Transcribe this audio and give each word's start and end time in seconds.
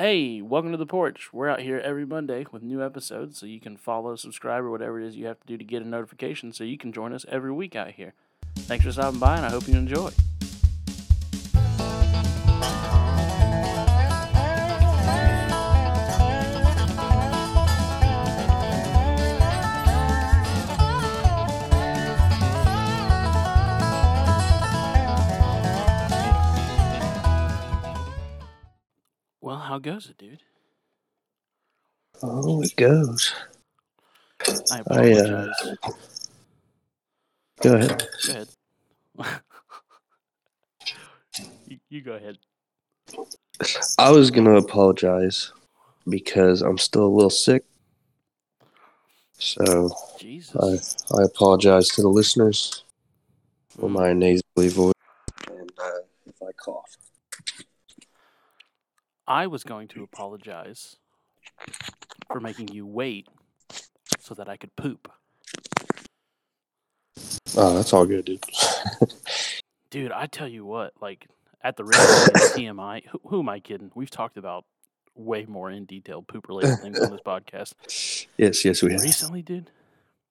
Hey, 0.00 0.40
welcome 0.40 0.70
to 0.70 0.78
the 0.78 0.86
porch. 0.86 1.30
We're 1.30 1.50
out 1.50 1.60
here 1.60 1.78
every 1.78 2.06
Monday 2.06 2.46
with 2.50 2.62
new 2.62 2.82
episodes, 2.82 3.36
so 3.36 3.44
you 3.44 3.60
can 3.60 3.76
follow, 3.76 4.16
subscribe, 4.16 4.64
or 4.64 4.70
whatever 4.70 4.98
it 4.98 5.06
is 5.06 5.14
you 5.14 5.26
have 5.26 5.38
to 5.40 5.46
do 5.46 5.58
to 5.58 5.62
get 5.62 5.82
a 5.82 5.86
notification 5.86 6.54
so 6.54 6.64
you 6.64 6.78
can 6.78 6.90
join 6.90 7.12
us 7.12 7.26
every 7.28 7.52
week 7.52 7.76
out 7.76 7.90
here. 7.90 8.14
Thanks 8.60 8.86
for 8.86 8.92
stopping 8.92 9.20
by, 9.20 9.36
and 9.36 9.44
I 9.44 9.50
hope 9.50 9.68
you 9.68 9.74
enjoy. 9.74 10.10
How 29.70 29.78
goes 29.78 30.10
it, 30.10 30.18
dude? 30.18 30.42
Oh, 32.24 32.60
it 32.60 32.74
goes. 32.74 33.32
I 34.68 34.78
I, 34.90 35.12
uh, 35.12 35.46
apologize. 35.46 35.76
Go 37.62 37.74
ahead. 37.76 38.08
Go 38.26 38.32
ahead. 38.32 38.48
you, 41.68 41.78
you 41.88 42.02
go 42.02 42.14
ahead. 42.14 42.38
I 43.96 44.10
was 44.10 44.32
gonna 44.32 44.56
apologize 44.56 45.52
because 46.08 46.62
I'm 46.62 46.78
still 46.78 47.06
a 47.06 47.14
little 47.14 47.30
sick. 47.30 47.62
So 49.38 49.94
Jesus. 50.18 51.06
I 51.12 51.16
I 51.16 51.22
apologize 51.22 51.86
to 51.90 52.02
the 52.02 52.08
listeners 52.08 52.82
for 53.68 53.88
my 53.88 54.14
nasally 54.14 54.68
voice 54.68 54.94
and 55.46 55.70
uh, 55.78 56.00
if 56.26 56.42
I 56.42 56.50
cough. 56.58 56.96
I 59.30 59.46
was 59.46 59.62
going 59.62 59.86
to 59.88 60.02
apologize 60.02 60.96
for 62.26 62.40
making 62.40 62.66
you 62.72 62.84
wait 62.84 63.28
so 64.18 64.34
that 64.34 64.48
I 64.48 64.56
could 64.56 64.74
poop. 64.74 65.08
Oh, 67.56 67.76
that's 67.76 67.92
all 67.92 68.06
good, 68.06 68.24
dude. 68.24 68.44
Dude, 69.90 70.10
I 70.10 70.26
tell 70.26 70.48
you 70.48 70.64
what, 70.64 70.94
like 71.00 71.28
at 71.62 71.76
the 71.76 71.84
risk 71.84 72.26
of 72.26 72.34
TMI, 72.56 73.06
who, 73.06 73.20
who 73.28 73.38
am 73.38 73.48
I 73.48 73.60
kidding? 73.60 73.92
We've 73.94 74.10
talked 74.10 74.36
about 74.36 74.64
way 75.14 75.46
more 75.46 75.70
in 75.70 75.84
detail 75.84 76.22
poop 76.22 76.48
related 76.48 76.80
things 76.80 76.98
on 76.98 77.12
this 77.12 77.20
podcast 77.24 78.26
yes, 78.36 78.64
yes, 78.64 78.82
we 78.82 78.92
have. 78.92 79.02
recently, 79.02 79.42
dude. 79.42 79.70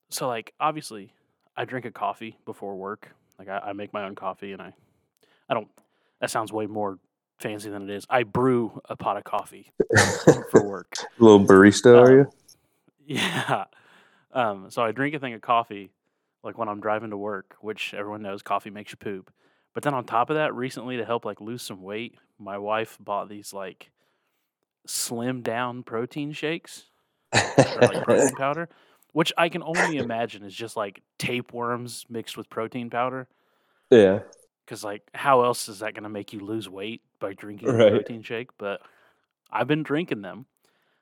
So, 0.10 0.28
like, 0.28 0.54
obviously, 0.60 1.14
I 1.56 1.64
drink 1.64 1.86
a 1.86 1.92
coffee 1.92 2.38
before 2.44 2.76
work. 2.76 3.16
Like, 3.38 3.48
I, 3.48 3.60
I 3.60 3.74
make 3.74 3.94
my 3.94 4.04
own 4.04 4.16
coffee, 4.16 4.52
and 4.52 4.62
I, 4.62 4.74
I 5.48 5.54
don't. 5.54 5.70
That 6.20 6.32
sounds 6.32 6.52
way 6.52 6.66
more 6.66 7.00
fancy 7.40 7.70
than 7.70 7.84
it 7.84 7.90
is. 7.90 8.06
I 8.10 8.24
brew 8.24 8.82
a 8.90 8.96
pot 8.96 9.18
of 9.18 9.24
coffee 9.24 9.72
for 10.52 10.64
work. 10.64 10.96
A 11.20 11.24
little 11.24 11.46
barista, 11.46 12.02
are 12.02 12.12
you? 12.12 12.32
Yeah. 13.12 13.66
Um, 14.32 14.70
so 14.70 14.84
I 14.84 14.92
drink 14.92 15.16
a 15.16 15.20
thing 15.20 15.34
of 15.34 15.42
coffee 15.42 15.90
like 16.44 16.60
when 16.60 16.70
I'm 16.70 16.80
driving 16.80 17.10
to 17.10 17.18
work, 17.18 17.56
which 17.60 17.92
everyone 17.96 18.22
knows 18.22 18.44
coffee 18.44 18.70
makes 18.70 18.92
you 18.92 18.98
poop. 18.98 19.32
But 19.74 19.82
then 19.82 19.96
on 19.96 20.04
top 20.04 20.30
of 20.30 20.36
that, 20.36 20.54
recently 20.54 20.98
to 20.98 21.06
help 21.06 21.26
like 21.26 21.42
lose 21.42 21.64
some 21.64 21.82
weight, 21.82 22.20
my 22.38 22.60
wife 22.60 23.00
bought 23.00 23.28
these 23.28 23.52
like 23.52 23.90
slim 24.86 25.42
down 25.42 25.82
protein 25.82 26.34
shakes 26.34 26.86
or 27.34 27.80
like 27.82 28.04
protein 28.04 28.36
powder, 28.38 28.70
which 29.12 29.34
I 29.38 29.50
can 29.50 29.64
only 29.64 29.98
imagine 29.98 30.44
is 30.44 30.54
just 30.54 30.78
like 30.78 31.02
tapeworms 31.18 32.06
mixed 32.10 32.38
with 32.38 32.48
protein 32.48 32.92
powder. 32.92 33.28
yeah. 33.90 34.20
Because 34.66 34.84
like, 34.84 35.02
how 35.16 35.44
else 35.44 35.68
is 35.68 35.80
that 35.80 35.96
going 35.96 36.04
to 36.04 36.10
make 36.10 36.32
you 36.32 36.42
lose 36.42 36.70
weight 36.70 37.02
by 37.20 37.34
drinking 37.34 37.70
Right. 37.70 37.88
a 37.88 37.92
protein 37.92 38.22
shake? 38.24 38.50
But 38.58 38.82
I've 39.52 39.68
been 39.68 39.84
drinking 39.84 40.22
them, 40.22 40.46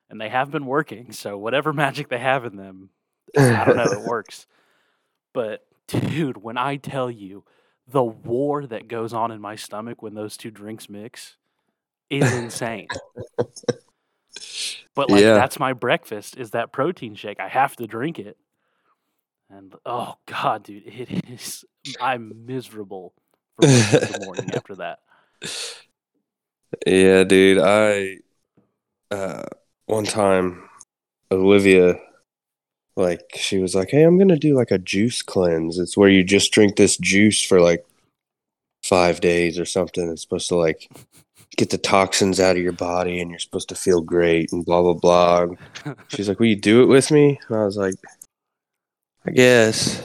and 0.09 0.19
they 0.19 0.29
have 0.29 0.51
been 0.51 0.65
working. 0.65 1.11
So 1.11 1.37
whatever 1.37 1.73
magic 1.73 2.09
they 2.09 2.19
have 2.19 2.45
in 2.45 2.55
them, 2.57 2.89
I 3.37 3.63
don't 3.65 3.77
know, 3.77 3.91
it 3.93 4.01
works. 4.07 4.47
But 5.33 5.65
dude, 5.87 6.37
when 6.37 6.57
I 6.57 6.77
tell 6.77 7.09
you 7.11 7.43
the 7.87 8.03
war 8.03 8.65
that 8.65 8.87
goes 8.89 9.13
on 9.13 9.31
in 9.31 9.39
my 9.39 9.55
stomach 9.55 10.01
when 10.01 10.13
those 10.13 10.35
two 10.35 10.51
drinks 10.51 10.89
mix 10.89 11.37
is 12.09 12.33
insane. 12.33 12.87
but 14.95 15.09
like 15.09 15.21
Yeah. 15.21 15.33
that's 15.35 15.59
my 15.59 15.71
breakfast 15.73 16.35
is 16.37 16.51
that 16.51 16.71
protein 16.73 17.15
shake. 17.15 17.39
I 17.39 17.47
have 17.47 17.75
to 17.77 17.87
drink 17.87 18.19
it. 18.19 18.37
And 19.49 19.73
oh 19.85 20.15
god, 20.25 20.63
dude, 20.63 20.85
it 20.85 21.29
is 21.29 21.63
I'm 22.01 22.45
miserable 22.45 23.13
for 23.55 23.65
the 23.65 24.19
morning 24.25 24.51
after 24.53 24.75
that. 24.75 24.99
Yeah, 26.85 27.23
dude. 27.23 27.59
I 27.59 28.17
uh 29.11 29.43
one 29.85 30.05
time 30.05 30.69
Olivia 31.31 31.99
like 32.95 33.21
she 33.35 33.59
was 33.59 33.75
like, 33.75 33.91
"Hey, 33.91 34.03
I'm 34.03 34.17
going 34.17 34.27
to 34.29 34.37
do 34.37 34.55
like 34.55 34.71
a 34.71 34.77
juice 34.79 35.21
cleanse. 35.21 35.79
It's 35.79 35.95
where 35.97 36.09
you 36.09 36.23
just 36.23 36.51
drink 36.51 36.75
this 36.75 36.97
juice 36.97 37.41
for 37.41 37.61
like 37.61 37.85
5 38.83 39.21
days 39.21 39.59
or 39.59 39.65
something. 39.65 40.09
It's 40.09 40.21
supposed 40.23 40.49
to 40.49 40.55
like 40.55 40.89
get 41.57 41.69
the 41.69 41.77
toxins 41.77 42.39
out 42.39 42.57
of 42.57 42.63
your 42.63 42.73
body 42.73 43.21
and 43.21 43.29
you're 43.29 43.39
supposed 43.39 43.69
to 43.69 43.75
feel 43.75 44.01
great 44.01 44.51
and 44.51 44.65
blah 44.65 44.81
blah 44.81 44.93
blah." 44.93 45.47
She's 46.09 46.27
like, 46.27 46.39
"Will 46.39 46.47
you 46.47 46.55
do 46.55 46.83
it 46.83 46.87
with 46.87 47.11
me?" 47.11 47.39
And 47.49 47.57
I 47.57 47.65
was 47.65 47.77
like, 47.77 47.95
"I 49.25 49.31
guess." 49.31 50.01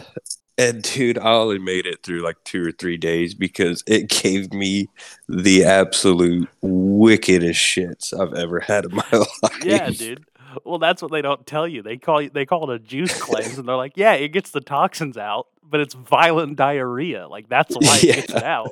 And 0.59 0.83
dude, 0.83 1.19
I 1.19 1.33
only 1.33 1.59
made 1.59 1.87
it 1.87 2.03
through 2.03 2.21
like 2.21 2.37
two 2.45 2.67
or 2.67 2.73
three 2.73 2.99
days 2.99 3.35
because 3.35 3.83
it 3.87 4.09
gave 4.09 4.53
me 4.53 4.89
the 5.29 5.65
absolute 5.65 6.49
wickedest 6.61 7.61
shits 7.61 8.13
I've 8.19 8.35
ever 8.35 8.61
had 8.61 8.85
in 8.85 8.95
my 8.95 9.05
life. 9.13 9.65
yeah, 9.65 9.89
dude. 9.91 10.25
Well, 10.65 10.79
that's 10.79 11.01
what 11.01 11.11
they 11.11 11.23
don't 11.23 11.47
tell 11.47 11.67
you. 11.67 11.83
They 11.83 11.97
call 11.97 12.21
you, 12.21 12.29
they 12.29 12.45
call 12.45 12.71
it 12.71 12.75
a 12.75 12.79
juice 12.79 13.19
cleanse, 13.19 13.57
and 13.57 13.67
they're 13.67 13.77
like, 13.77 13.97
"Yeah, 13.97 14.13
it 14.13 14.29
gets 14.29 14.51
the 14.51 14.61
toxins 14.61 15.17
out, 15.17 15.47
but 15.63 15.81
it's 15.81 15.95
violent 15.95 16.57
diarrhea. 16.57 17.27
Like 17.27 17.49
that's 17.49 17.75
why 17.75 17.99
it 18.03 18.15
gets 18.15 18.33
it 18.35 18.43
out." 18.43 18.71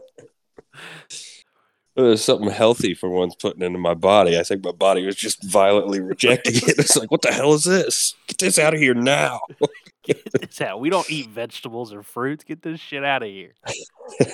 There's 1.96 2.22
something 2.22 2.50
healthy 2.50 2.94
for 2.94 3.10
once 3.10 3.34
putting 3.34 3.62
into 3.62 3.78
my 3.78 3.94
body. 3.94 4.38
I 4.38 4.42
think 4.42 4.64
my 4.64 4.72
body 4.72 5.04
was 5.04 5.16
just 5.16 5.42
violently 5.42 6.00
rejecting 6.00 6.56
it. 6.56 6.78
It's 6.78 6.96
like, 6.96 7.10
what 7.10 7.20
the 7.22 7.32
hell 7.32 7.52
is 7.52 7.64
this? 7.64 8.14
Get 8.28 8.38
this 8.38 8.58
out 8.58 8.74
of 8.74 8.80
here 8.80 8.94
now. 8.94 9.40
Get 10.04 10.32
this 10.32 10.60
out. 10.60 10.80
We 10.80 10.88
don't 10.90 11.10
eat 11.10 11.28
vegetables 11.28 11.92
or 11.92 12.02
fruits. 12.02 12.44
Get 12.44 12.62
this 12.62 12.80
shit 12.80 13.04
out 13.04 13.22
of 13.22 13.28
here. 13.28 13.52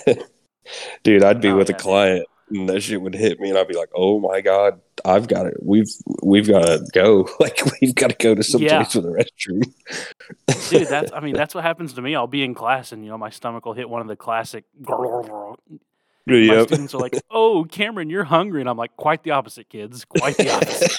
Dude, 1.03 1.22
I'd 1.25 1.41
be 1.41 1.49
Oh, 1.49 1.56
with 1.56 1.69
yeah, 1.69 1.75
a 1.75 1.78
dude. 1.78 1.82
client 1.82 2.27
and 2.50 2.69
that 2.69 2.81
shit 2.81 3.00
would 3.03 3.15
hit 3.15 3.41
me 3.41 3.49
and 3.50 3.59
I'd 3.59 3.66
be 3.69 3.75
like, 3.77 3.91
Oh 3.94 4.21
my 4.21 4.41
god, 4.41 4.81
I've 5.04 5.27
got 5.28 5.47
it. 5.47 5.54
We've 5.62 5.88
we've 6.22 6.49
gotta 6.49 6.84
go. 6.93 7.28
Like 7.41 7.60
we've 7.81 7.94
gotta 7.94 8.15
go 8.19 8.34
to 8.34 8.43
some 8.43 8.62
Yeah. 8.62 8.82
place 8.82 8.94
with 8.94 9.06
a 9.06 9.09
restroom. 9.09 10.71
Dude, 10.71 10.88
that's 10.88 11.12
I 11.12 11.21
mean, 11.27 11.34
that's 11.34 11.54
what 11.54 11.62
happens 11.65 11.93
to 11.94 12.03
me. 12.03 12.15
I'll 12.16 12.27
be 12.27 12.43
in 12.44 12.54
class 12.54 12.93
and 12.93 13.04
you 13.04 13.10
know 13.10 13.19
my 13.19 13.31
stomach 13.31 13.65
will 13.66 13.72
hit 13.75 13.88
one 13.88 14.00
of 14.03 14.09
the 14.09 14.16
classic 14.16 14.65
my 14.88 15.54
Yep. 16.28 16.66
students 16.66 16.93
are 16.93 16.98
like, 16.98 17.15
"Oh, 17.31 17.65
Cameron, 17.71 18.10
you're 18.10 18.25
hungry." 18.25 18.60
And 18.60 18.69
I'm 18.69 18.77
like, 18.77 18.97
"Quite 18.97 19.22
the 19.22 19.31
opposite, 19.31 19.69
kids. 19.69 20.04
Quite 20.04 20.37
the 20.37 20.50
opposite." 20.50 20.98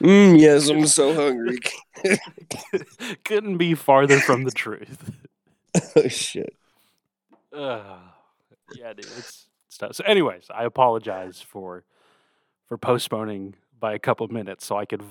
Mm, 0.00 0.38
yes, 0.40 0.68
I'm 0.68 0.86
so 0.98 1.14
hungry. 1.14 1.58
Couldn't 3.24 3.58
be 3.58 3.74
farther 3.74 4.18
from 4.20 4.44
the 4.44 4.50
truth. 4.50 5.10
oh 5.96 6.08
shit. 6.08 6.54
Ugh. 7.52 7.98
yeah, 8.74 8.92
dude, 8.92 9.04
it's, 9.16 9.46
it's 9.66 9.78
tough. 9.78 9.94
So, 9.94 10.04
anyways, 10.04 10.46
I 10.54 10.64
apologize 10.64 11.40
for 11.40 11.84
for 12.68 12.78
postponing 12.78 13.54
by 13.78 13.94
a 13.94 13.98
couple 13.98 14.26
minutes 14.28 14.64
so 14.66 14.76
I 14.76 14.84
could 14.86 15.02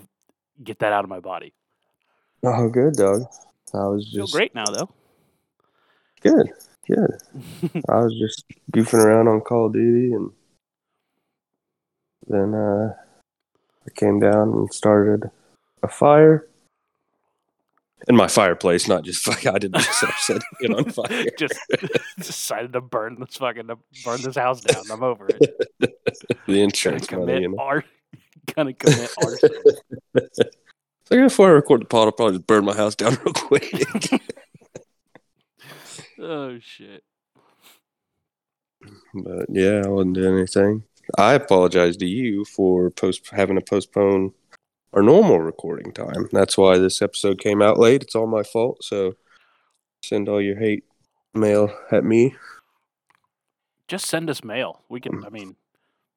get 0.64 0.80
that 0.80 0.94
out 0.94 1.04
of 1.04 1.10
my 1.10 1.20
body. 1.20 1.54
Oh 2.44 2.70
good 2.70 2.94
dog. 2.94 3.24
I 3.74 3.86
was 3.88 4.10
Feel 4.12 4.24
just 4.26 4.34
great 4.34 4.54
now, 4.56 4.66
though. 4.66 4.90
good. 6.22 6.52
Good. 6.88 7.12
I 7.88 7.98
was 8.00 8.14
just 8.20 8.44
goofing 8.74 9.04
around 9.06 9.28
on 9.28 9.42
Call 9.42 9.68
of 9.68 9.74
Duty 9.74 10.14
and 10.14 10.32
then 12.28 12.54
uh 12.56 12.94
I 13.86 13.90
came 13.96 14.20
down 14.20 14.50
and 14.50 14.74
started 14.74 15.30
a 15.84 15.88
fire. 15.88 16.48
In 18.08 18.16
my 18.16 18.28
fireplace, 18.28 18.88
not 18.88 19.04
just 19.04 19.24
fire. 19.26 19.54
I 19.54 19.60
didn't 19.60 19.82
just 19.82 20.00
set 20.26 20.42
it 20.62 20.72
on 20.74 20.86
fire. 20.92 21.26
Just 21.38 21.60
decided 22.18 22.74
to 22.74 22.82
burn 22.82 23.18
this 23.20 23.38
fucking 23.38 23.68
to 23.68 23.78
burn 24.04 24.22
this 24.22 24.36
house 24.36 24.62
down. 24.62 24.84
I'm 24.92 25.04
over 25.04 25.28
it. 25.30 25.40
The 26.48 26.62
insurance 26.62 27.06
Gonna 27.08 27.24
insurance 27.24 27.28
money, 27.28 27.34
commit 27.34 27.42
you 27.44 27.50
know. 27.50 27.58
art. 27.60 27.86
Gonna 28.56 28.74
commit 28.74 29.12
arson. 29.24 29.50
So 31.06 31.22
before 31.22 31.50
I 31.50 31.52
record 31.52 31.82
the 31.82 31.86
pod, 31.86 32.06
I'll 32.08 32.12
probably 32.12 32.38
just 32.38 32.48
burn 32.48 32.66
my 32.66 32.76
house 32.76 32.96
down 32.96 33.16
real 33.24 33.34
quick. 33.34 33.72
oh 36.20 36.58
shit. 36.60 37.04
but 39.14 39.46
yeah, 39.50 39.84
I 39.86 39.90
wasn't 39.90 40.16
doing 40.16 40.38
anything. 40.38 40.84
I 41.18 41.34
apologize 41.34 41.98
to 41.98 42.06
you 42.06 42.46
for 42.46 42.90
post 42.90 43.28
having 43.32 43.56
to 43.58 43.62
postpone 43.62 44.34
our 44.94 45.02
normal 45.02 45.40
recording 45.40 45.92
time. 45.94 46.28
That's 46.32 46.58
why 46.58 46.78
this 46.78 47.02
episode 47.02 47.40
came 47.40 47.62
out 47.62 47.80
late. 47.80 48.04
It's 48.04 48.16
all 48.16 48.28
my 48.28 48.44
fault. 48.44 48.84
So 48.84 49.16
send 50.04 50.28
all 50.30 50.42
your 50.42 50.58
hate 50.58 50.84
mail 51.34 51.74
at 51.92 52.04
me. 52.04 52.36
Just 53.88 54.06
send 54.06 54.30
us 54.30 54.44
mail. 54.44 54.82
We 54.90 55.00
can. 55.02 55.24
I 55.26 55.30
mean, 55.30 55.56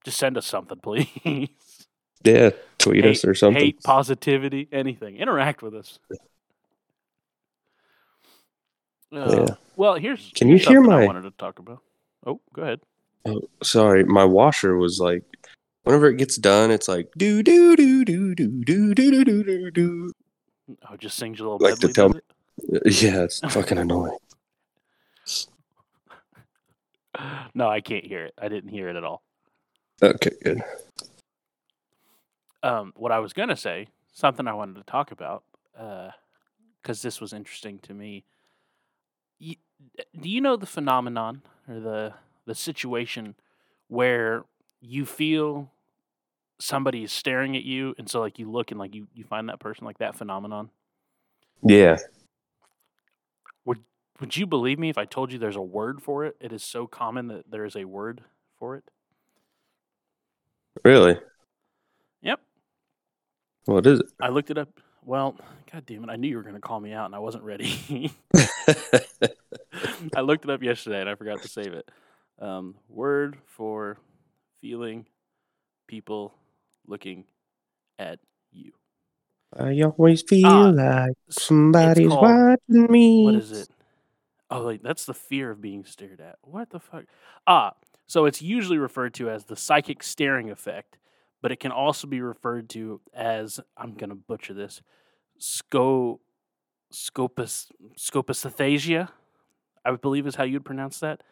Just 0.04 0.19
send 0.19 0.36
us 0.36 0.46
something, 0.46 0.78
please. 0.82 1.48
Yeah, 2.25 2.50
tweet 2.78 3.04
us 3.04 3.25
or 3.25 3.34
something. 3.34 3.62
hate, 3.62 3.82
positivity, 3.82 4.69
anything. 4.72 5.16
Interact 5.16 5.62
with 5.62 5.75
us. 5.75 5.98
Uh, 9.12 9.44
Yeah. 9.48 9.54
Well, 9.76 9.94
here's 9.96 10.31
Can 10.34 10.48
you 10.48 10.56
hear 10.56 10.64
something 10.76 10.92
I 10.92 11.00
my- 11.00 11.06
wanted 11.06 11.22
to 11.22 11.31
talk 11.32 11.58
about. 11.58 11.81
Oh, 12.26 12.40
go 12.52 12.62
ahead. 12.62 12.81
Oh, 13.26 13.43
sorry, 13.62 14.05
my 14.05 14.25
washer 14.25 14.76
was 14.76 15.00
like, 15.00 15.23
whenever 15.85 16.09
it 16.09 16.19
gets 16.19 16.37
done, 16.37 16.71
it's 16.71 16.88
like 16.88 17.11
do 17.17 17.43
do 17.43 17.75
do 17.76 18.05
do 18.05 18.35
do 18.35 18.65
do 18.65 18.94
do 18.94 19.25
do 19.25 19.44
do 19.44 19.71
do. 19.71 20.12
Oh, 20.91 20.97
just 20.97 21.17
sings 21.17 21.38
your 21.38 21.49
little 21.49 21.67
Like 21.67 21.79
to 21.81 21.88
tell 21.88 22.11
does 22.11 22.23
it? 22.69 23.03
Yeah, 23.03 23.23
it's 23.23 23.41
fucking 23.41 23.79
annoying. 23.79 24.17
No, 27.55 27.69
I 27.69 27.81
can't 27.81 28.05
hear 28.05 28.25
it. 28.25 28.35
I 28.41 28.49
didn't 28.49 28.71
hear 28.71 28.88
it 28.88 28.97
at 28.97 29.05
all. 29.05 29.23
Okay, 30.03 30.31
good. 30.43 30.62
Um, 32.62 32.93
what 32.97 33.12
I 33.12 33.20
was 33.20 33.32
gonna 33.32 33.56
say, 33.56 33.88
something 34.12 34.49
I 34.49 34.53
wanted 34.53 34.77
to 34.77 34.85
talk 34.85 35.12
about, 35.12 35.44
because 36.82 37.03
this 37.03 37.20
was 37.20 37.32
interesting 37.32 37.79
to 37.81 37.94
me. 37.94 38.25
Y- 39.41 39.56
do 40.20 40.29
you 40.29 40.41
know 40.41 40.56
the 40.56 40.67
phenomenon 40.67 41.43
or 41.69 41.81
the 41.81 42.15
the 42.46 42.55
situation 42.55 43.35
where 43.88 44.44
you 44.81 45.06
feel 45.06 45.70
somebody 46.61 47.05
is 47.05 47.12
staring 47.12 47.56
at 47.56 47.64
you, 47.64 47.94
and 47.99 48.08
so 48.08 48.20
like 48.20 48.38
you 48.38 48.50
look 48.50 48.70
and 48.70 48.81
like 48.81 48.94
you 48.94 49.08
you 49.14 49.25
find 49.25 49.49
that 49.49 49.61
person 49.61 49.85
like 49.85 49.99
that 49.99 50.17
phenomenon? 50.17 50.70
Yeah, 51.62 51.96
Would 53.64 53.85
would 54.20 54.37
you 54.37 54.46
believe 54.46 54.79
me 54.79 54.88
if 54.88 54.96
I 54.99 55.05
told 55.05 55.32
you 55.32 55.38
there's 55.38 55.56
a 55.56 55.61
word 55.62 56.02
for 56.02 56.25
it? 56.25 56.37
It 56.41 56.52
is 56.52 56.62
so 56.62 56.87
common 56.87 57.29
that 57.29 57.50
there 57.50 57.64
is 57.64 57.76
a 57.76 57.85
word 57.85 58.23
for 58.58 58.76
it. 58.76 58.85
really. 60.85 61.19
Yep. 62.23 62.41
What 63.67 63.87
is 63.87 64.00
it? 64.00 64.06
I 64.20 64.29
looked 64.29 64.50
it 64.50 64.58
up. 64.58 64.81
Well, 65.02 65.37
god 65.73 65.87
damn 65.87 66.05
it, 66.05 66.11
I 66.11 66.17
knew 66.17 66.29
you 66.29 66.37
were 66.37 66.43
going 66.43 66.55
to 66.55 66.61
call 66.61 66.81
me 66.81 66.93
out 66.93 67.06
and 67.06 67.14
I 67.14 67.19
wasn't 67.19 67.44
ready. 67.44 68.12
I 70.14 70.20
looked 70.20 70.44
it 70.44 70.50
up 70.50 70.62
yesterday 70.62 71.00
and 71.00 71.08
I 71.08 71.14
forgot 71.14 71.43
to 71.43 71.49
save 71.49 71.73
it. 71.73 71.91
Um, 72.38 72.75
word 72.88 73.36
for 73.46 73.98
feeling 74.60 75.06
people 75.86 76.34
looking 76.86 77.25
at 77.98 78.19
you. 78.52 78.72
I 79.56 79.81
always 79.82 80.22
feel 80.22 80.46
Ah, 80.46 80.70
like 80.70 81.16
somebody's 81.28 82.08
called- 82.08 82.22
watching 82.22 82.90
me. 82.90 83.25
What 83.25 83.34
is 83.36 83.52
it? 83.52 83.69
Oh, 84.50 84.66
wait, 84.66 84.82
that's 84.82 85.06
the 85.06 85.14
fear 85.14 85.50
of 85.50 85.60
being 85.60 85.84
stared 85.84 86.20
at. 86.20 86.38
What 86.42 86.70
the 86.70 86.81
fuck? 86.81 87.04
Ah, 87.46 87.75
so 88.06 88.25
it's 88.26 88.42
usually 88.42 88.78
referred 88.78 89.14
to 89.14 89.31
as 89.31 89.44
the 89.44 89.56
psychic 89.56 90.02
staring 90.02 90.50
effect, 90.50 90.98
but 91.40 91.52
it 91.52 91.60
can 91.60 91.70
also 91.72 92.06
be 92.06 92.20
referred 92.20 92.69
to 92.70 93.00
as 93.14 93.60
I'm 93.76 93.94
gonna 93.94 94.14
butcher 94.16 94.54
this, 94.54 94.82
sco, 95.38 96.20
scopus, 96.90 97.70
scopisthesia. 97.96 99.08
I 99.84 99.92
believe 99.96 100.26
is 100.26 100.34
how 100.36 100.44
you'd 100.44 100.64
pronounce 100.64 100.98
that. 101.00 101.22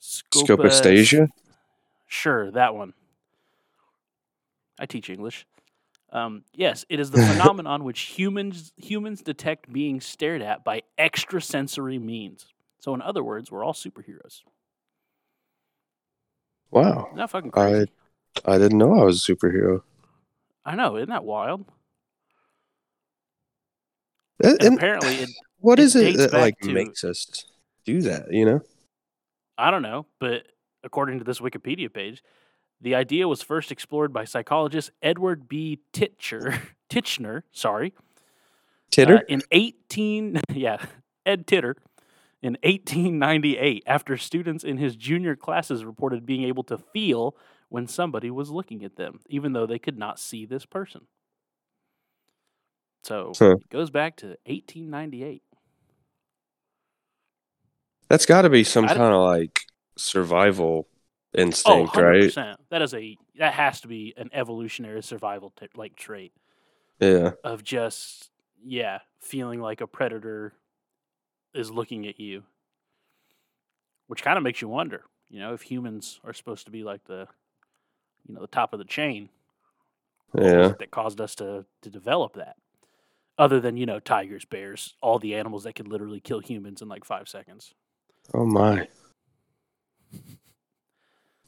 Scopostasia? 0.00 1.28
Sure, 2.06 2.50
that 2.52 2.74
one. 2.74 2.92
I 4.78 4.86
teach 4.86 5.08
English. 5.10 5.46
Um, 6.12 6.44
yes, 6.54 6.84
it 6.88 7.00
is 7.00 7.10
the 7.10 7.22
phenomenon 7.26 7.84
which 7.84 8.00
humans 8.00 8.72
humans 8.76 9.22
detect 9.22 9.72
being 9.72 10.00
stared 10.00 10.42
at 10.42 10.64
by 10.64 10.82
extrasensory 10.98 11.98
means. 11.98 12.46
So, 12.78 12.94
in 12.94 13.02
other 13.02 13.24
words, 13.24 13.50
we're 13.50 13.64
all 13.64 13.72
superheroes. 13.72 14.42
Wow. 16.70 17.10
Isn't 17.14 17.30
fucking 17.30 17.50
I- 17.54 17.70
crazy? 17.70 17.90
I 18.44 18.58
didn't 18.58 18.78
know 18.78 19.00
I 19.00 19.04
was 19.04 19.28
a 19.28 19.32
superhero. 19.32 19.82
I, 20.64 20.74
know, 20.74 20.96
isn't 20.96 21.08
that 21.08 21.24
wild? 21.24 21.64
And 24.42 24.60
and 24.62 24.74
apparently, 24.76 25.14
it, 25.16 25.30
what 25.60 25.78
it 25.78 25.82
is 25.82 25.94
it 25.94 26.16
that 26.16 26.32
like 26.32 26.58
to- 26.60 26.72
makes 26.72 27.04
us 27.04 27.44
do 27.84 28.02
that? 28.02 28.32
You 28.32 28.44
know? 28.44 28.60
I 29.58 29.70
don't 29.70 29.82
know, 29.82 30.06
but 30.20 30.46
according 30.82 31.18
to 31.18 31.24
this 31.24 31.40
Wikipedia 31.40 31.92
page, 31.92 32.22
the 32.80 32.94
idea 32.94 33.28
was 33.28 33.42
first 33.42 33.72
explored 33.72 34.12
by 34.12 34.24
psychologist 34.24 34.90
Edward 35.02 35.48
B. 35.48 35.80
Titcher, 35.92 36.60
Titchener, 36.90 37.42
sorry, 37.52 37.94
Titter? 38.90 39.18
Uh, 39.18 39.20
in 39.28 39.42
18, 39.50 40.40
yeah, 40.52 40.78
Ed 41.26 41.46
Titter, 41.46 41.76
in 42.42 42.56
1898, 42.62 43.82
after 43.86 44.16
students 44.16 44.64
in 44.64 44.76
his 44.78 44.96
junior 44.96 45.34
classes 45.36 45.84
reported 45.84 46.26
being 46.26 46.44
able 46.44 46.64
to 46.64 46.78
feel 46.78 47.36
when 47.70 47.86
somebody 47.86 48.30
was 48.30 48.50
looking 48.50 48.84
at 48.84 48.96
them, 48.96 49.20
even 49.28 49.52
though 49.52 49.66
they 49.66 49.78
could 49.78 49.98
not 49.98 50.18
see 50.18 50.44
this 50.44 50.66
person. 50.66 51.06
So 53.04 53.38
Huh. 53.38 53.56
it 53.60 53.68
goes 53.70 53.90
back 53.90 54.16
to 54.18 54.36
1898. 54.46 55.42
That's 58.14 58.26
got 58.26 58.42
to 58.42 58.48
be 58.50 58.62
some 58.62 58.86
kind 58.86 59.00
of 59.00 59.22
like 59.24 59.62
survival 59.96 60.86
Oh, 61.36 61.40
instinct, 61.40 61.94
100%. 61.94 62.36
right? 62.36 62.56
That 62.70 62.80
is 62.80 62.94
a 62.94 63.18
that 63.40 63.54
has 63.54 63.80
to 63.80 63.88
be 63.88 64.14
an 64.16 64.30
evolutionary 64.32 65.02
survival 65.02 65.52
t- 65.58 65.66
like 65.74 65.96
trait 65.96 66.32
Yeah. 67.00 67.32
of 67.42 67.64
just 67.64 68.30
yeah, 68.64 69.00
feeling 69.18 69.60
like 69.60 69.80
a 69.80 69.88
predator 69.88 70.52
is 71.54 71.72
looking 71.72 72.06
at 72.06 72.20
you. 72.20 72.44
Which 74.06 74.22
kind 74.22 74.36
of 74.38 74.44
makes 74.44 74.62
you 74.62 74.68
wonder, 74.68 75.02
you 75.28 75.40
know, 75.40 75.52
if 75.52 75.62
humans 75.62 76.20
are 76.22 76.32
supposed 76.32 76.66
to 76.66 76.70
be 76.70 76.84
like 76.84 77.02
the 77.06 77.26
you 78.28 78.34
know, 78.36 78.42
the 78.42 78.46
top 78.46 78.72
of 78.72 78.78
the 78.78 78.84
chain. 78.84 79.28
Yeah. 80.38 80.74
that 80.78 80.92
caused 80.92 81.20
us 81.20 81.34
to 81.36 81.66
to 81.82 81.90
develop 81.90 82.34
that. 82.34 82.54
Other 83.38 83.58
than, 83.58 83.76
you 83.76 83.86
know, 83.86 83.98
tigers, 83.98 84.44
bears, 84.44 84.94
all 85.02 85.18
the 85.18 85.34
animals 85.34 85.64
that 85.64 85.74
could 85.74 85.88
literally 85.88 86.20
kill 86.20 86.38
humans 86.38 86.80
in 86.80 86.88
like 86.88 87.04
5 87.04 87.28
seconds. 87.28 87.74
Oh 88.32 88.46
my. 88.46 88.88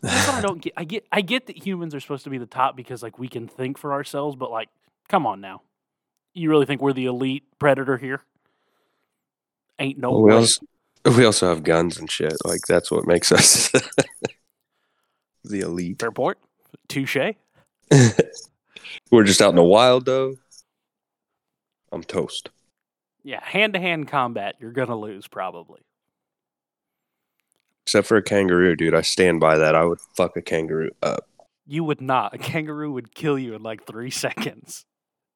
That's 0.02 0.28
what 0.28 0.36
I 0.36 0.40
don't 0.46 0.60
get. 0.60 0.72
I 0.76 0.84
get 0.84 1.06
I 1.10 1.20
get 1.20 1.46
that 1.46 1.64
humans 1.66 1.94
are 1.94 2.00
supposed 2.00 2.24
to 2.24 2.30
be 2.30 2.38
the 2.38 2.46
top 2.46 2.76
because 2.76 3.02
like 3.02 3.18
we 3.18 3.28
can 3.28 3.48
think 3.48 3.78
for 3.78 3.92
ourselves, 3.92 4.36
but 4.36 4.50
like, 4.50 4.68
come 5.08 5.26
on 5.26 5.40
now. 5.40 5.62
You 6.34 6.50
really 6.50 6.66
think 6.66 6.82
we're 6.82 6.92
the 6.92 7.06
elite 7.06 7.44
predator 7.58 7.96
here? 7.96 8.22
Ain't 9.78 9.98
no 9.98 10.10
Well, 10.12 10.22
we 10.22 10.30
way. 10.30 10.36
also 10.36 10.60
we 11.16 11.24
also 11.24 11.48
have 11.48 11.62
guns 11.62 11.98
and 11.98 12.10
shit. 12.10 12.34
Like 12.44 12.60
that's 12.68 12.90
what 12.90 13.06
makes 13.06 13.32
us 13.32 13.70
the 15.44 15.60
elite. 15.60 15.98
Fair 16.00 16.12
point. 16.12 16.36
Touche. 16.88 17.16
We're 19.10 19.24
just 19.24 19.40
out 19.40 19.50
in 19.50 19.56
the 19.56 19.62
wild 19.62 20.04
though. 20.04 20.36
I'm 21.92 22.02
toast. 22.02 22.50
Yeah, 23.22 23.42
hand 23.42 23.74
to 23.74 23.80
hand 23.80 24.08
combat, 24.08 24.56
you're 24.60 24.72
gonna 24.72 24.96
lose 24.96 25.26
probably. 25.26 25.80
Except 27.86 28.08
for 28.08 28.16
a 28.16 28.22
kangaroo, 28.22 28.74
dude. 28.74 28.96
I 28.96 29.02
stand 29.02 29.38
by 29.38 29.58
that. 29.58 29.76
I 29.76 29.84
would 29.84 30.00
fuck 30.16 30.36
a 30.36 30.42
kangaroo 30.42 30.90
up. 31.04 31.28
You 31.68 31.84
would 31.84 32.00
not. 32.00 32.34
A 32.34 32.38
kangaroo 32.38 32.90
would 32.90 33.14
kill 33.14 33.38
you 33.38 33.54
in 33.54 33.62
like 33.62 33.86
three 33.86 34.10
seconds. 34.10 34.84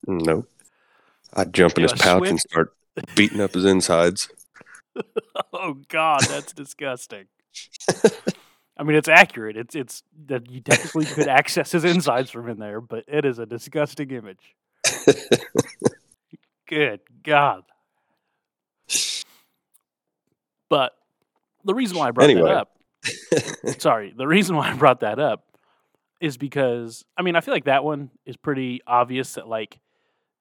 Nope. 0.04 0.48
I'd 1.32 1.54
jump 1.54 1.78
in 1.78 1.82
his 1.84 1.92
pouch 1.92 2.26
and 2.26 2.40
start 2.40 2.74
beating 3.14 3.40
up 3.40 3.54
his 3.54 3.64
insides. 3.64 4.28
Oh 5.52 5.74
God, 5.88 6.22
that's 6.28 6.52
disgusting. 6.52 7.26
I 8.76 8.82
mean, 8.82 8.96
it's 8.96 9.08
accurate. 9.08 9.56
It's 9.56 9.74
it's 9.74 10.02
that 10.26 10.50
you 10.50 10.60
technically 10.60 11.04
could 11.04 11.28
access 11.28 11.72
his 11.72 11.84
insides 11.84 12.30
from 12.30 12.48
in 12.48 12.58
there, 12.58 12.80
but 12.80 13.04
it 13.06 13.24
is 13.24 13.38
a 13.38 13.46
disgusting 13.46 14.10
image. 14.10 14.56
Good 16.68 17.00
God. 17.22 17.62
But 20.68 20.92
the 21.64 21.74
reason 21.74 21.96
why 21.98 22.08
I 22.08 22.10
brought 22.10 22.30
Anyway. 22.30 22.48
that 22.48 22.56
up, 22.56 22.76
sorry, 23.80 24.12
the 24.16 24.26
reason 24.26 24.56
why 24.56 24.70
I 24.70 24.74
brought 24.74 25.00
that 25.00 25.18
up 25.18 25.44
is 26.20 26.36
because 26.36 27.04
I 27.16 27.22
mean 27.22 27.34
I 27.36 27.40
feel 27.40 27.54
like 27.54 27.64
that 27.64 27.82
one 27.84 28.10
is 28.26 28.36
pretty 28.36 28.80
obvious 28.86 29.34
that 29.34 29.48
like 29.48 29.78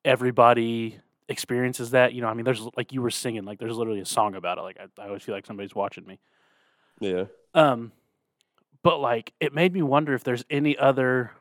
everybody 0.06 1.00
experiences 1.28 1.92
that. 1.92 2.14
You 2.14 2.22
know, 2.22 2.28
I 2.28 2.34
mean, 2.34 2.46
there's 2.46 2.62
like 2.76 2.92
you 2.94 3.02
were 3.02 3.12
singing, 3.12 3.46
like 3.46 3.60
there's 3.60 3.76
literally 3.78 4.02
a 4.02 4.06
song 4.06 4.36
about 4.36 4.58
it. 4.58 4.62
Like 4.62 4.78
I, 4.80 5.02
I 5.02 5.08
always 5.08 5.24
feel 5.24 5.36
like 5.36 5.46
somebody's 5.46 5.76
watching 5.76 6.06
me. 6.06 6.20
yeah. 7.00 7.26
Um, 7.54 7.92
but 8.84 9.00
like 9.00 9.34
it 9.40 9.54
made 9.54 9.74
me 9.74 9.82
wonder 9.82 10.14
if 10.14 10.24
there's 10.24 10.46
any 10.50 10.78
other, 10.78 11.32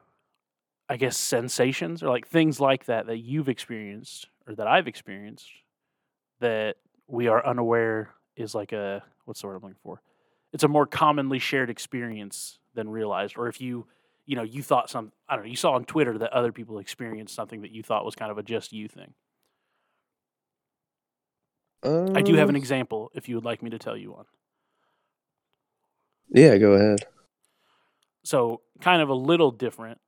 I 0.88 0.97
guess, 0.97 1.16
sensations 1.16 2.02
or 2.02 2.08
like 2.08 2.26
things 2.26 2.61
like 2.61 2.87
that 2.87 3.06
that 3.06 3.18
you've 3.18 3.49
experienced 3.49 4.28
or 4.47 4.54
that 4.54 4.66
I've 4.66 4.88
experienced 4.88 5.49
that 6.40 6.76
we 7.06 7.28
are 7.28 7.44
unaware 7.44 8.11
is 8.38 8.54
like 8.54 8.73
a 8.73 9.02
what's 9.25 9.40
the 9.42 9.47
word 9.49 9.57
I'm 9.57 9.62
looking 9.62 9.76
for? 9.83 10.00
It's 10.52 10.64
a 10.64 10.68
more 10.68 10.87
commonly 10.87 11.38
shared 11.38 11.68
experience 11.68 12.59
than 12.75 12.88
realized. 12.88 13.37
Or 13.37 13.49
if 13.49 13.61
you, 13.61 13.87
you 14.25 14.37
know, 14.37 14.42
you 14.42 14.62
thought 14.62 14.88
some, 14.88 15.12
I 15.28 15.37
don't 15.37 15.45
know, 15.45 15.50
you 15.50 15.57
saw 15.57 15.73
on 15.73 15.85
Twitter 15.85 16.16
that 16.18 16.33
other 16.33 16.52
people 16.52 16.78
experienced 16.78 17.35
something 17.35 17.61
that 17.62 17.71
you 17.71 17.83
thought 17.83 18.04
was 18.04 18.14
kind 18.14 18.30
of 18.30 18.38
a 18.38 18.42
just 18.42 18.73
you 18.73 18.88
thing. 18.88 19.12
I 21.83 22.23
do 22.23 22.35
have 22.35 22.49
an 22.49 22.57
Uh, 22.57 22.59
example 22.59 23.11
if 23.14 23.28
you 23.28 23.35
would 23.37 23.45
like 23.45 23.62
me 23.62 23.71
to 23.71 23.78
tell 23.78 23.97
you 23.97 24.12
one. 24.12 24.25
Yeah, 26.30 26.57
go 26.59 26.73
ahead. 26.73 27.00
so 28.25 28.61
kind 28.80 29.00
of 29.00 29.09
a 29.09 29.14
little 29.14 29.50
different. 29.50 30.00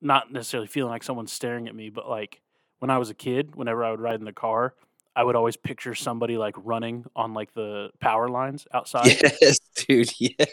Not 0.00 0.30
necessarily 0.32 0.66
feeling 0.68 0.90
like 0.90 1.02
someone's 1.02 1.32
staring 1.32 1.66
at 1.66 1.74
me, 1.74 1.88
but 1.90 2.08
like 2.08 2.40
when 2.78 2.90
I 2.90 2.98
was 2.98 3.10
a 3.10 3.14
kid, 3.14 3.56
whenever 3.56 3.82
I 3.84 3.90
would 3.90 4.00
ride 4.00 4.18
in 4.20 4.26
the 4.26 4.32
car, 4.32 4.74
I 5.16 5.22
would 5.22 5.36
always 5.36 5.56
picture 5.56 5.94
somebody 5.94 6.36
like 6.36 6.54
running 6.58 7.04
on 7.14 7.34
like 7.34 7.54
the 7.54 7.90
power 8.00 8.28
lines 8.28 8.66
outside. 8.74 9.16
Yes, 9.40 9.58
dude. 9.76 10.10
Yes. 10.18 10.48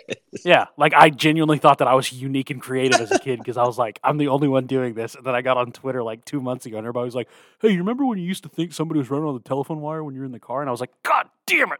Yeah, 0.45 0.65
like 0.77 0.93
I 0.93 1.09
genuinely 1.09 1.57
thought 1.57 1.79
that 1.79 1.87
I 1.87 1.93
was 1.95 2.11
unique 2.13 2.49
and 2.51 2.61
creative 2.61 2.99
as 3.01 3.11
a 3.11 3.19
kid 3.19 3.39
because 3.39 3.57
I 3.57 3.63
was 3.63 3.77
like, 3.77 3.99
I'm 4.03 4.17
the 4.17 4.27
only 4.29 4.47
one 4.47 4.65
doing 4.67 4.93
this. 4.93 5.15
And 5.15 5.25
then 5.25 5.35
I 5.35 5.41
got 5.41 5.57
on 5.57 5.71
Twitter 5.71 6.03
like 6.03 6.23
two 6.25 6.39
months 6.41 6.65
ago, 6.65 6.77
and 6.77 6.85
everybody 6.85 7.05
was 7.05 7.15
like, 7.15 7.27
"Hey, 7.59 7.69
you 7.71 7.79
remember 7.79 8.05
when 8.05 8.17
you 8.17 8.25
used 8.25 8.43
to 8.43 8.49
think 8.49 8.71
somebody 8.73 8.99
was 8.99 9.09
running 9.09 9.27
on 9.27 9.33
the 9.33 9.41
telephone 9.41 9.81
wire 9.81 10.03
when 10.03 10.13
you 10.13 10.21
were 10.21 10.25
in 10.25 10.31
the 10.31 10.39
car?" 10.39 10.61
And 10.61 10.69
I 10.69 10.71
was 10.71 10.79
like, 10.79 10.91
"God 11.03 11.27
damn 11.47 11.71
it!" 11.73 11.79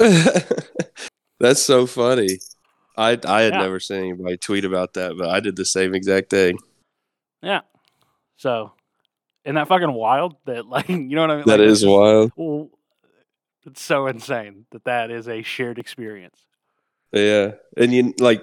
That's 1.40 1.62
so 1.62 1.86
funny. 1.86 2.38
I 2.96 3.18
I 3.26 3.42
had 3.42 3.54
Yeah. 3.54 3.60
never 3.60 3.80
seen 3.80 3.98
anybody 4.04 4.36
tweet 4.36 4.64
about 4.64 4.94
that, 4.94 5.16
but 5.16 5.28
I 5.30 5.40
did 5.40 5.56
the 5.56 5.64
same 5.64 5.94
exact 5.94 6.30
thing. 6.30 6.58
Yeah. 7.42 7.60
So, 8.36 8.72
isn't 9.44 9.54
that 9.54 9.68
fucking 9.68 9.92
wild? 9.92 10.36
That 10.46 10.66
like, 10.76 10.88
you 10.88 10.98
know 10.98 11.22
what 11.22 11.30
I 11.30 11.36
mean? 11.36 11.44
That 11.46 11.60
Like, 11.60 11.68
is 11.68 11.84
wild. 11.86 12.32
Well, 12.36 12.70
it's 13.66 13.82
so 13.82 14.06
insane 14.08 14.66
that 14.72 14.84
that 14.84 15.10
is 15.10 15.28
a 15.28 15.42
shared 15.42 15.78
experience. 15.78 16.44
Yeah, 17.12 17.52
and 17.76 17.92
you 17.92 18.14
like 18.18 18.42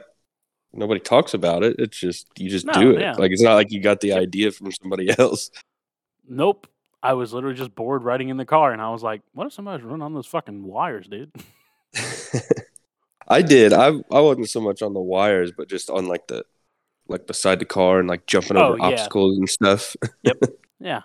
nobody 0.74 1.00
talks 1.00 1.34
about 1.34 1.64
it. 1.64 1.78
It's 1.80 1.98
just 2.00 2.28
you 2.38 2.50
just 2.50 2.66
No, 2.66 2.74
do 2.74 2.92
it. 2.92 3.02
yeah. 3.02 3.14
Like 3.18 3.32
it's 3.32 3.42
not 3.42 3.56
like 3.56 3.72
you 3.72 3.82
got 3.82 4.00
the 4.02 4.14
idea 4.14 4.52
from 4.52 4.72
somebody 4.72 5.10
else. 5.20 5.50
Nope. 6.28 6.68
I 7.02 7.14
was 7.14 7.34
literally 7.34 7.56
just 7.56 7.74
bored 7.76 8.04
riding 8.04 8.28
in 8.30 8.36
the 8.38 8.46
car, 8.46 8.74
and 8.74 8.82
I 8.82 8.90
was 8.92 9.02
like, 9.02 9.22
"What 9.34 9.48
if 9.48 9.54
somebody's 9.54 9.86
running 9.86 10.02
on 10.02 10.14
those 10.14 10.28
fucking 10.28 10.64
wires, 10.64 11.08
dude?" 11.08 11.32
I 13.28 13.42
did. 13.42 13.74
I 13.74 13.88
I 14.12 14.20
wasn't 14.22 14.50
so 14.50 14.60
much 14.62 14.82
on 14.82 14.94
the 14.94 15.00
wires, 15.00 15.52
but 15.52 15.70
just 15.70 15.90
on 15.90 16.08
like 16.08 16.28
the 16.28 16.44
like 17.10 17.28
beside 17.28 17.60
the 17.60 17.66
car 17.66 18.00
and 18.00 18.08
like 18.10 18.26
jumping 18.28 18.58
Oh, 18.58 18.62
over 18.62 18.78
yeah. 18.78 18.86
obstacles 18.88 19.38
and 19.38 19.50
stuff. 19.50 19.96
Yeah. 20.80 21.02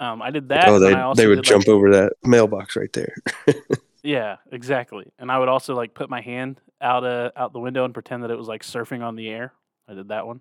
Um, 0.00 0.22
I 0.22 0.30
did 0.30 0.48
that. 0.48 0.68
oh, 0.68 0.78
and 0.78 0.84
they 0.84 0.92
I 0.92 1.02
also 1.02 1.22
they 1.22 1.26
would 1.26 1.42
did, 1.42 1.44
jump 1.44 1.66
like, 1.66 1.68
over 1.68 1.90
that 1.92 2.14
mailbox 2.24 2.76
right 2.76 2.92
there. 2.92 3.14
Yeah, 4.02 4.36
exactly. 4.52 5.10
And 5.18 5.30
I 5.32 5.38
would 5.38 5.48
also 5.48 5.74
like 5.74 5.94
put 5.94 6.10
my 6.10 6.20
hand 6.20 6.60
out 6.80 7.04
uh, 7.04 7.30
out 7.36 7.52
the 7.52 7.60
window 7.60 7.84
and 7.84 7.94
pretend 7.94 8.22
that 8.22 8.30
it 8.30 8.36
was 8.36 8.48
like 8.48 8.62
surfing 8.62 9.02
on 9.02 9.16
the 9.16 9.28
air. 9.30 9.52
I 9.88 9.94
did 9.94 10.08
that 10.08 10.26
one. 10.26 10.40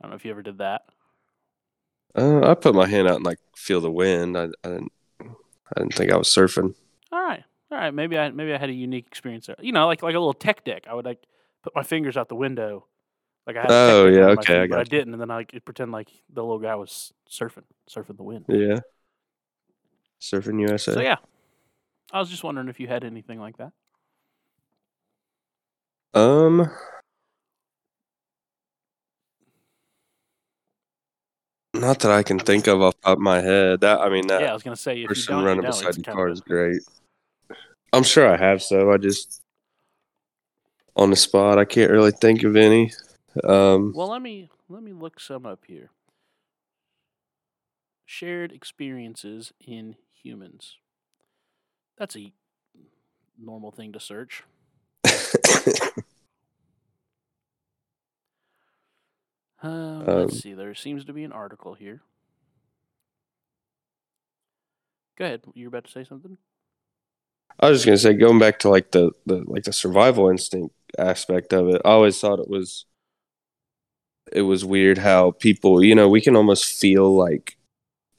I 0.00 0.04
don't 0.04 0.10
know 0.10 0.16
if 0.16 0.24
you 0.24 0.30
ever 0.30 0.42
did 0.42 0.58
that. 0.58 0.82
Uh, 2.14 2.48
I 2.48 2.54
put 2.54 2.74
my 2.74 2.86
hand 2.86 3.08
out 3.08 3.16
and 3.16 3.24
like 3.24 3.38
feel 3.56 3.80
the 3.80 3.90
wind. 3.90 4.36
I, 4.36 4.44
I 4.64 4.68
didn't 4.68 4.92
I 5.20 5.80
didn't 5.80 5.94
think 5.94 6.12
I 6.12 6.16
was 6.16 6.28
surfing. 6.28 6.74
All 7.12 7.20
right, 7.22 7.42
all 7.70 7.78
right. 7.78 7.92
Maybe 7.92 8.18
I 8.18 8.30
maybe 8.30 8.52
I 8.52 8.58
had 8.58 8.70
a 8.70 8.74
unique 8.74 9.06
experience 9.06 9.46
there. 9.46 9.56
You 9.60 9.72
know, 9.72 9.86
like 9.86 10.02
like 10.02 10.14
a 10.14 10.18
little 10.18 10.34
tech 10.34 10.64
deck. 10.64 10.86
I 10.88 10.94
would 10.94 11.04
like 11.04 11.22
put 11.62 11.74
my 11.74 11.82
fingers 11.82 12.16
out 12.16 12.28
the 12.28 12.34
window, 12.34 12.86
like 13.46 13.56
I 13.56 13.62
had. 13.62 13.70
Oh, 13.70 14.06
yeah, 14.06 14.26
okay, 14.26 14.40
I 14.40 14.44
feet, 14.44 14.56
I 14.56 14.66
got 14.66 14.78
you. 14.78 14.84
didn't, 14.98 15.14
and 15.14 15.20
then 15.20 15.30
I 15.30 15.44
could 15.44 15.64
pretend 15.64 15.92
like 15.92 16.08
the 16.32 16.42
little 16.42 16.58
guy 16.58 16.74
was 16.74 17.12
surfing, 17.30 17.64
surfing 17.88 18.16
the 18.16 18.22
wind. 18.22 18.44
Yeah. 18.48 18.80
Surfing 20.20 20.60
USA. 20.60 20.92
So 20.92 21.00
yeah, 21.00 21.16
I 22.12 22.20
was 22.20 22.28
just 22.28 22.44
wondering 22.44 22.68
if 22.68 22.78
you 22.78 22.88
had 22.88 23.04
anything 23.04 23.40
like 23.40 23.56
that. 23.58 23.72
Um. 26.12 26.70
Not 31.72 32.00
that 32.00 32.10
I 32.10 32.22
can 32.22 32.38
think 32.38 32.66
of 32.66 32.82
off 32.82 32.94
the 32.96 33.02
top 33.02 33.18
of 33.18 33.22
my 33.22 33.40
head. 33.40 33.80
That 33.80 34.00
I 34.00 34.08
mean 34.08 34.26
that 34.26 34.42
yeah, 34.42 34.50
I 34.50 34.54
was 34.54 34.62
gonna 34.62 34.76
say 34.76 34.92
if 34.92 34.98
you 34.98 35.06
person 35.06 35.42
running 35.42 35.64
beside 35.64 35.94
the 35.94 36.02
car 36.02 36.28
is 36.28 36.40
great. 36.40 36.82
I'm 37.92 38.02
sure 38.02 38.26
I 38.26 38.36
have 38.36 38.62
so. 38.62 38.92
I 38.92 38.96
just 38.96 39.40
on 40.96 41.10
the 41.10 41.16
spot 41.16 41.58
I 41.58 41.64
can't 41.64 41.90
really 41.90 42.12
think 42.12 42.42
of 42.42 42.56
any. 42.56 42.92
Um 43.44 43.92
Well, 43.94 44.08
let 44.08 44.22
me 44.22 44.50
let 44.68 44.82
me 44.82 44.92
look 44.92 45.20
some 45.20 45.46
up 45.46 45.64
here. 45.66 45.90
Shared 48.06 48.52
experiences 48.52 49.52
in 49.60 49.96
humans. 50.12 50.76
That's 51.96 52.16
a 52.16 52.32
normal 53.38 53.70
thing 53.70 53.92
to 53.92 54.00
search. 54.00 54.42
Uh, 55.04 55.08
Um, 59.62 60.06
let's 60.06 60.40
see. 60.40 60.54
There 60.54 60.74
seems 60.74 61.04
to 61.04 61.12
be 61.12 61.22
an 61.24 61.32
article 61.32 61.74
here. 61.74 62.00
Go 65.18 65.26
ahead. 65.26 65.42
You're 65.54 65.68
about 65.68 65.84
to 65.84 65.90
say 65.90 66.04
something. 66.04 66.38
I 67.58 67.68
was 67.68 67.78
just 67.78 67.86
gonna 67.86 67.98
say, 67.98 68.14
going 68.14 68.38
back 68.38 68.58
to 68.60 68.70
like 68.70 68.90
the, 68.92 69.10
the 69.26 69.44
like 69.46 69.64
the 69.64 69.72
survival 69.72 70.30
instinct 70.30 70.74
aspect 70.98 71.52
of 71.52 71.68
it, 71.68 71.82
I 71.84 71.90
always 71.90 72.18
thought 72.20 72.40
it 72.40 72.48
was 72.48 72.86
it 74.32 74.42
was 74.42 74.64
weird 74.64 74.98
how 74.98 75.32
people, 75.32 75.82
you 75.82 75.94
know, 75.94 76.08
we 76.08 76.20
can 76.20 76.36
almost 76.36 76.66
feel 76.80 77.14
like 77.14 77.56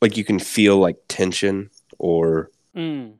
like 0.02 0.18
you 0.18 0.24
can 0.26 0.40
feel 0.40 0.78
like 0.78 0.98
tension 1.10 1.70
or 2.00 2.52
Mm. 2.76 3.20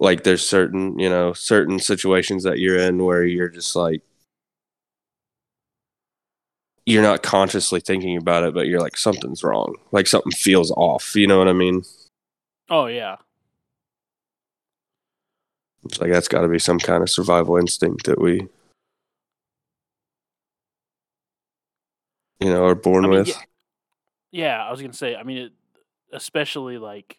like 0.00 0.24
there's 0.24 0.48
certain, 0.48 0.98
you 0.98 1.08
know, 1.08 1.32
certain 1.32 1.78
situations 1.78 2.42
that 2.44 2.58
you're 2.58 2.78
in 2.78 3.04
where 3.04 3.24
you're 3.24 3.48
just 3.48 3.76
like 3.76 4.02
you're 6.86 7.02
not 7.02 7.22
consciously 7.22 7.80
thinking 7.80 8.16
about 8.16 8.44
it, 8.44 8.54
but 8.54 8.66
you're 8.66 8.80
like 8.80 8.96
something's 8.96 9.42
wrong. 9.42 9.74
Like 9.92 10.06
something 10.06 10.32
feels 10.32 10.70
off. 10.72 11.14
You 11.16 11.26
know 11.26 11.38
what 11.38 11.48
I 11.48 11.52
mean? 11.54 11.82
Oh 12.68 12.86
yeah. 12.86 13.18
It's 15.84 16.00
like 16.00 16.10
that's 16.10 16.28
got 16.28 16.42
to 16.42 16.48
be 16.48 16.58
some 16.58 16.78
kind 16.78 17.02
of 17.02 17.10
survival 17.10 17.56
instinct 17.56 18.06
that 18.06 18.20
we, 18.20 18.48
you 22.44 22.50
know, 22.52 22.64
are 22.66 22.74
born 22.74 23.04
I 23.04 23.08
mean, 23.08 23.18
with. 23.20 23.28
yeah, 23.28 23.40
yeah, 24.30 24.64
I 24.64 24.70
was 24.70 24.80
gonna 24.80 24.92
say. 24.92 25.16
I 25.16 25.22
mean, 25.22 25.38
it, 25.38 25.52
especially 26.12 26.78
like 26.78 27.18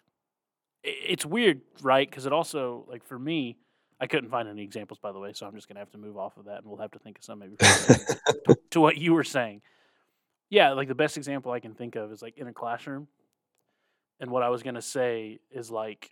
i- 0.86 0.89
it's 1.08 1.25
weird, 1.25 1.62
right? 1.82 2.10
Because 2.10 2.25
it 2.25 2.34
also 2.34 2.86
like 2.88 3.03
for 3.05 3.17
me, 3.17 3.58
I 4.00 4.08
couldn't 4.08 4.29
find 4.29 4.48
any 4.48 4.63
examples, 4.63 5.00
by 5.00 5.12
the 5.12 5.20
way. 5.20 5.34
So 5.34 5.46
I'm 5.48 5.55
just 5.55 5.67
gonna 5.67 5.79
have 5.79 5.91
to 5.91 5.98
move 5.98 6.17
off 6.17 6.38
of 6.38 6.46
that, 6.46 6.58
and 6.60 6.65
we'll 6.67 6.79
have 6.79 6.91
to 6.91 7.00
think 7.00 7.17
of 7.17 7.24
some 7.24 7.39
maybe 7.39 7.55
to, 7.58 8.58
to 8.72 8.79
what 8.82 8.98
you 8.98 9.13
were 9.13 9.24
saying. 9.24 9.62
Yeah, 10.50 10.72
like 10.74 10.88
the 10.88 10.96
best 10.96 11.17
example 11.17 11.51
I 11.51 11.60
can 11.60 11.74
think 11.74 11.96
of 11.96 12.12
is 12.12 12.22
like 12.22 12.38
in 12.38 12.48
a 12.48 12.53
classroom, 12.53 13.08
and 14.20 14.29
what 14.29 14.44
I 14.44 14.50
was 14.50 14.63
gonna 14.63 14.82
say 14.82 15.39
is 15.51 15.72
like 15.72 16.12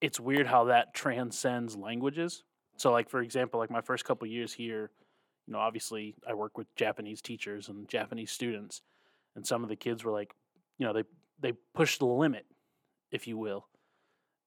it's 0.00 0.20
weird 0.20 0.46
how 0.46 0.64
that 0.64 0.92
transcends 0.94 1.76
languages. 1.76 2.44
So, 2.76 2.90
like 2.92 3.08
for 3.08 3.20
example, 3.22 3.60
like 3.60 3.70
my 3.70 3.80
first 3.80 4.04
couple 4.04 4.26
years 4.26 4.52
here, 4.52 4.90
you 5.46 5.52
know, 5.52 5.58
obviously 5.58 6.14
I 6.28 6.34
work 6.34 6.56
with 6.58 6.74
Japanese 6.76 7.20
teachers 7.20 7.68
and 7.68 7.88
Japanese 7.88 8.30
students, 8.30 8.82
and 9.36 9.46
some 9.46 9.62
of 9.62 9.68
the 9.68 9.76
kids 9.76 10.04
were 10.04 10.12
like, 10.12 10.34
you 10.78 10.86
know, 10.86 10.92
they 10.92 11.04
they 11.40 11.52
pushed 11.74 11.98
the 12.00 12.06
limit, 12.06 12.46
if 13.10 13.26
you 13.26 13.36
will, 13.36 13.66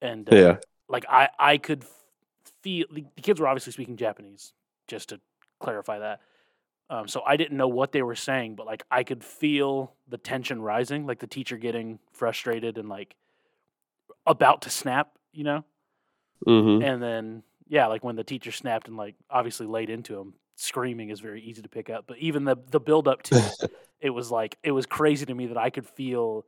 and 0.01 0.29
uh, 0.29 0.33
yeah, 0.35 0.57
like 0.89 1.05
I 1.09 1.29
I 1.39 1.57
could 1.57 1.85
feel 2.63 2.85
the, 2.91 3.05
kids 3.21 3.39
were 3.39 3.47
obviously 3.47 3.73
speaking 3.73 3.97
Japanese, 3.97 4.53
just 4.87 5.09
to 5.09 5.19
clarify 5.59 5.99
that. 5.99 6.21
Um, 6.89 7.07
so 7.07 7.21
I 7.25 7.35
didn't 7.37 7.57
know 7.57 7.67
what 7.67 7.91
they 7.91 8.01
were 8.01 8.15
saying, 8.15 8.55
but 8.55 8.65
like 8.65 8.83
I 8.89 9.03
could 9.03 9.23
feel 9.23 9.93
the 10.07 10.17
tension 10.17 10.61
rising, 10.61 11.05
like 11.05 11.19
the 11.19 11.27
teacher 11.27 11.57
getting 11.57 11.99
frustrated 12.13 12.77
and 12.77 12.87
like 12.89 13.15
about 14.25 14.61
to 14.63 14.69
snap, 14.69 15.11
you 15.33 15.43
know. 15.43 15.65
hmm 16.45 16.81
And 16.81 17.01
then 17.01 17.43
yeah, 17.67 17.87
like 17.87 18.03
when 18.03 18.15
the 18.15 18.23
teacher 18.23 18.51
snapped 18.51 18.87
and 18.87 18.97
like 18.97 19.15
obviously 19.29 19.67
laid 19.67 19.89
into 19.89 20.19
him, 20.19 20.33
screaming 20.57 21.09
is 21.09 21.21
very 21.21 21.41
easy 21.41 21.61
to 21.61 21.69
pick 21.69 21.89
up. 21.89 22.05
But 22.07 22.17
even 22.17 22.43
the 22.43 22.57
the 22.69 22.79
build 22.79 23.07
up 23.07 23.23
to 23.23 23.37
it, 23.37 23.71
it 24.01 24.09
was 24.09 24.29
like 24.29 24.57
it 24.63 24.71
was 24.71 24.85
crazy 24.85 25.25
to 25.25 25.33
me 25.33 25.47
that 25.47 25.57
I 25.57 25.69
could 25.69 25.87
feel 25.87 26.45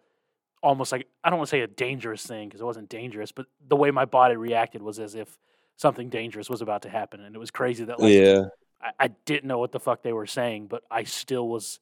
almost 0.61 0.91
like 0.91 1.07
I 1.23 1.29
don't 1.29 1.39
want 1.39 1.47
to 1.47 1.51
say 1.51 1.61
a 1.61 1.67
dangerous 1.67 2.25
thing 2.25 2.49
because 2.49 2.59
it 2.59 2.65
wasn't 2.65 2.89
dangerous, 2.89 3.31
but 3.31 3.45
the 3.65 3.77
way 3.77 3.91
my 3.91 4.05
body 4.05 4.35
reacted 4.35 4.81
was 4.81 4.99
as 4.99 5.15
if 5.15 5.37
something 5.77 6.09
dangerous 6.09 6.49
was 6.49 6.61
about 6.61 6.81
to 6.81 6.89
happen, 6.89 7.21
and 7.21 7.35
it 7.35 7.39
was 7.39 7.51
crazy 7.51 7.85
that 7.85 7.99
like 7.99 8.13
yeah, 8.13 8.45
I, 8.81 9.05
I 9.05 9.07
didn't 9.25 9.45
know 9.45 9.59
what 9.59 9.71
the 9.71 9.79
fuck 9.79 10.03
they 10.03 10.13
were 10.13 10.27
saying, 10.27 10.67
but 10.67 10.83
I 10.91 11.03
still 11.03 11.47
was 11.47 11.79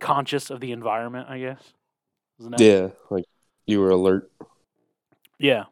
conscious 0.00 0.50
of 0.50 0.60
the 0.60 0.72
environment. 0.72 1.28
I 1.28 1.38
guess. 1.38 1.72
Yeah. 2.58 2.88
Like 3.10 3.24
you 3.66 3.80
were 3.80 3.90
alert. 3.90 4.30
Yeah. 5.38 5.64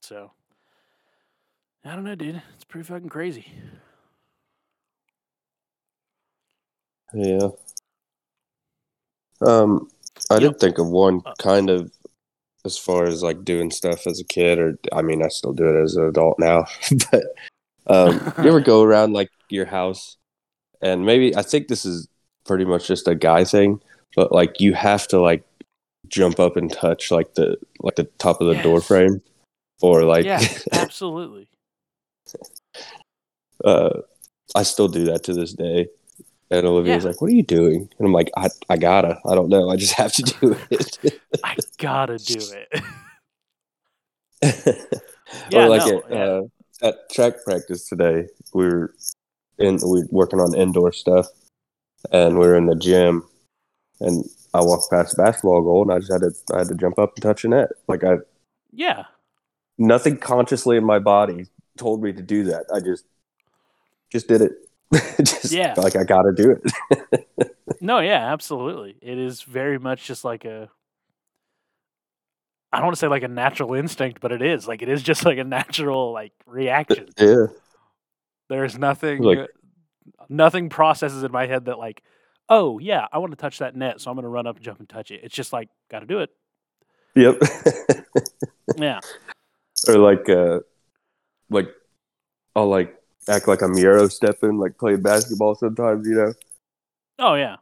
So 0.00 0.32
I 1.84 1.94
don't 1.94 2.04
know, 2.04 2.14
dude. 2.14 2.42
It's 2.54 2.64
pretty 2.64 2.86
fucking 2.86 3.08
crazy. 3.08 3.46
Yeah. 7.14 7.48
Um, 9.40 9.88
I 10.30 10.38
Yep. 10.38 10.52
did 10.52 10.60
think 10.60 10.78
of 10.78 10.88
one 10.88 11.22
Uh, 11.24 11.34
kind 11.38 11.70
of 11.70 11.92
as 12.64 12.78
far 12.78 13.04
as 13.04 13.22
like 13.22 13.44
doing 13.44 13.70
stuff 13.70 14.06
as 14.06 14.20
a 14.20 14.24
kid, 14.24 14.58
or 14.58 14.78
I 14.92 15.02
mean, 15.02 15.22
I 15.22 15.28
still 15.28 15.52
do 15.52 15.68
it 15.68 15.82
as 15.82 15.96
an 15.96 16.04
adult 16.04 16.38
now. 16.38 16.64
but 17.10 17.24
um, 17.86 18.32
you 18.42 18.48
ever 18.48 18.60
go 18.72 18.82
around 18.82 19.12
like 19.12 19.30
your 19.48 19.66
house, 19.66 20.16
and 20.80 21.04
maybe 21.04 21.36
I 21.36 21.42
think 21.42 21.68
this 21.68 21.84
is 21.84 22.08
pretty 22.46 22.64
much 22.64 22.86
just 22.88 23.06
a 23.08 23.14
guy 23.14 23.44
thing, 23.44 23.80
but 24.16 24.32
like 24.32 24.60
you 24.60 24.72
have 24.74 25.06
to 25.08 25.20
like 25.20 25.44
jump 26.08 26.38
up 26.40 26.56
and 26.56 26.72
touch 26.72 27.10
like 27.10 27.34
the 27.34 27.56
like 27.80 27.96
the 27.96 28.04
top 28.18 28.40
of 28.40 28.46
the 28.48 28.62
door 28.62 28.80
frame, 28.80 29.20
or 29.82 30.04
like 30.04 30.24
yeah, 30.24 30.40
absolutely. 30.72 31.48
uh 33.64 34.00
I 34.54 34.62
still 34.62 34.88
do 34.88 35.04
that 35.06 35.24
to 35.24 35.34
this 35.34 35.52
day. 35.52 35.88
And 36.50 36.66
Olivia's 36.66 37.04
Yeah. 37.04 37.08
like, 37.10 37.20
"What 37.20 37.30
are 37.30 37.34
you 37.34 37.42
doing?" 37.42 37.88
And 37.98 38.06
I'm 38.06 38.12
like, 38.12 38.30
"I 38.36 38.48
I 38.68 38.76
gotta. 38.76 39.18
I 39.26 39.34
don't 39.34 39.48
know. 39.48 39.70
I 39.70 39.76
just 39.76 39.94
have 39.94 40.12
to 40.14 40.22
do 40.22 40.56
it." 40.70 40.98
I 41.44 41.56
gotta 41.78 42.18
do 42.18 42.38
it. 44.42 44.88
Yeah, 45.50 45.64
or 45.64 45.68
like 45.68 45.86
no, 45.86 45.98
at, 45.98 46.04
yeah. 46.10 46.24
uh, 46.24 46.42
at 46.88 47.10
track 47.10 47.34
practice 47.44 47.88
today, 47.88 48.28
we 48.52 48.66
were 48.66 48.94
in 49.58 49.76
we 49.76 50.02
were 50.02 50.08
working 50.10 50.40
on 50.40 50.54
indoor 50.54 50.92
stuff, 50.92 51.26
and 52.12 52.38
we 52.38 52.46
were 52.46 52.56
in 52.56 52.66
the 52.66 52.76
gym, 52.76 53.24
and 54.00 54.24
I 54.54 54.60
walked 54.62 54.90
past 54.90 55.14
a 55.14 55.16
basketball 55.16 55.62
goal, 55.62 55.82
and 55.82 55.92
I 55.92 55.98
just 55.98 56.12
had 56.12 56.20
to 56.22 56.32
I 56.54 56.58
had 56.60 56.68
to 56.68 56.74
jump 56.76 56.98
up 56.98 57.14
and 57.16 57.22
touch 57.22 57.44
a 57.44 57.48
net. 57.48 57.70
Like 57.88 58.04
I 58.04 58.18
yeah. 58.72 59.04
nothing 59.78 60.18
consciously 60.18 60.76
in 60.76 60.84
my 60.84 60.98
body 60.98 61.46
told 61.78 62.02
me 62.02 62.12
to 62.12 62.22
do 62.22 62.44
that. 62.44 62.66
I 62.74 62.80
just 62.80 63.04
just 64.12 64.28
did 64.28 64.42
it. 64.42 64.52
just 65.18 65.52
Yeah. 65.52 65.74
like 65.76 65.96
I 65.96 66.04
gotta 66.04 66.32
do 66.32 66.50
it. 66.52 67.24
No, 67.80 67.98
yeah, 67.98 68.32
absolutely. 68.32 68.96
It 69.02 69.18
is 69.18 69.42
very 69.42 69.78
much 69.78 70.04
just 70.06 70.24
like 70.24 70.44
a 70.46 70.70
I 72.72 72.78
don't 72.78 72.86
want 72.86 72.96
to 72.96 72.98
say 73.00 73.08
like 73.08 73.22
a 73.22 73.28
natural 73.28 73.74
instinct, 73.74 74.20
but 74.20 74.32
it 74.32 74.42
is. 74.42 74.66
Like 74.66 74.82
it 74.82 74.88
is 74.88 75.02
just 75.02 75.24
like 75.24 75.38
a 75.38 75.44
natural 75.44 76.12
like 76.12 76.32
reaction. 76.46 77.08
yeah. 77.18 77.46
There's 78.48 78.76
nothing 78.78 79.22
Like- 79.22 79.50
nothing 80.28 80.68
processes 80.70 81.22
in 81.24 81.30
my 81.32 81.46
head 81.46 81.66
that 81.66 81.78
like, 81.78 82.02
oh 82.48 82.78
yeah, 82.78 83.06
I 83.12 83.18
want 83.18 83.32
to 83.32 83.36
touch 83.36 83.58
that 83.58 83.76
net, 83.76 84.00
so 84.00 84.10
I'm 84.10 84.16
gonna 84.16 84.28
run 84.28 84.46
up 84.46 84.56
and 84.56 84.64
jump 84.64 84.78
and 84.80 84.88
touch 84.88 85.10
it. 85.10 85.20
It's 85.22 85.34
just 85.34 85.52
like 85.52 85.68
gotta 85.90 86.06
do 86.06 86.20
it. 86.20 86.30
Yep. 87.16 87.36
Yeah. 88.76 89.00
or 89.88 89.96
like 89.98 90.28
uh 90.28 90.60
like 91.50 91.68
I'll 92.56 92.68
like 92.68 92.96
act 93.28 93.48
like 93.48 93.62
I'm 93.62 93.76
Euro 93.78 94.08
stepping, 94.08 94.58
like 94.58 94.78
playing 94.78 95.02
basketball 95.02 95.54
sometimes, 95.54 96.06
you 96.06 96.14
know. 96.14 96.32
Oh 97.18 97.34
yeah. 97.34 97.56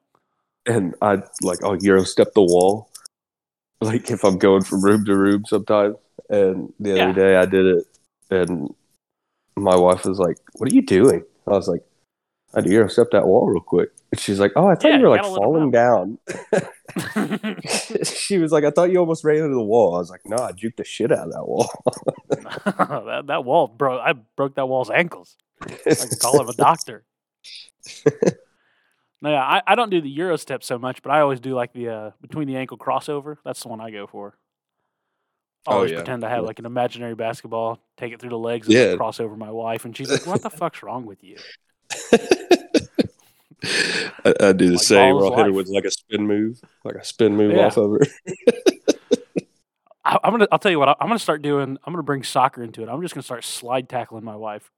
And 0.66 0.94
I 1.02 1.22
like 1.42 1.62
I'll 1.64 1.82
Euro 1.82 2.04
step 2.04 2.34
the 2.34 2.42
wall. 2.42 2.88
Like 3.80 4.10
if 4.10 4.24
I'm 4.24 4.38
going 4.38 4.62
from 4.62 4.82
room 4.84 5.04
to 5.06 5.16
room 5.16 5.44
sometimes. 5.46 5.96
And 6.30 6.72
the 6.78 6.90
Yeah. 6.90 7.04
other 7.10 7.12
day 7.14 7.36
I 7.36 7.46
did 7.46 7.66
it 7.66 7.86
and 8.30 8.72
my 9.56 9.76
wife 9.76 10.04
was 10.04 10.18
like, 10.18 10.38
What 10.54 10.70
are 10.70 10.74
you 10.74 10.82
doing? 10.82 11.24
I 11.46 11.50
was 11.50 11.68
like, 11.68 11.82
I 12.54 12.58
had 12.58 12.64
to 12.64 12.70
Euro 12.70 12.88
step 12.88 13.08
that 13.12 13.26
wall 13.26 13.46
real 13.48 13.60
quick. 13.60 13.90
And 14.12 14.20
she's 14.20 14.38
like, 14.38 14.52
Oh, 14.56 14.68
I 14.68 14.74
thought 14.76 14.88
Yeah, 14.88 14.98
you 14.98 15.02
were 15.02 15.08
like 15.10 15.22
gotta 15.22 15.32
let 15.32 15.42
'em 15.42 15.42
falling 15.42 15.70
down. 15.72 16.18
she 18.04 18.38
was 18.38 18.52
like, 18.52 18.64
I 18.64 18.70
thought 18.70 18.90
you 18.92 18.98
almost 18.98 19.24
ran 19.24 19.36
into 19.38 19.54
the 19.54 19.62
wall. 19.62 19.96
I 19.96 19.98
was 19.98 20.10
like, 20.10 20.22
No, 20.26 20.36
I 20.36 20.52
juked 20.52 20.76
the 20.76 20.84
shit 20.84 21.10
out 21.12 21.26
of 21.26 21.32
that 21.32 21.46
wall. 21.46 21.70
that 22.64 23.24
that 23.26 23.44
wall 23.44 23.66
bro 23.68 23.98
I 23.98 24.12
broke 24.12 24.54
that 24.56 24.66
wall's 24.66 24.90
ankles. 24.90 25.36
I 25.86 25.94
could 25.94 26.18
call 26.18 26.40
him 26.40 26.48
a 26.48 26.52
doctor. 26.54 27.04
no, 29.20 29.30
yeah, 29.30 29.42
I, 29.42 29.62
I 29.66 29.74
don't 29.74 29.90
do 29.90 30.00
the 30.00 30.10
Euro 30.10 30.36
step 30.36 30.62
so 30.64 30.78
much, 30.78 31.02
but 31.02 31.10
I 31.10 31.20
always 31.20 31.40
do 31.40 31.54
like 31.54 31.72
the 31.72 31.88
uh, 31.88 32.10
between 32.20 32.48
the 32.48 32.56
ankle 32.56 32.78
crossover. 32.78 33.36
That's 33.44 33.62
the 33.62 33.68
one 33.68 33.80
I 33.80 33.90
go 33.90 34.06
for. 34.06 34.36
I 35.66 35.72
Oh, 35.72 35.76
always 35.76 35.92
yeah. 35.92 35.98
pretend 35.98 36.24
I 36.24 36.28
have 36.30 36.40
Yeah. 36.40 36.46
like 36.46 36.58
an 36.58 36.66
imaginary 36.66 37.14
basketball, 37.14 37.78
take 37.96 38.12
it 38.12 38.20
through 38.20 38.30
the 38.30 38.38
legs, 38.38 38.66
and 38.66 38.76
Yeah. 38.76 38.84
then 38.86 38.96
cross 38.96 39.20
over 39.20 39.36
my 39.36 39.50
wife, 39.50 39.84
and 39.84 39.96
she's 39.96 40.10
like, 40.10 40.26
"What 40.26 40.42
the 40.42 40.50
fuck's 40.58 40.82
wrong 40.82 41.06
with 41.06 41.22
you?" 41.22 41.38
I, 44.24 44.34
I 44.40 44.52
do 44.52 44.66
the 44.66 44.72
Like 44.74 44.82
same. 44.82 45.14
ball 45.14 45.24
is 45.24 45.30
I'll 45.30 45.36
hit 45.36 45.46
her 45.46 45.52
with 45.52 45.68
like 45.68 45.84
a 45.84 45.90
spin 45.90 46.26
move, 46.26 46.60
like 46.84 46.96
a 46.96 47.04
spin 47.04 47.36
move 47.36 47.52
Yeah. 47.56 47.66
off 47.66 47.76
of 47.76 47.90
her. 47.92 48.00
I, 50.04 50.18
I'm 50.24 50.32
gonna. 50.32 50.48
I'll 50.50 50.58
tell 50.58 50.72
you 50.72 50.80
what. 50.80 50.88
I, 50.88 50.96
I'm 51.00 51.06
gonna 51.06 51.18
start 51.20 51.42
doing. 51.42 51.78
I'm 51.84 51.92
gonna 51.92 52.02
bring 52.02 52.24
soccer 52.24 52.62
into 52.64 52.82
it. 52.82 52.88
I'm 52.88 53.00
just 53.02 53.14
gonna 53.14 53.22
start 53.22 53.44
slide 53.44 53.88
tackling 53.88 54.24
my 54.24 54.34
wife. 54.34 54.68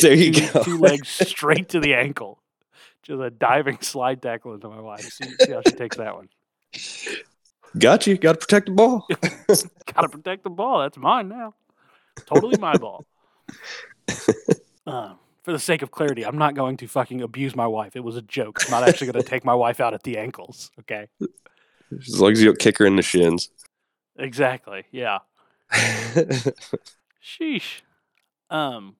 There 0.00 0.14
you 0.14 0.32
two, 0.32 0.52
go. 0.52 0.62
Two 0.62 0.78
legs 0.78 1.08
straight 1.08 1.68
to 1.70 1.80
the 1.80 1.94
ankle. 1.94 2.40
Just 3.02 3.20
a 3.20 3.30
diving 3.30 3.78
slide 3.80 4.22
tackle 4.22 4.54
into 4.54 4.68
my 4.68 4.80
wife. 4.80 5.00
See, 5.00 5.24
see 5.40 5.52
how 5.52 5.62
she 5.66 5.72
takes 5.72 5.96
that 5.96 6.14
one. 6.14 6.28
Got 7.78 8.06
you. 8.06 8.16
Got 8.16 8.34
to 8.34 8.38
protect 8.38 8.66
the 8.66 8.72
ball. 8.72 9.06
Gotta 9.94 10.08
protect 10.08 10.44
the 10.44 10.50
ball. 10.50 10.80
That's 10.80 10.96
mine 10.96 11.28
now. 11.28 11.54
Totally 12.26 12.58
my 12.58 12.76
ball. 12.76 13.04
Uh, 14.84 15.14
for 15.44 15.52
the 15.52 15.60
sake 15.60 15.82
of 15.82 15.92
clarity, 15.92 16.26
I'm 16.26 16.38
not 16.38 16.56
going 16.56 16.76
to 16.78 16.88
fucking 16.88 17.22
abuse 17.22 17.54
my 17.54 17.68
wife. 17.68 17.94
It 17.94 18.02
was 18.02 18.16
a 18.16 18.22
joke. 18.22 18.58
I'm 18.64 18.72
not 18.72 18.88
actually 18.88 19.12
going 19.12 19.22
to 19.22 19.28
take 19.28 19.44
my 19.44 19.54
wife 19.54 19.78
out 19.78 19.94
at 19.94 20.02
the 20.02 20.18
ankles. 20.18 20.72
Okay. 20.80 21.06
As 21.96 22.20
long 22.20 22.32
as 22.32 22.40
you 22.40 22.46
don't 22.46 22.58
kick 22.58 22.78
her 22.78 22.86
in 22.86 22.96
the 22.96 23.02
shins. 23.02 23.48
Exactly. 24.18 24.84
Yeah. 24.90 25.18
Sheesh. 27.22 27.82
Um, 28.50 28.96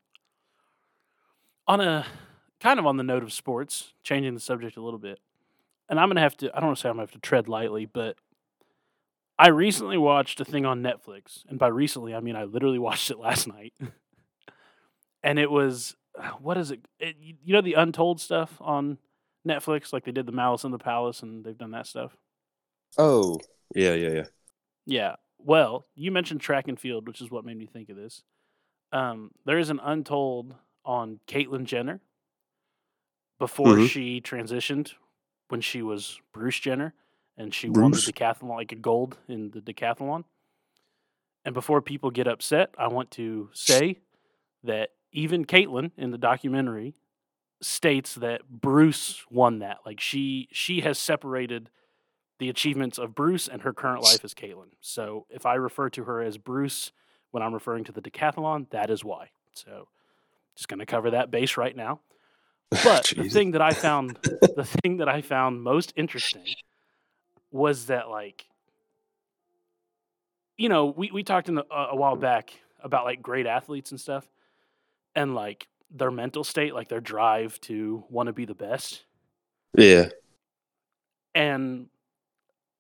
on 1.66 1.80
a 1.80 2.06
kind 2.60 2.78
of 2.78 2.86
on 2.86 2.96
the 2.96 3.02
note 3.02 3.22
of 3.22 3.32
sports, 3.32 3.92
changing 4.02 4.34
the 4.34 4.40
subject 4.40 4.76
a 4.76 4.82
little 4.82 4.98
bit, 4.98 5.18
and 5.88 5.98
I'm 5.98 6.08
gonna 6.08 6.20
have 6.20 6.36
to. 6.38 6.50
I 6.54 6.60
don't 6.60 6.68
want 6.68 6.78
to 6.78 6.82
say 6.82 6.88
I'm 6.88 6.94
gonna 6.94 7.02
have 7.04 7.12
to 7.12 7.18
tread 7.18 7.48
lightly, 7.48 7.86
but 7.86 8.16
I 9.38 9.48
recently 9.48 9.98
watched 9.98 10.40
a 10.40 10.44
thing 10.44 10.64
on 10.64 10.82
Netflix, 10.82 11.44
and 11.48 11.58
by 11.58 11.68
recently 11.68 12.14
I 12.14 12.20
mean 12.20 12.36
I 12.36 12.44
literally 12.44 12.78
watched 12.88 13.10
it 13.10 13.18
last 13.18 13.46
night, 13.48 13.74
and 15.22 15.38
it 15.38 15.50
was 15.50 15.96
what 16.40 16.58
is 16.58 16.70
it? 16.70 16.80
it? 16.98 17.16
You 17.20 17.52
know 17.52 17.62
the 17.62 17.74
Untold 17.74 18.20
stuff 18.20 18.56
on 18.60 18.98
Netflix, 19.46 19.92
like 19.92 20.04
they 20.04 20.12
did 20.12 20.26
the 20.26 20.32
Malice 20.32 20.64
in 20.64 20.70
the 20.70 20.78
Palace, 20.78 21.22
and 21.22 21.44
they've 21.44 21.56
done 21.56 21.72
that 21.72 21.86
stuff. 21.86 22.16
oh, 22.98 23.38
yeah, 23.74 23.94
yeah, 23.94 24.10
yeah. 24.10 24.24
Yeah. 24.84 25.14
Well, 25.38 25.86
you 25.94 26.12
mentioned 26.12 26.40
track 26.40 26.68
and 26.68 26.78
field, 26.78 27.06
which 27.06 27.20
is 27.20 27.30
what 27.30 27.44
made 27.44 27.56
me 27.56 27.66
think 27.66 27.88
of 27.88 27.96
this. 27.96 28.22
Um, 28.92 29.30
there 29.46 29.58
is 29.58 29.70
an 29.70 29.80
untold 29.82 30.54
on 30.84 31.20
Caitlyn 31.26 31.64
Jenner 31.64 32.00
before 33.38 33.76
Mhm. 33.76 33.88
she 33.88 34.20
transitioned 34.20 34.94
when 35.48 35.60
she 35.60 35.82
was 35.82 36.20
Bruce 36.32 36.58
Jenner 36.60 36.94
and 37.36 37.54
she 37.54 37.68
won 37.68 37.90
the 37.92 37.98
decathlon, 38.12 38.48
like 38.48 38.72
a 38.72 38.76
gold 38.76 39.18
in 39.28 39.50
the 39.50 39.60
decathlon. 39.60 40.24
And 41.44 41.54
before 41.54 41.82
people 41.82 42.10
get 42.10 42.26
upset, 42.28 42.74
I 42.78 42.88
want 42.88 43.10
to 43.12 43.50
say 43.52 44.00
that 44.62 44.90
even 45.10 45.44
Caitlyn 45.44 45.90
in 45.96 46.10
the 46.10 46.18
documentary 46.18 46.94
states 47.60 48.14
that 48.16 48.48
Bruce 48.48 49.24
won 49.30 49.58
that. 49.60 49.78
Like 49.84 50.00
she 50.00 50.48
she 50.52 50.80
has 50.82 50.98
separated 50.98 51.70
the 52.38 52.48
achievements 52.48 52.98
of 52.98 53.14
Bruce 53.14 53.46
and 53.48 53.62
her 53.62 53.72
current 53.72 54.02
life 54.02 54.24
as 54.24 54.34
Caitlyn. 54.34 54.72
So 54.80 55.26
if 55.30 55.46
I 55.46 55.54
refer 55.54 55.90
to 55.90 56.04
her 56.04 56.20
as 56.20 56.38
Bruce 56.38 56.92
when 57.30 57.42
I'm 57.42 57.54
referring 57.54 57.84
to 57.84 57.92
the 57.92 58.02
decathlon, 58.02 58.68
that 58.70 58.90
is 58.90 59.04
why. 59.04 59.30
So 59.52 59.88
just 60.56 60.68
going 60.68 60.80
to 60.80 60.86
cover 60.86 61.10
that 61.10 61.30
base 61.30 61.56
right 61.56 61.76
now. 61.76 62.00
But 62.84 63.12
the 63.14 63.28
thing 63.28 63.50
that 63.50 63.60
I 63.60 63.72
found 63.72 64.18
the 64.56 64.64
thing 64.82 64.96
that 64.98 65.08
I 65.08 65.20
found 65.20 65.62
most 65.62 65.92
interesting 65.96 66.46
was 67.50 67.86
that 67.86 68.08
like 68.08 68.46
you 70.56 70.68
know, 70.68 70.86
we 70.86 71.10
we 71.10 71.22
talked 71.22 71.48
in 71.48 71.54
the, 71.56 71.64
uh, 71.70 71.88
a 71.90 71.96
while 71.96 72.16
back 72.16 72.52
about 72.82 73.04
like 73.04 73.20
great 73.22 73.46
athletes 73.46 73.90
and 73.90 74.00
stuff 74.00 74.26
and 75.14 75.34
like 75.34 75.66
their 75.90 76.10
mental 76.10 76.44
state, 76.44 76.74
like 76.74 76.88
their 76.88 77.00
drive 77.00 77.60
to 77.62 78.04
want 78.08 78.28
to 78.28 78.32
be 78.32 78.44
the 78.44 78.54
best 78.54 79.04
Yeah. 79.76 80.08
and 81.34 81.88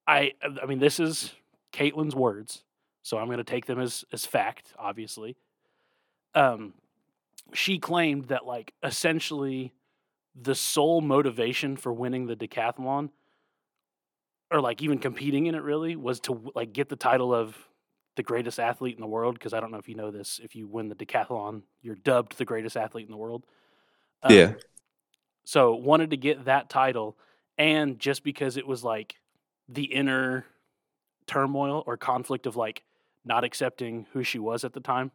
I 0.06 0.32
I 0.42 0.66
mean 0.66 0.78
this 0.78 0.98
is 1.00 1.32
Caitlyn's 1.72 2.14
words, 2.14 2.62
so 3.02 3.18
I'm 3.18 3.26
going 3.26 3.38
to 3.38 3.44
take 3.44 3.66
them 3.66 3.80
as 3.80 4.04
as 4.12 4.24
fact. 4.26 4.72
Obviously, 4.78 5.36
um, 6.34 6.74
she 7.52 7.78
claimed 7.78 8.26
that 8.26 8.46
like 8.46 8.72
essentially 8.82 9.72
the 10.40 10.54
sole 10.54 11.00
motivation 11.00 11.76
for 11.76 11.92
winning 11.92 12.26
the 12.26 12.36
decathlon, 12.36 13.10
or 14.50 14.60
like 14.60 14.82
even 14.82 14.98
competing 14.98 15.46
in 15.46 15.54
it, 15.54 15.62
really 15.62 15.96
was 15.96 16.20
to 16.20 16.52
like 16.54 16.72
get 16.72 16.88
the 16.88 16.96
title 16.96 17.34
of 17.34 17.56
the 18.16 18.22
greatest 18.22 18.60
athlete 18.60 18.94
in 18.94 19.00
the 19.00 19.06
world. 19.06 19.34
Because 19.34 19.52
I 19.52 19.60
don't 19.60 19.70
know 19.70 19.78
if 19.78 19.88
you 19.88 19.94
know 19.94 20.10
this, 20.10 20.40
if 20.42 20.54
you 20.54 20.66
win 20.66 20.88
the 20.88 20.94
decathlon, 20.94 21.62
you're 21.80 21.94
dubbed 21.94 22.38
the 22.38 22.44
greatest 22.44 22.76
athlete 22.76 23.06
in 23.06 23.10
the 23.10 23.18
world. 23.18 23.46
Um, 24.22 24.34
Yeah. 24.34 24.52
So 25.44 25.74
wanted 25.74 26.10
to 26.10 26.16
get 26.16 26.44
that 26.44 26.70
title, 26.70 27.18
and 27.58 27.98
just 27.98 28.22
because 28.22 28.56
it 28.56 28.66
was 28.66 28.84
like 28.84 29.16
the 29.68 29.84
inner 29.84 30.46
turmoil 31.26 31.82
or 31.86 31.96
conflict 31.96 32.46
of 32.46 32.56
like 32.56 32.84
not 33.24 33.44
accepting 33.44 34.06
who 34.12 34.22
she 34.22 34.38
was 34.38 34.64
at 34.64 34.72
the 34.72 34.80
time, 34.80 35.10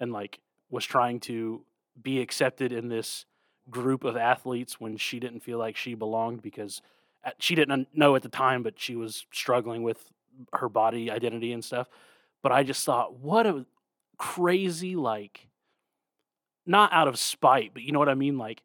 and 0.00 0.12
like 0.12 0.40
was 0.70 0.84
trying 0.84 1.20
to 1.20 1.65
be 2.00 2.20
accepted 2.20 2.72
in 2.72 2.88
this 2.88 3.24
group 3.70 4.04
of 4.04 4.16
athletes 4.16 4.80
when 4.80 4.96
she 4.96 5.18
didn't 5.18 5.40
feel 5.40 5.58
like 5.58 5.76
she 5.76 5.94
belonged 5.94 6.42
because 6.42 6.82
at- 7.24 7.42
she 7.42 7.54
didn't 7.54 7.88
know 7.94 8.14
at 8.16 8.22
the 8.22 8.28
time, 8.28 8.62
but 8.62 8.78
she 8.78 8.94
was 8.94 9.26
struggling 9.32 9.82
with 9.82 10.12
her 10.52 10.68
body 10.68 11.10
identity 11.10 11.52
and 11.52 11.64
stuff. 11.64 11.88
But 12.42 12.52
I 12.52 12.62
just 12.62 12.84
thought, 12.84 13.18
what 13.18 13.46
a 13.46 13.66
crazy 14.18 14.96
like, 14.96 15.48
not 16.64 16.92
out 16.92 17.08
of 17.08 17.18
spite, 17.18 17.72
but 17.72 17.82
you 17.82 17.92
know 17.92 17.98
what 17.98 18.08
I 18.08 18.14
mean, 18.14 18.38
like 18.38 18.62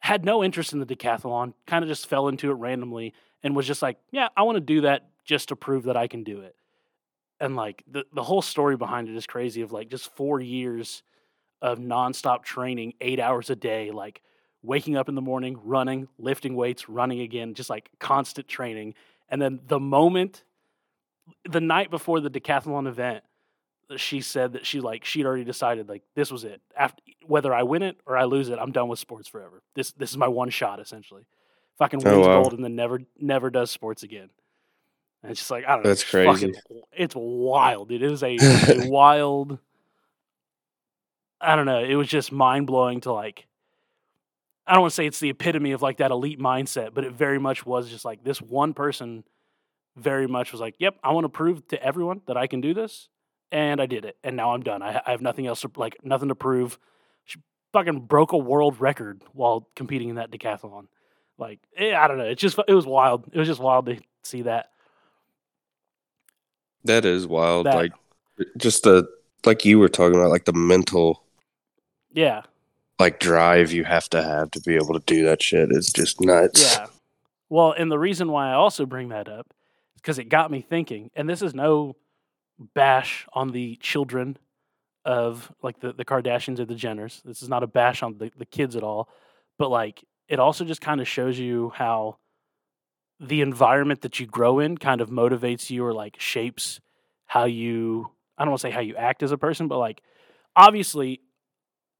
had 0.00 0.24
no 0.24 0.44
interest 0.44 0.72
in 0.74 0.80
the 0.80 0.86
decathlon, 0.86 1.54
kind 1.66 1.82
of 1.82 1.88
just 1.88 2.06
fell 2.06 2.28
into 2.28 2.50
it 2.50 2.54
randomly 2.54 3.14
and 3.42 3.56
was 3.56 3.66
just 3.66 3.80
like, 3.80 3.96
yeah, 4.10 4.28
I 4.36 4.42
want 4.42 4.56
to 4.56 4.60
do 4.60 4.82
that 4.82 5.08
just 5.24 5.48
to 5.48 5.56
prove 5.56 5.84
that 5.84 5.96
I 5.96 6.08
can 6.08 6.24
do 6.24 6.40
it. 6.40 6.54
And 7.40 7.56
like 7.56 7.82
the 7.90 8.04
the 8.12 8.22
whole 8.22 8.42
story 8.42 8.76
behind 8.76 9.08
it 9.08 9.16
is 9.16 9.26
crazy 9.26 9.62
of 9.62 9.72
like 9.72 9.88
just 9.88 10.14
4 10.14 10.40
years 10.40 11.02
of 11.64 11.78
nonstop 11.78 12.42
training, 12.44 12.92
8 13.00 13.18
hours 13.18 13.48
a 13.48 13.56
day, 13.56 13.90
like 13.90 14.20
waking 14.62 14.96
up 14.96 15.08
in 15.08 15.14
the 15.14 15.22
morning, 15.22 15.58
running, 15.64 16.08
lifting 16.18 16.54
weights, 16.56 16.88
running 16.88 17.20
again, 17.20 17.54
just 17.54 17.70
like 17.70 17.88
constant 17.98 18.46
training. 18.48 18.94
And 19.30 19.40
then 19.40 19.60
the 19.66 19.80
moment, 19.80 20.44
the 21.48 21.60
night 21.60 21.90
before 21.90 22.20
the 22.20 22.28
decathlon 22.30 22.86
event, 22.86 23.24
she 23.96 24.20
said 24.20 24.52
that 24.54 24.66
she 24.66 24.80
like 24.80 25.04
she'd 25.04 25.26
already 25.26 25.44
decided 25.44 25.88
like 25.88 26.02
this 26.14 26.30
was 26.30 26.44
it. 26.44 26.60
After 26.76 27.02
whether 27.26 27.52
I 27.54 27.62
win 27.62 27.82
it 27.82 27.96
or 28.06 28.16
I 28.16 28.24
lose 28.24 28.48
it, 28.50 28.58
I'm 28.58 28.72
done 28.72 28.88
with 28.88 28.98
sports 28.98 29.28
forever. 29.28 29.62
This 29.74 29.92
this 29.92 30.10
is 30.10 30.16
my 30.16 30.28
one 30.28 30.50
shot 30.50 30.80
essentially. 30.80 31.26
Fucking 31.78 32.00
Oh, 32.06 32.14
wins 32.16 32.26
wow. 32.26 32.42
gold 32.42 32.54
and 32.54 32.64
then 32.64 32.76
never 32.76 33.00
never 33.18 33.50
does 33.50 33.70
sports 33.70 34.02
again. 34.02 34.30
And 35.22 35.30
it's 35.30 35.40
just 35.40 35.50
like 35.50 35.64
I 35.66 35.74
don't 35.74 35.84
know. 35.84 35.90
That's 35.90 36.02
it's 36.02 36.10
fucking- 36.10 36.54
crazy. 36.54 36.82
it's 36.92 37.14
wild, 37.16 37.88
dude. 37.90 38.02
It 38.02 38.10
is 38.10 38.22
a, 38.22 38.36
a 38.86 38.88
wild. 38.88 39.58
I 41.44 41.56
don't 41.56 41.66
know. 41.66 41.82
It 41.82 41.94
was 41.94 42.08
just 42.08 42.32
mind 42.32 42.66
blowing 42.66 43.00
to 43.02 43.12
like. 43.12 43.46
I 44.66 44.72
don't 44.72 44.80
want 44.82 44.92
to 44.92 44.94
say 44.94 45.06
it's 45.06 45.20
the 45.20 45.28
epitome 45.28 45.72
of 45.72 45.82
like 45.82 45.98
that 45.98 46.10
elite 46.10 46.40
mindset, 46.40 46.94
but 46.94 47.04
it 47.04 47.12
very 47.12 47.38
much 47.38 47.66
was 47.66 47.90
just 47.90 48.04
like 48.04 48.24
this 48.24 48.40
one 48.40 48.72
person. 48.74 49.24
Very 49.96 50.26
much 50.26 50.50
was 50.52 50.60
like, 50.60 50.74
"Yep, 50.78 50.96
I 51.04 51.12
want 51.12 51.24
to 51.24 51.28
prove 51.28 51.68
to 51.68 51.80
everyone 51.82 52.22
that 52.26 52.36
I 52.36 52.46
can 52.48 52.60
do 52.60 52.74
this," 52.74 53.08
and 53.52 53.80
I 53.80 53.86
did 53.86 54.04
it, 54.04 54.16
and 54.24 54.36
now 54.36 54.52
I'm 54.54 54.62
done. 54.62 54.82
I, 54.82 55.00
I 55.06 55.10
have 55.12 55.20
nothing 55.22 55.46
else 55.46 55.60
to 55.60 55.70
like, 55.76 55.96
nothing 56.02 56.28
to 56.30 56.34
prove. 56.34 56.78
She 57.26 57.38
fucking 57.72 58.00
broke 58.06 58.32
a 58.32 58.36
world 58.38 58.80
record 58.80 59.22
while 59.34 59.68
competing 59.76 60.08
in 60.08 60.16
that 60.16 60.30
decathlon. 60.32 60.86
Like, 61.38 61.60
eh, 61.76 61.94
I 61.94 62.08
don't 62.08 62.18
know. 62.18 62.24
It's 62.24 62.40
just 62.40 62.58
it 62.66 62.74
was 62.74 62.86
wild. 62.86 63.26
It 63.32 63.38
was 63.38 63.46
just 63.46 63.60
wild 63.60 63.86
to 63.86 63.98
see 64.24 64.42
that. 64.42 64.70
That 66.84 67.04
is 67.04 67.26
wild. 67.26 67.66
That- 67.66 67.76
Like 67.76 67.92
just 68.56 68.82
the 68.84 69.08
like 69.44 69.64
you 69.64 69.78
were 69.78 69.88
talking 69.88 70.18
about, 70.18 70.30
like 70.30 70.44
the 70.46 70.52
mental 70.52 71.22
Yeah, 72.14 72.42
like 72.98 73.20
drive 73.20 73.72
you 73.72 73.84
have 73.84 74.08
to 74.10 74.22
have 74.22 74.50
to 74.52 74.60
be 74.60 74.76
able 74.76 74.94
to 74.94 75.02
do 75.04 75.24
that 75.24 75.42
shit 75.42 75.70
is 75.70 75.92
just 75.92 76.20
nuts. 76.20 76.76
Yeah. 76.76 76.86
Well, 77.48 77.72
and 77.72 77.90
the 77.90 77.98
reason 77.98 78.30
why 78.30 78.50
I 78.50 78.54
also 78.54 78.86
bring 78.86 79.10
that 79.10 79.28
up 79.28 79.52
is 79.94 80.00
because 80.00 80.18
it 80.18 80.28
got 80.28 80.50
me 80.50 80.60
thinking, 80.60 81.10
and 81.14 81.28
this 81.28 81.42
is 81.42 81.54
no 81.54 81.96
bash 82.74 83.26
on 83.32 83.50
the 83.50 83.76
children 83.76 84.38
of 85.04 85.52
like 85.62 85.80
the, 85.80 85.92
the 85.92 86.04
Kardashians 86.04 86.58
or 86.58 86.64
the 86.64 86.74
Jenners. 86.74 87.22
This 87.22 87.42
is 87.42 87.48
not 87.48 87.62
a 87.62 87.66
bash 87.66 88.02
on 88.02 88.18
the, 88.18 88.30
the 88.36 88.46
kids 88.46 88.76
at 88.76 88.82
all. 88.82 89.08
But 89.58 89.70
like 89.70 90.04
it 90.28 90.38
also 90.38 90.64
just 90.64 90.80
kind 90.80 91.00
of 91.00 91.08
shows 91.08 91.38
you 91.38 91.72
how 91.74 92.18
the 93.20 93.40
environment 93.40 94.02
that 94.02 94.18
you 94.18 94.26
grow 94.26 94.58
in 94.58 94.78
kind 94.78 95.00
of 95.00 95.10
motivates 95.10 95.70
you 95.70 95.84
or 95.84 95.92
like 95.92 96.16
shapes 96.18 96.80
how 97.26 97.44
you 97.44 98.10
I 98.36 98.44
don't 98.44 98.50
want 98.50 98.60
to 98.60 98.68
say 98.68 98.70
how 98.72 98.80
you 98.80 98.96
act 98.96 99.22
as 99.22 99.32
a 99.32 99.38
person, 99.38 99.68
but 99.68 99.78
like 99.78 100.02
obviously 100.56 101.20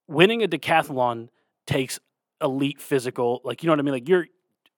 winning 0.08 0.42
a 0.42 0.48
decathlon 0.48 1.28
takes 1.66 1.98
elite 2.42 2.80
physical 2.80 3.40
like 3.44 3.62
you 3.62 3.66
know 3.68 3.72
what 3.72 3.78
I 3.78 3.82
mean? 3.82 3.94
Like 3.94 4.08
you're 4.08 4.26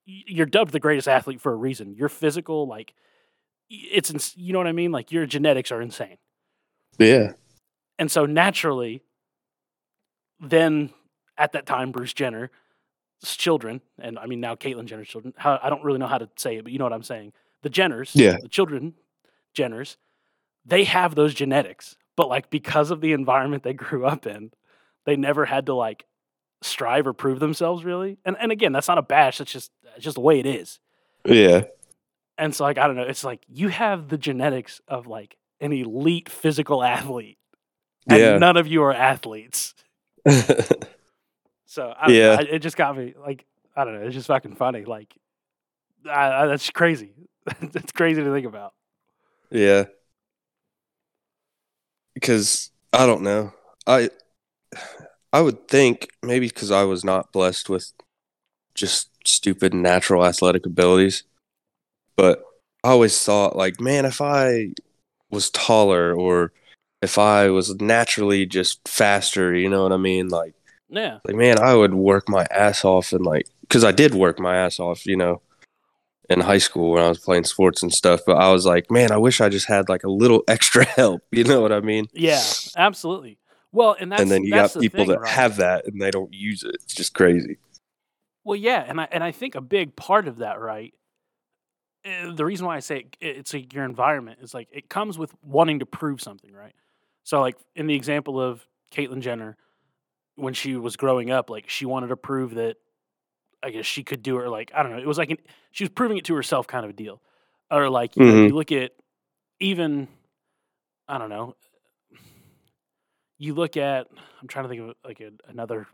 you're 0.04 0.46
dubbed 0.46 0.72
the 0.72 0.78
greatest 0.80 1.08
athlete 1.08 1.40
for 1.40 1.52
a 1.52 1.56
reason. 1.56 1.94
Your 1.96 2.08
physical, 2.08 2.68
like, 2.68 2.94
it's 3.68 4.08
ins- 4.08 4.36
you 4.36 4.52
know 4.52 4.60
what 4.60 4.68
I 4.68 4.72
mean. 4.72 4.92
Like 4.92 5.10
your 5.10 5.26
genetics 5.26 5.72
are 5.72 5.82
insane, 5.82 6.18
Yeah. 6.98 7.32
and 7.98 8.08
so 8.10 8.24
naturally, 8.24 9.02
then 10.40 10.90
at 11.38 11.52
that 11.52 11.66
time, 11.66 11.92
Bruce 11.92 12.12
Jenner's 12.12 12.50
children, 13.24 13.80
and 13.98 14.18
I 14.18 14.26
mean 14.26 14.40
now 14.40 14.54
Caitlyn 14.54 14.86
Jenner's 14.86 15.08
children. 15.08 15.34
How, 15.36 15.58
I 15.62 15.70
don't 15.70 15.82
really 15.82 15.98
know 15.98 16.06
how 16.06 16.18
to 16.18 16.28
say 16.36 16.56
it, 16.56 16.62
but 16.62 16.72
you 16.72 16.78
know 16.78 16.84
what 16.84 16.92
I'm 16.92 17.02
saying. 17.02 17.32
The 17.62 17.70
Jenners, 17.70 18.12
Yeah. 18.14 18.36
the 18.40 18.48
children, 18.48 18.94
Jenners, 19.56 19.96
they 20.64 20.84
have 20.84 21.14
those 21.14 21.34
genetics, 21.34 21.96
but 22.16 22.28
like 22.28 22.50
because 22.50 22.90
of 22.90 23.00
the 23.00 23.12
environment 23.12 23.62
they 23.64 23.72
grew 23.72 24.06
up 24.06 24.26
in, 24.26 24.52
they 25.06 25.16
never 25.16 25.44
had 25.46 25.66
to 25.66 25.74
like 25.74 26.04
strive 26.62 27.06
or 27.06 27.12
prove 27.14 27.40
themselves 27.40 27.84
really. 27.84 28.18
And 28.24 28.36
and 28.38 28.52
again, 28.52 28.72
that's 28.72 28.88
not 28.88 28.98
a 28.98 29.02
bash. 29.02 29.38
That's 29.38 29.50
just 29.52 29.70
it's 29.94 30.04
just 30.04 30.16
the 30.16 30.20
way 30.20 30.38
it 30.38 30.46
is. 30.46 30.78
Yeah. 31.24 31.64
And 32.38 32.54
so 32.54 32.64
like 32.64 32.76
I 32.78 32.86
don't 32.86 32.96
know, 32.96 33.02
it's 33.04 33.24
like 33.24 33.42
you 33.48 33.68
have 33.68 34.08
the 34.08 34.18
genetics 34.18 34.80
of 34.86 35.06
like 35.06 35.36
an 35.60 35.72
elite 35.72 36.28
physical 36.28 36.82
athlete. 36.82 37.38
And 38.08 38.18
Yeah. 38.20 38.38
none 38.38 38.56
of 38.56 38.66
you 38.66 38.82
are 38.82 38.92
athletes. 38.92 39.74
So 41.68 41.92
I 42.00 42.10
Yeah. 42.10 42.36
I, 42.38 42.42
it 42.42 42.58
just 42.60 42.76
got 42.76 42.96
me 42.96 43.14
like 43.18 43.44
I 43.76 43.84
don't 43.84 43.94
know, 43.94 44.06
it's 44.06 44.14
just 44.14 44.28
fucking 44.28 44.54
funny. 44.56 44.84
Like 44.84 45.14
I, 46.08 46.42
I, 46.42 46.46
that's 46.46 46.70
crazy. 46.70 47.12
it's 47.60 47.92
crazy 47.92 48.22
to 48.22 48.32
think 48.32 48.46
about. 48.46 48.72
yeah. 49.50 49.84
Because 52.14 52.70
I 52.92 53.06
don't 53.06 53.22
know. 53.22 53.52
I 53.86 54.10
I 55.32 55.40
would 55.40 55.68
think 55.68 56.08
maybe 56.22 56.48
because 56.48 56.70
I 56.70 56.84
was 56.84 57.04
not 57.04 57.32
blessed 57.32 57.68
with 57.68 57.92
just 58.74 59.08
stupid 59.26 59.74
natural 59.74 60.24
athletic 60.24 60.66
abilities, 60.66 61.24
but 62.16 62.42
I 62.84 62.90
always 62.90 63.22
thought 63.22 63.56
like, 63.56 63.80
man, 63.80 64.04
if 64.04 64.20
I 64.20 64.72
was 65.30 65.50
taller 65.50 66.14
or 66.14 66.52
if 67.02 67.18
I 67.18 67.50
was 67.50 67.74
naturally 67.80 68.46
just 68.46 68.86
faster, 68.88 69.54
you 69.54 69.68
know 69.68 69.82
what 69.82 69.92
I 69.92 69.96
mean? 69.96 70.28
Like, 70.28 70.54
Yeah. 70.88 71.18
like 71.24 71.36
man, 71.36 71.58
I 71.58 71.74
would 71.74 71.94
work 71.94 72.28
my 72.28 72.46
ass 72.50 72.84
off 72.84 73.12
and 73.12 73.24
like, 73.24 73.46
because 73.62 73.84
I 73.84 73.92
did 73.92 74.14
work 74.14 74.38
my 74.38 74.56
ass 74.56 74.78
off, 74.78 75.04
you 75.06 75.16
know, 75.16 75.42
in 76.30 76.40
high 76.40 76.58
school 76.58 76.92
when 76.92 77.02
I 77.02 77.08
was 77.08 77.18
playing 77.18 77.44
sports 77.44 77.82
and 77.82 77.92
stuff. 77.92 78.20
But 78.26 78.36
I 78.36 78.50
was 78.52 78.64
like, 78.64 78.90
man, 78.90 79.12
I 79.12 79.16
wish 79.16 79.40
I 79.40 79.48
just 79.48 79.66
had 79.66 79.88
like 79.88 80.04
a 80.04 80.10
little 80.10 80.42
extra 80.48 80.84
help. 80.84 81.22
You 81.30 81.44
know 81.44 81.60
what 81.60 81.72
I 81.72 81.80
mean? 81.80 82.06
Yeah, 82.12 82.42
absolutely. 82.76 83.38
Well, 83.76 83.94
and 84.00 84.10
that's 84.10 84.22
and 84.22 84.30
then 84.30 84.44
you 84.44 84.54
got 84.54 84.72
the 84.72 84.80
people 84.80 85.04
thing, 85.04 85.10
that 85.10 85.20
right? 85.20 85.30
have 85.30 85.56
that 85.58 85.86
and 85.86 86.00
they 86.00 86.10
don't 86.10 86.32
use 86.32 86.62
it. 86.62 86.76
It's 86.82 86.94
just 86.94 87.12
crazy. 87.12 87.58
Well, 88.42 88.56
yeah, 88.56 88.82
and 88.86 88.98
I 89.00 89.08
and 89.12 89.22
I 89.22 89.32
think 89.32 89.54
a 89.54 89.60
big 89.60 89.94
part 89.96 90.26
of 90.28 90.38
that, 90.38 90.58
right? 90.60 90.94
eh, 92.04 92.30
The 92.34 92.44
reason 92.44 92.66
why 92.66 92.76
I 92.76 92.80
say 92.80 93.06
it, 93.20 93.36
it's 93.36 93.52
like 93.52 93.74
your 93.74 93.84
environment 93.84 94.38
is 94.40 94.54
like 94.54 94.68
it 94.72 94.88
comes 94.88 95.18
with 95.18 95.34
wanting 95.42 95.80
to 95.80 95.86
prove 95.86 96.22
something, 96.22 96.52
right? 96.52 96.72
So, 97.24 97.40
like 97.40 97.56
in 97.74 97.86
the 97.86 97.94
example 97.94 98.40
of 98.40 98.66
Caitlyn 98.92 99.20
Jenner, 99.20 99.58
when 100.36 100.54
she 100.54 100.76
was 100.76 100.96
growing 100.96 101.30
up, 101.30 101.50
like 101.50 101.68
she 101.68 101.84
wanted 101.84 102.08
to 102.08 102.16
prove 102.16 102.54
that 102.54 102.76
I 103.62 103.70
guess 103.70 103.84
she 103.84 104.04
could 104.04 104.22
do 104.22 104.38
it. 104.40 104.48
Like 104.48 104.70
I 104.74 104.82
don't 104.82 104.92
know, 104.92 104.98
it 104.98 105.06
was 105.06 105.18
like 105.18 105.30
an, 105.30 105.38
she 105.72 105.84
was 105.84 105.90
proving 105.90 106.16
it 106.16 106.24
to 106.26 106.34
herself, 106.34 106.66
kind 106.66 106.84
of 106.84 106.90
a 106.90 106.94
deal. 106.94 107.20
Or 107.70 107.90
like 107.90 108.16
you, 108.16 108.22
know, 108.22 108.32
Mhm. 108.32 108.48
you 108.48 108.54
look 108.54 108.72
at 108.72 108.92
even 109.60 110.08
I 111.08 111.18
don't 111.18 111.30
know. 111.30 111.54
You 113.38 113.54
look 113.54 113.76
at 113.76 114.06
I'm 114.40 114.48
trying 114.48 114.64
to 114.64 114.68
think 114.68 114.80
of 114.82 114.94
like 115.04 115.20
a, 115.20 115.30
another 115.48 115.86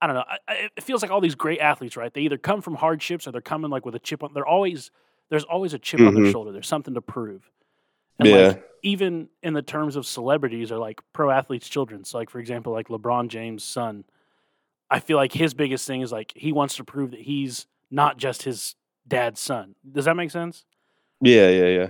I 0.00 0.06
don't 0.06 0.16
know. 0.16 0.24
I, 0.28 0.38
I, 0.46 0.54
it 0.76 0.82
feels 0.82 1.00
like 1.02 1.10
all 1.10 1.20
these 1.22 1.34
great 1.34 1.58
athletes, 1.58 1.96
right? 1.96 2.12
They 2.12 2.20
either 2.22 2.36
come 2.38 2.60
from 2.60 2.74
hardships 2.74 3.26
or 3.26 3.32
they're 3.32 3.40
coming 3.40 3.70
like 3.70 3.86
with 3.86 3.94
a 3.94 3.98
chip 3.98 4.22
on. 4.22 4.32
They're 4.34 4.46
always 4.46 4.90
there's 5.30 5.44
always 5.44 5.72
a 5.74 5.78
chip 5.78 6.00
on 6.00 6.14
their 6.14 6.24
Mhm. 6.24 6.32
shoulder. 6.32 6.52
There's 6.52 6.68
something 6.68 6.94
to 6.94 7.00
prove. 7.00 7.50
And 8.18 8.28
yeah. 8.28 8.36
like 8.48 8.64
even 8.82 9.28
in 9.42 9.54
the 9.54 9.62
terms 9.62 9.96
of 9.96 10.06
celebrities 10.06 10.70
or 10.70 10.78
like 10.78 11.00
pro 11.12 11.30
athletes' 11.30 11.68
children. 11.68 12.04
So 12.04 12.18
like 12.18 12.30
for 12.30 12.38
example, 12.38 12.72
like 12.72 12.88
LeBron 12.88 13.28
James' 13.28 13.64
son, 13.64 14.04
I 14.90 15.00
feel 15.00 15.16
like 15.16 15.32
his 15.32 15.54
biggest 15.54 15.86
thing 15.86 16.02
is 16.02 16.12
like 16.12 16.32
he 16.36 16.52
wants 16.52 16.76
to 16.76 16.84
prove 16.84 17.10
that 17.12 17.20
he's 17.20 17.66
not 17.90 18.16
just 18.18 18.42
his 18.42 18.76
dad's 19.08 19.40
son. 19.40 19.74
Does 19.90 20.04
that 20.04 20.14
make 20.14 20.30
sense? 20.30 20.64
yeah. 21.20 21.48
Yeah. 21.48 21.66
Yeah. 21.68 21.88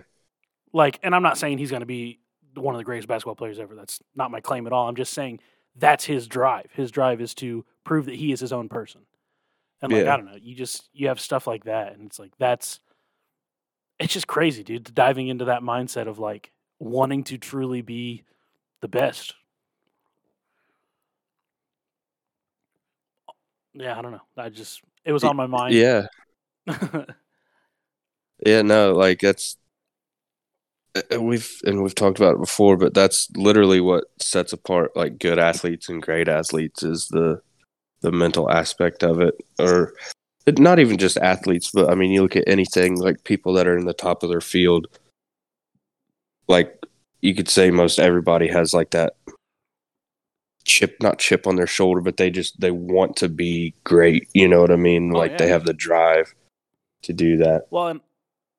Like, 0.72 0.98
and 1.02 1.14
I'm 1.14 1.22
not 1.22 1.38
saying 1.38 1.58
he's 1.58 1.70
going 1.70 1.80
to 1.80 1.86
be 1.86 2.18
one 2.56 2.74
of 2.74 2.78
the 2.78 2.84
greatest 2.84 3.08
basketball 3.08 3.34
players 3.36 3.58
ever. 3.58 3.74
That's 3.74 4.00
not 4.14 4.30
my 4.30 4.40
claim 4.40 4.66
at 4.66 4.72
all. 4.72 4.88
I'm 4.88 4.96
just 4.96 5.12
saying 5.12 5.40
that's 5.76 6.04
his 6.04 6.26
drive. 6.26 6.70
His 6.72 6.90
drive 6.90 7.20
is 7.20 7.34
to 7.36 7.64
prove 7.84 8.06
that 8.06 8.14
he 8.14 8.32
is 8.32 8.40
his 8.40 8.52
own 8.52 8.68
person. 8.68 9.02
And 9.82 9.92
like, 9.92 10.04
Yeah. 10.04 10.14
I 10.14 10.16
don't 10.16 10.26
know, 10.26 10.38
you 10.40 10.54
just 10.54 10.88
you 10.92 11.08
have 11.08 11.20
stuff 11.20 11.46
like 11.46 11.64
that, 11.64 11.92
and 11.92 12.06
it's 12.06 12.18
like 12.18 12.32
that's 12.38 12.80
it's 13.98 14.12
just 14.12 14.26
crazy, 14.26 14.62
dude. 14.62 14.94
Diving 14.94 15.28
into 15.28 15.46
that 15.46 15.62
mindset 15.62 16.06
of 16.08 16.18
like 16.18 16.52
wanting 16.78 17.24
to 17.24 17.38
truly 17.38 17.82
be 17.82 18.24
the 18.80 18.88
best. 18.88 19.34
Yeah, 23.74 23.98
I 23.98 24.02
don't 24.02 24.12
know. 24.12 24.22
I 24.36 24.48
just 24.48 24.80
it 25.04 25.12
was 25.12 25.24
on 25.24 25.36
my 25.36 25.46
mind. 25.46 25.74
Yeah. 25.74 26.06
Yeah, 28.44 28.62
no, 28.62 28.92
like 28.92 29.20
that's 29.20 29.56
we've 31.18 31.50
and 31.64 31.82
we've 31.82 31.94
talked 31.94 32.18
about 32.18 32.34
it 32.34 32.40
before, 32.40 32.76
but 32.76 32.94
that's 32.94 33.30
literally 33.36 33.80
what 33.80 34.04
sets 34.20 34.52
apart 34.52 34.96
like 34.96 35.18
good 35.18 35.38
athletes 35.38 35.88
and 35.88 36.02
great 36.02 36.28
athletes 36.28 36.82
is 36.82 37.08
the 37.08 37.40
the 38.02 38.12
mental 38.12 38.50
aspect 38.50 39.02
of 39.02 39.20
it, 39.20 39.34
or 39.58 39.94
not 40.58 40.78
even 40.78 40.96
just 40.96 41.16
athletes, 41.16 41.70
but 41.72 41.90
I 41.90 41.94
mean, 41.94 42.12
you 42.12 42.22
look 42.22 42.36
at 42.36 42.46
anything 42.46 42.98
like 42.98 43.24
people 43.24 43.52
that 43.54 43.66
are 43.66 43.76
in 43.76 43.86
the 43.86 43.92
top 43.92 44.22
of 44.22 44.30
their 44.30 44.40
field, 44.40 44.86
like 46.46 46.84
you 47.20 47.34
could 47.34 47.48
say 47.48 47.70
most 47.70 47.98
everybody 47.98 48.46
has 48.48 48.72
like 48.72 48.90
that 48.90 49.14
chip, 50.64 50.96
not 51.02 51.18
chip 51.18 51.46
on 51.46 51.56
their 51.56 51.66
shoulder, 51.66 52.00
but 52.00 52.16
they 52.16 52.30
just 52.30 52.60
they 52.60 52.70
want 52.70 53.16
to 53.16 53.28
be 53.28 53.74
great. 53.84 54.28
You 54.34 54.46
know 54.46 54.60
what 54.60 54.70
I 54.70 54.76
mean? 54.76 55.12
Oh, 55.14 55.18
like 55.18 55.38
they 55.38 55.48
have 55.48 55.64
the 55.64 55.72
drive 55.72 56.34
to 57.02 57.12
do 57.12 57.36
that. 57.38 57.66
Well, 57.70 57.88
and 57.88 58.00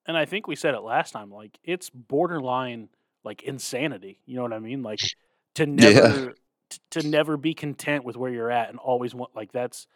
and 0.08 0.18
I 0.18 0.26
think 0.26 0.48
we 0.48 0.56
said 0.56 0.74
it 0.74 0.80
last 0.82 1.12
time. 1.12 1.30
Like 1.32 1.58
it's 1.64 1.90
borderline 1.90 2.90
like 3.24 3.44
insanity. 3.44 4.20
You 4.26 4.36
know 4.38 4.44
what 4.44 4.54
I 4.54 4.60
mean? 4.60 4.82
Like 4.84 5.00
to 5.56 5.64
Yeah. 5.66 5.74
never 5.90 6.36
t- 6.70 6.80
to 6.92 7.08
never 7.08 7.38
be 7.38 7.54
content 7.54 8.04
with 8.06 8.16
where 8.18 8.32
you're 8.32 8.52
at 8.52 8.70
and 8.70 8.80
always 8.80 9.14
want 9.16 9.36
like 9.36 9.52
that's 9.52 9.88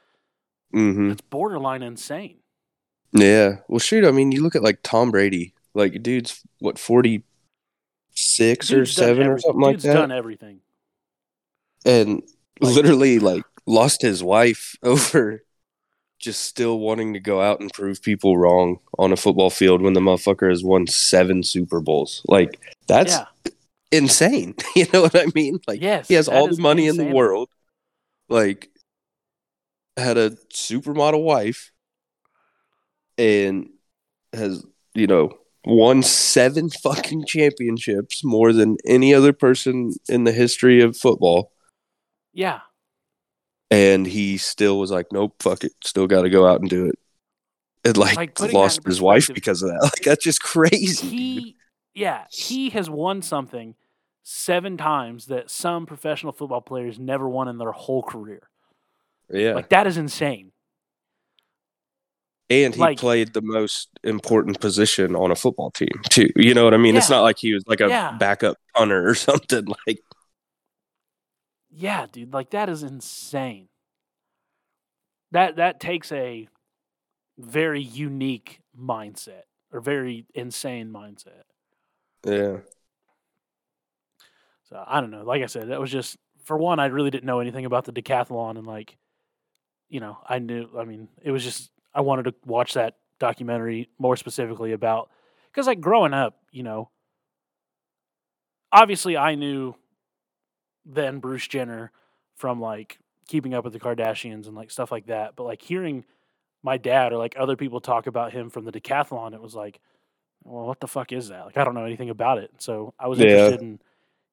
Mm-hmm. 0.74 1.12
It's 1.12 1.21
borderline 1.21 1.84
insane. 1.84 2.38
Yeah. 3.12 3.58
Well, 3.67 3.80
shoot. 3.80 4.06
I 4.06 4.12
mean, 4.12 4.32
you 4.32 4.41
look 4.41 4.56
at 4.56 4.63
like 4.63 4.80
Tom 4.84 5.12
Brady. 5.12 5.54
Like, 5.74 6.02
dude's 6.02 6.41
what 6.60 6.80
forty 6.80 7.24
six 8.15 8.71
or 8.71 8.78
Dude's 8.78 8.93
seven 8.93 9.24
or 9.28 9.32
every- 9.32 9.41
something 9.41 9.60
like 9.62 9.80
that, 9.80 9.93
done 9.93 10.12
everything. 10.13 10.62
and 11.86 12.24
Like- 12.62 12.76
literally 12.76 13.19
like 13.19 13.43
lost 13.65 14.02
his 14.02 14.24
wife 14.24 14.76
over 14.84 15.43
just 16.22 16.44
still 16.44 16.80
wanting 16.80 17.14
to 17.14 17.20
go 17.20 17.42
out 17.42 17.60
and 17.60 17.74
prove 17.74 18.02
people 18.02 18.38
wrong 18.38 18.80
on 19.00 19.12
a 19.12 19.18
football 19.18 19.50
field 19.50 19.82
when 19.82 19.94
the 19.94 20.00
motherfucker 20.00 20.50
has 20.50 20.64
won 20.64 20.88
seven 20.88 21.44
Super 21.44 21.80
Bowls. 21.80 22.22
Like, 22.28 22.60
that's 22.88 23.14
yeah. 23.14 23.52
insane. 23.92 24.56
You 24.76 24.86
know 24.94 25.02
what 25.02 25.16
I 25.16 25.26
mean? 25.36 25.60
Like, 25.68 25.82
yes. 25.82 26.08
he 26.08 26.14
has 26.14 26.28
all 26.28 26.48
the 26.48 26.62
money 26.62 26.88
in 26.88 26.98
the 26.98 27.06
world. 27.06 27.50
Like, 28.30 28.70
had 29.98 30.18
a 30.18 30.32
supermodel 30.54 31.24
wife, 31.24 31.72
and 33.18 33.70
has 34.34 34.66
you 34.94 35.08
know 35.08 35.38
won 35.66 36.04
seven 36.04 36.70
fucking 36.84 37.26
championships 37.26 38.24
more 38.24 38.54
than 38.54 38.78
any 38.86 39.14
other 39.14 39.34
person 39.34 39.94
in 40.08 40.24
the 40.24 40.32
history 40.32 40.82
of 40.82 40.98
football. 40.98 41.52
Yeah. 42.34 42.62
And 43.72 44.06
he 44.06 44.38
still 44.38 44.78
was 44.78 44.92
like, 44.92 45.08
"Nope, 45.12 45.34
fuck 45.42 45.64
it, 45.64 45.72
still 45.84 46.06
got 46.06 46.22
to 46.24 46.30
go 46.30 46.46
out 46.46 46.60
and 46.62 46.70
do 46.70 46.88
it." 46.88 46.96
And 47.86 47.98
like, 47.98 48.16
Like, 48.40 48.54
lost 48.54 48.86
his 48.86 49.02
wife 49.02 49.30
because 49.34 49.64
of 49.64 49.70
that. 49.70 49.80
Like 49.84 50.04
that's 50.04 50.24
just 50.24 50.42
crazy. 50.44 51.08
He, 51.08 51.56
yeah, 51.96 52.26
he 52.30 52.70
has 52.72 52.90
won 52.90 53.22
something 53.22 53.74
seven 54.24 54.78
times 54.78 55.26
that 55.28 55.50
some 55.50 55.86
professional 55.88 56.32
football 56.34 56.62
players 56.62 57.00
never 57.00 57.28
won 57.28 57.48
in 57.48 57.58
their 57.58 57.72
whole 57.72 58.04
career. 58.04 58.50
Yeah, 59.32 59.54
Like 59.54 59.70
that 59.70 59.88
is 59.88 59.98
insane. 59.98 60.52
and 62.50 62.76
he 62.76 62.80
like- 62.82 62.98
played 63.00 63.34
the 63.34 63.42
most 63.42 63.90
important 64.04 64.60
position 64.60 65.16
on 65.16 65.32
a 65.32 65.36
football 65.36 65.72
team 65.72 65.90
too. 66.10 66.30
You 66.36 66.54
know 66.54 66.66
what 66.66 66.74
I 66.74 66.78
mean? 66.78 66.98
It's 66.98 67.10
not 67.10 67.22
like 67.22 67.38
he 67.40 67.54
was 67.54 67.64
like 67.66 67.80
a 67.82 67.88
Yeah. 67.88 68.12
backup 68.18 68.58
punter 68.76 69.08
or 69.08 69.16
something. 69.28 69.66
Like, 69.88 70.00
Yeah, 71.72 72.06
dude, 72.12 72.34
like 72.34 72.52
that 72.52 72.70
is 72.70 72.84
insane. 72.84 73.70
That 75.32 75.56
that 75.56 75.80
takes 75.80 76.12
a 76.12 76.48
very 77.38 77.82
unique 77.82 78.62
mindset 78.78 79.44
or 79.72 79.80
very 79.80 80.26
insane 80.36 80.92
mindset. 80.92 81.44
yeah, 82.26 82.58
So 84.64 84.84
I 84.86 85.02
don't 85.02 85.12
know. 85.12 85.24
Like 85.24 85.44
I 85.44 85.48
said, 85.48 85.70
that 85.70 85.80
was 85.80 85.92
just 85.92 86.18
for 86.44 86.58
one, 86.58 86.80
I 86.80 86.88
really 86.88 87.10
didn't 87.10 87.26
know 87.26 87.40
anything 87.40 87.66
about 87.66 87.86
the 87.86 87.94
decathlon 87.94 88.58
and 88.58 88.68
like 88.68 88.98
you 89.90 90.00
know, 90.00 90.18
I 90.28 90.40
knew 90.40 90.70
I 90.78 90.86
mean, 90.86 91.10
it 91.22 91.32
was 91.32 91.44
just 91.44 91.72
I 91.94 92.02
wanted 92.02 92.24
to 92.24 92.36
watch 92.46 92.74
that 92.74 92.98
documentary 93.20 93.90
more 94.00 94.16
specifically 94.18 94.72
about 94.74 95.10
cuz 95.54 95.68
like 95.68 95.82
growing 95.82 96.14
up, 96.14 96.40
you 96.52 96.64
know, 96.64 96.90
obviously 98.72 99.18
I 99.18 99.36
knew 99.36 99.76
then 100.86 101.20
Bruce 101.20 101.48
Jenner 101.48 101.91
from 102.36 102.60
like 102.60 102.98
keeping 103.28 103.54
up 103.54 103.63
with 103.63 103.74
the 103.74 103.80
Kardashians 103.80 104.48
and 104.48 104.56
like 104.56 104.72
stuff 104.72 104.91
like 104.91 105.06
that, 105.08 105.36
but 105.36 105.44
like 105.44 105.62
hearing 105.62 106.06
my 106.63 106.78
dad 106.78 107.13
or 107.13 107.17
like 107.17 107.36
other 107.38 107.56
people 107.56 107.80
talk 107.82 108.08
about 108.08 108.32
him 108.34 108.50
from 108.50 108.65
the 108.65 108.72
decathlon, 108.72 109.34
it 109.34 109.41
was 109.41 109.56
like, 109.56 109.80
well, 110.44 110.65
what 110.65 110.80
the 110.80 110.88
fuck 110.88 111.12
is 111.12 111.30
that? 111.30 111.46
Like 111.46 111.58
I 111.58 111.63
don't 111.63 111.76
know 111.76 111.86
anything 111.86 112.10
about 112.10 112.38
it. 112.39 112.52
So 112.60 112.94
I 113.00 113.08
was 113.08 113.20
Yeah. 113.20 113.26
interested 113.28 113.62
in 113.62 113.80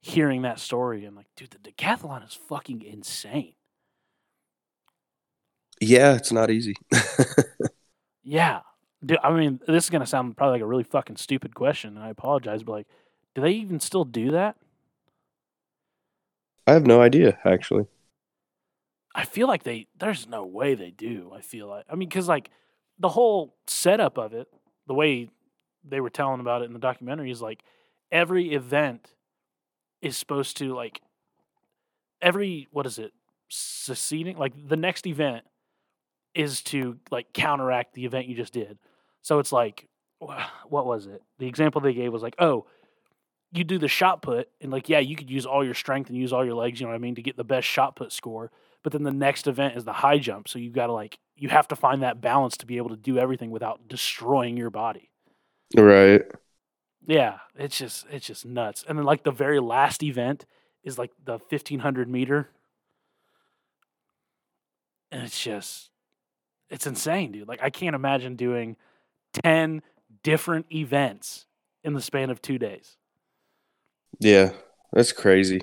hearing 0.01 0.43
that 0.43 0.59
story 0.59 1.05
and 1.05 1.17
like, 1.17 1.27
dude, 1.37 1.51
the 1.51 1.59
decathlon 1.73 2.27
is 2.27 2.35
fucking 2.35 2.83
insane. 2.83 3.55
yeah. 5.81 6.15
It's 6.15 6.33
not 6.33 6.51
easy. 6.51 6.75
Yeah. 8.25 8.61
Do, 9.05 9.17
I 9.23 9.33
mean, 9.33 9.59
this 9.67 9.85
is 9.85 9.91
gonna 9.91 10.05
sound 10.05 10.37
probably 10.37 10.55
like 10.55 10.63
a 10.63 10.67
really 10.67 10.83
fucking 10.85 11.17
stupid 11.17 11.55
question, 11.55 11.97
and 11.97 12.05
I 12.05 12.11
apologize, 12.11 12.63
but 12.63 12.73
like, 12.73 12.87
do 13.35 13.41
they 13.41 13.53
even 13.53 13.81
still 13.81 14.05
do 14.05 14.33
that? 14.33 14.57
I 16.69 16.73
have 16.73 16.87
no 16.87 17.01
idea 17.01 17.39
actually. 17.47 17.87
I 19.15 19.25
feel 19.25 19.49
like 19.49 19.63
they. 19.63 19.87
There's 19.99 20.29
no 20.29 20.45
way 20.45 20.75
they 20.75 20.91
do. 20.91 21.33
I 21.35 21.41
feel 21.41 21.67
like. 21.67 21.87
I 21.91 21.95
mean, 21.95 22.11
because 22.11 22.29
like 22.29 22.51
the 22.99 23.09
whole 23.09 23.57
setup 23.67 24.19
of 24.19 24.35
it, 24.35 24.49
the 24.87 24.93
way 24.93 25.31
they 25.83 26.01
were 26.01 26.11
telling 26.11 26.41
about 26.41 26.61
it 26.61 26.67
in 26.67 26.75
the 26.75 26.79
documentary 26.79 27.31
is 27.31 27.41
like 27.41 27.63
every 28.13 28.53
event 28.53 29.15
is 30.03 30.17
supposed 30.17 30.59
to 30.59 30.75
like 30.75 31.01
every 32.21 32.69
what 32.71 32.85
is 32.85 32.99
it 32.99 33.13
succeeding 33.49 34.37
like 34.37 34.53
the 34.69 34.77
next 34.77 35.07
event 35.07 35.45
is 36.35 36.61
to 36.63 36.99
like 37.11 37.33
counteract 37.33 37.95
the 37.95 38.05
event 38.05 38.27
you 38.27 38.37
just 38.37 38.53
did. 38.53 38.79
So 39.23 39.39
it's 39.39 39.53
like 39.53 39.89
what 40.21 40.85
was 40.85 41.07
it? 41.07 41.23
The 41.39 41.47
example 41.47 41.81
they 41.81 41.95
gave 41.95 42.13
was 42.13 42.23
like, 42.23 42.37
oh, 42.39 42.67
you 43.53 43.65
do 43.65 43.79
the 43.79 43.89
shot 43.89 44.23
put 44.23 44.49
and 44.61 44.71
like 44.71 44.89
yeah, 44.89 44.99
you 44.99 45.17
could 45.17 45.31
use 45.31 45.47
all 45.47 45.65
your 45.65 45.75
strength 45.75 46.09
and 46.09 46.19
use 46.19 46.33
all 46.33 46.45
your 46.45 46.55
legs, 46.55 46.81
you 46.81 46.87
know 46.87 46.91
what 46.91 46.97
I 46.97 47.01
mean, 47.01 47.15
to 47.15 47.23
get 47.23 47.37
the 47.37 47.45
best 47.45 47.67
shot 47.67 47.97
put 47.97 48.13
score. 48.13 48.51
But 48.83 48.93
then 48.93 49.03
the 49.03 49.13
next 49.13 49.47
event 49.47 49.77
is 49.77 49.85
the 49.85 49.93
high 49.93 50.19
jump, 50.19 50.49
so 50.49 50.59
you 50.59 50.71
got 50.71 50.87
to 50.87 50.93
like 50.93 51.19
you 51.37 51.49
have 51.49 51.69
to 51.69 51.77
find 51.77 52.03
that 52.03 52.21
balance 52.21 52.57
to 52.59 52.67
be 52.67 52.77
able 52.77 52.91
to 52.91 52.97
do 52.97 53.19
everything 53.19 53.51
without 53.51 53.89
destroying 53.89 54.57
your 54.57 54.71
body. 54.71 55.11
Right. 55.77 56.23
Yeah, 57.07 57.39
it's 57.57 57.79
just 57.79 58.07
it's 58.11 58.27
just 58.27 58.45
nuts. 58.45 58.85
And 58.87 58.99
then 58.99 59.05
like 59.05 59.25
the 59.25 59.31
very 59.31 59.61
last 59.61 60.03
event 60.03 60.45
is 60.85 60.99
like 60.99 61.13
the 61.25 61.39
1500 61.39 62.09
meter. 62.09 62.51
And 65.11 65.23
it's 65.23 65.43
just 65.43 65.91
it's 66.71 66.87
insane, 66.87 67.33
dude. 67.33 67.49
Like 67.49 67.63
I 67.63 67.71
can't 67.71 67.97
imagine 67.97 68.37
doing 68.37 68.77
10 69.43 69.83
different 70.23 70.67
events 70.73 71.47
in 71.83 71.95
the 71.95 72.03
span 72.03 72.31
of 72.31 72.43
2 72.43 72.59
days. 72.59 72.97
Yeah, 74.21 74.53
that's 74.93 75.13
crazy. 75.13 75.63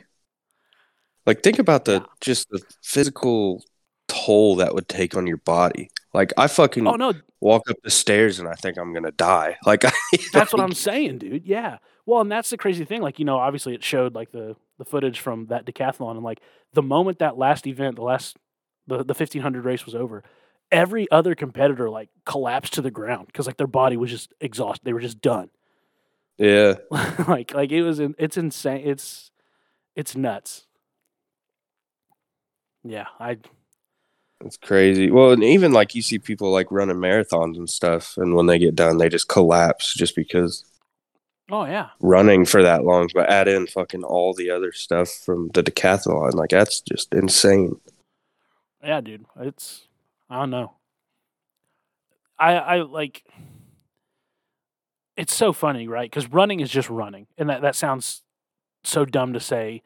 Like 1.26 1.42
think 1.44 1.60
about 1.60 1.86
the 1.86 1.94
Yeah. 1.94 2.06
just 2.22 2.50
the 2.50 2.62
physical 2.84 3.64
toll 4.08 4.58
that 4.58 4.74
would 4.76 4.88
take 4.88 5.16
on 5.16 5.28
your 5.28 5.38
body. 5.38 5.90
Like 6.14 6.32
I 6.38 6.48
fucking 6.48 6.88
Oh 6.88 6.96
no, 6.96 7.14
walk 7.42 7.70
up 7.70 7.78
the 7.84 7.90
stairs 7.90 8.40
and 8.40 8.48
I 8.48 8.54
think 8.54 8.78
I'm 8.78 8.94
gonna 8.94 9.12
die. 9.12 9.58
Like 9.66 9.86
I, 9.86 9.92
That's 10.34 10.54
what 10.54 10.62
I'm 10.62 10.74
saying, 10.74 11.20
dude. 11.20 11.46
Yeah. 11.46 11.78
Well, 12.06 12.22
and 12.22 12.32
that's 12.32 12.52
the 12.52 12.58
crazy 12.58 12.86
thing. 12.86 13.02
Like, 13.02 13.18
you 13.18 13.26
know, 13.26 13.38
obviously 13.38 13.74
it 13.74 13.84
showed 13.84 14.14
like 14.14 14.32
the 14.32 14.56
the 14.78 14.86
footage 14.86 15.20
from 15.22 15.48
that 15.48 15.66
decathlon, 15.66 16.12
and 16.12 16.24
like 16.24 16.42
the 16.74 16.84
moment 16.84 17.20
that 17.20 17.38
last 17.38 17.66
event, 17.66 17.96
the 17.96 18.04
last 18.04 18.38
the 18.88 18.98
the 19.04 19.14
1500 19.16 19.66
race 19.66 19.86
was 19.86 19.96
over, 19.96 20.24
every 20.72 21.10
other 21.12 21.34
competitor 21.34 21.90
like 21.90 22.10
collapsed 22.26 22.74
to 22.74 22.82
the 22.82 22.92
ground 22.92 23.28
because 23.28 23.48
like 23.48 23.58
their 23.58 23.68
body 23.68 23.98
was 23.98 24.12
just 24.12 24.34
exhausted. 24.40 24.86
They 24.86 24.94
were 24.94 25.00
just 25.02 25.22
done. 25.22 25.50
Yeah, 26.38 26.76
like 27.28 27.54
like 27.54 27.72
it 27.72 27.82
was. 27.84 28.00
in- 28.00 28.16
It's 28.18 28.38
insane. 28.38 28.82
It's 28.86 29.32
it's 29.96 30.16
nuts. 30.16 30.66
Yeah, 32.84 33.06
I 33.20 33.38
it's 34.44 34.58
crazy. 34.58 35.10
Well, 35.10 35.32
and 35.32 35.44
even 35.44 35.72
like 35.72 35.96
you 35.96 36.02
see 36.02 36.20
people 36.20 36.52
like 36.52 36.68
running 36.72 36.98
marathons 36.98 37.56
and 37.58 37.70
stuff, 37.70 38.18
and 38.18 38.36
when 38.36 38.46
they 38.48 38.60
get 38.60 38.76
done, 38.76 38.98
they 38.98 39.10
just 39.10 39.30
collapse 39.30 39.94
just 39.94 40.16
because 40.16 40.66
oh 41.50 41.66
yeah, 41.66 41.90
running 42.02 42.46
for 42.46 42.62
that 42.62 42.84
long. 42.84 43.10
But 43.14 43.30
add 43.30 43.48
in 43.48 43.66
fucking 43.68 44.04
all 44.04 44.34
the 44.34 44.52
other 44.52 44.72
stuff 44.74 45.10
from 45.10 45.50
the 45.54 45.64
decathlon, 45.64 46.34
like 46.34 46.50
that's 46.50 46.82
just 46.82 47.14
insane. 47.14 47.80
Yeah, 48.84 49.02
dude. 49.02 49.26
It's 49.40 49.88
I 50.30 50.40
don't 50.42 50.50
know. 50.52 50.74
I 52.38 52.56
I 52.58 52.82
like 52.82 53.24
it's 55.18 55.34
so 55.34 55.54
funny, 55.54 55.88
right? 55.88 56.10
Because 56.10 56.30
running 56.32 56.60
is 56.60 56.70
just 56.70 56.90
running, 56.90 57.28
and 57.38 57.50
that 57.50 57.62
that 57.62 57.76
sounds 57.76 58.22
so 58.84 59.06
dumb 59.06 59.34
to 59.34 59.40
say, 59.40 59.82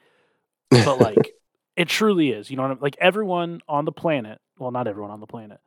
but 0.71 0.97
like 0.99 1.35
it 1.75 1.87
truly 1.87 2.31
is. 2.31 2.49
You 2.49 2.57
know, 2.57 2.63
what 2.63 2.71
I 2.71 2.73
mean? 2.75 2.81
like 2.81 2.97
everyone 2.99 3.61
on 3.67 3.85
the 3.85 3.91
planet. 3.91 4.39
Well, 4.57 4.71
not 4.71 4.87
everyone 4.87 5.11
on 5.11 5.19
the 5.19 5.27
planet. 5.27 5.59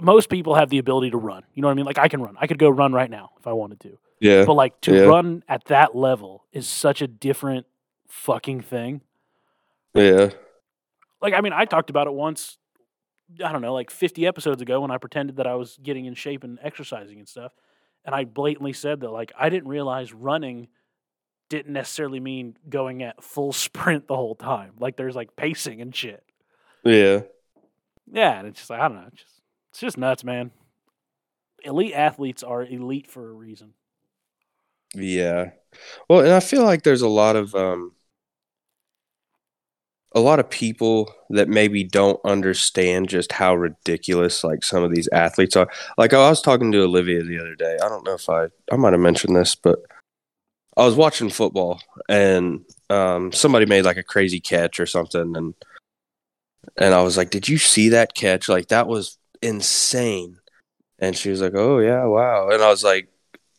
Most 0.00 0.28
people 0.28 0.54
have 0.54 0.68
the 0.68 0.78
ability 0.78 1.10
to 1.10 1.16
run. 1.16 1.42
You 1.54 1.62
know 1.62 1.68
what 1.68 1.72
I 1.72 1.74
mean? 1.74 1.86
Like 1.86 1.98
I 1.98 2.08
can 2.08 2.20
run. 2.22 2.36
I 2.38 2.46
could 2.46 2.58
go 2.58 2.68
run 2.68 2.92
right 2.92 3.10
now 3.10 3.30
if 3.38 3.46
I 3.46 3.52
wanted 3.52 3.80
to. 3.80 3.98
yeah, 4.20 4.44
But 4.44 4.54
like 4.54 4.78
to 4.82 4.94
Yeah. 4.94 5.02
run 5.04 5.42
at 5.48 5.64
that 5.66 5.94
level 5.96 6.44
is 6.52 6.68
such 6.68 7.00
a 7.02 7.06
different 7.06 7.66
fucking 8.08 8.60
thing. 8.60 9.00
yeah, 9.94 10.30
like 11.22 11.32
I 11.34 11.40
mean, 11.40 11.54
I 11.54 11.64
talked 11.64 11.88
about 11.90 12.06
it 12.06 12.12
once. 12.12 12.58
I 13.44 13.52
don't 13.52 13.62
know, 13.62 13.74
like 13.74 13.90
50 13.90 14.26
episodes 14.26 14.62
ago 14.62 14.80
when 14.80 14.90
I 14.90 14.98
pretended 14.98 15.36
that 15.36 15.46
I 15.46 15.54
was 15.54 15.78
getting 15.82 16.06
in 16.06 16.14
shape 16.14 16.44
and 16.44 16.58
exercising 16.62 17.18
and 17.18 17.28
stuff, 17.28 17.52
and 18.04 18.14
I 18.14 18.24
blatantly 18.24 18.72
said 18.72 19.00
that 19.00 19.10
like 19.10 19.32
I 19.38 19.48
didn't 19.48 19.68
realize 19.68 20.12
running 20.12 20.68
didn't 21.48 21.72
necessarily 21.72 22.20
mean 22.20 22.56
going 22.68 23.02
at 23.02 23.22
full 23.22 23.52
sprint 23.52 24.08
the 24.08 24.16
whole 24.16 24.34
time. 24.34 24.72
Like 24.78 24.96
there's 24.96 25.16
like 25.16 25.36
pacing 25.36 25.80
and 25.80 25.94
shit. 25.94 26.24
yeah. 26.84 27.22
Yeah, 28.08 28.38
and 28.38 28.46
it's 28.46 28.60
just 28.60 28.70
like 28.70 28.80
I 28.80 28.88
don't 28.88 28.98
know, 28.98 29.08
it's 29.08 29.22
just 29.22 29.40
it's 29.70 29.80
just 29.80 29.98
nuts, 29.98 30.22
man. 30.22 30.52
Elite 31.64 31.94
athletes 31.94 32.44
are 32.44 32.62
elite 32.62 33.10
for 33.10 33.28
a 33.28 33.32
reason. 33.32 33.74
Yeah. 34.94 35.50
Well, 36.08 36.20
and 36.20 36.32
I 36.32 36.40
feel 36.40 36.62
like 36.62 36.82
there's 36.82 37.02
a 37.02 37.08
lot 37.08 37.34
of 37.34 37.54
um 37.56 37.92
a 40.16 40.20
lot 40.20 40.40
of 40.40 40.48
people 40.48 41.12
that 41.28 41.46
maybe 41.46 41.84
don't 41.84 42.18
understand 42.24 43.10
just 43.10 43.32
how 43.32 43.54
ridiculous 43.54 44.42
like 44.42 44.64
some 44.64 44.82
of 44.82 44.90
these 44.90 45.08
athletes 45.12 45.54
are. 45.56 45.68
Like 45.98 46.14
I 46.14 46.30
was 46.30 46.40
talking 46.40 46.72
to 46.72 46.84
Olivia 46.84 47.22
the 47.22 47.38
other 47.38 47.54
day. 47.54 47.76
I 47.84 47.88
don't 47.88 48.04
know 48.04 48.14
if 48.14 48.28
I 48.30 48.46
I 48.72 48.76
might 48.76 48.94
have 48.94 49.00
mentioned 49.00 49.36
this, 49.36 49.54
but 49.54 49.78
I 50.74 50.86
was 50.86 50.94
watching 50.94 51.28
football 51.28 51.82
and 52.08 52.64
um, 52.88 53.30
somebody 53.30 53.66
made 53.66 53.84
like 53.84 53.98
a 53.98 54.02
crazy 54.02 54.40
catch 54.40 54.80
or 54.80 54.86
something 54.86 55.36
and 55.36 55.54
and 56.78 56.94
I 56.94 57.02
was 57.02 57.16
like, 57.16 57.30
"Did 57.30 57.48
you 57.48 57.58
see 57.58 57.90
that 57.90 58.14
catch? 58.14 58.48
Like 58.48 58.68
that 58.68 58.88
was 58.88 59.18
insane." 59.42 60.38
And 60.98 61.14
she 61.16 61.28
was 61.30 61.42
like, 61.42 61.54
"Oh 61.54 61.78
yeah, 61.78 62.04
wow." 62.06 62.48
And 62.48 62.62
I 62.62 62.70
was 62.70 62.82
like 62.82 63.08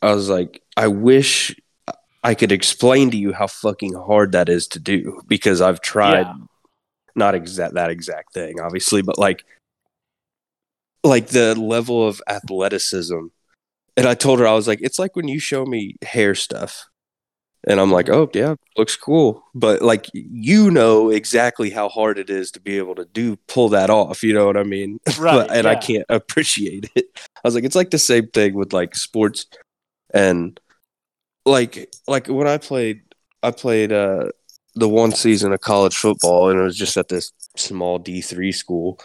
I 0.02 0.12
was 0.12 0.28
like, 0.28 0.60
"I 0.76 0.88
wish 0.88 1.54
I 2.24 2.34
could 2.34 2.52
explain 2.52 3.10
to 3.12 3.16
you 3.16 3.32
how 3.32 3.46
fucking 3.46 3.94
hard 3.94 4.32
that 4.32 4.48
is 4.48 4.66
to 4.68 4.80
do 4.80 5.22
because 5.26 5.60
I've 5.60 5.80
tried 5.80 6.26
Yeah. 6.26 6.34
Not 7.18 7.34
exact 7.34 7.74
that 7.74 7.90
exact 7.90 8.32
thing, 8.32 8.60
obviously, 8.60 9.02
but 9.02 9.18
like 9.18 9.44
like 11.04 11.28
the 11.28 11.54
level 11.54 12.06
of 12.06 12.20
athleticism. 12.28 13.26
And 13.96 14.06
I 14.06 14.14
told 14.14 14.38
her 14.40 14.46
I 14.46 14.54
was 14.54 14.68
like, 14.68 14.80
it's 14.82 14.98
like 14.98 15.16
when 15.16 15.28
you 15.28 15.38
show 15.40 15.64
me 15.66 15.96
hair 16.02 16.34
stuff. 16.34 16.86
And 17.66 17.80
I'm 17.80 17.90
like, 17.90 18.08
oh 18.08 18.30
yeah, 18.32 18.54
looks 18.76 18.96
cool. 18.96 19.42
But 19.54 19.82
like 19.82 20.06
you 20.14 20.70
know 20.70 21.10
exactly 21.10 21.70
how 21.70 21.88
hard 21.88 22.18
it 22.18 22.30
is 22.30 22.52
to 22.52 22.60
be 22.60 22.78
able 22.78 22.94
to 22.94 23.04
do 23.06 23.36
pull 23.48 23.68
that 23.70 23.90
off. 23.90 24.22
You 24.22 24.32
know 24.32 24.46
what 24.46 24.56
I 24.56 24.62
mean? 24.62 24.98
Right. 25.18 25.48
But- 25.48 25.56
and 25.56 25.66
I 25.66 25.74
can't 25.74 26.06
appreciate 26.08 26.90
it. 26.94 27.06
I 27.16 27.40
was 27.44 27.54
like, 27.54 27.64
it's 27.64 27.74
like 27.76 27.90
the 27.90 27.98
same 27.98 28.28
thing 28.28 28.54
with 28.54 28.72
like 28.72 28.94
sports 28.94 29.46
and 30.14 30.58
like 31.44 31.92
like 32.06 32.28
when 32.28 32.46
I 32.46 32.58
played 32.58 33.02
I 33.42 33.50
played 33.50 33.92
uh 33.92 34.26
the 34.78 34.88
one 34.88 35.12
season 35.12 35.52
of 35.52 35.60
college 35.60 35.96
football 35.96 36.50
and 36.50 36.60
it 36.60 36.62
was 36.62 36.76
just 36.76 36.96
at 36.96 37.08
this 37.08 37.32
small 37.56 37.98
D 37.98 38.20
three 38.20 38.52
school. 38.52 38.98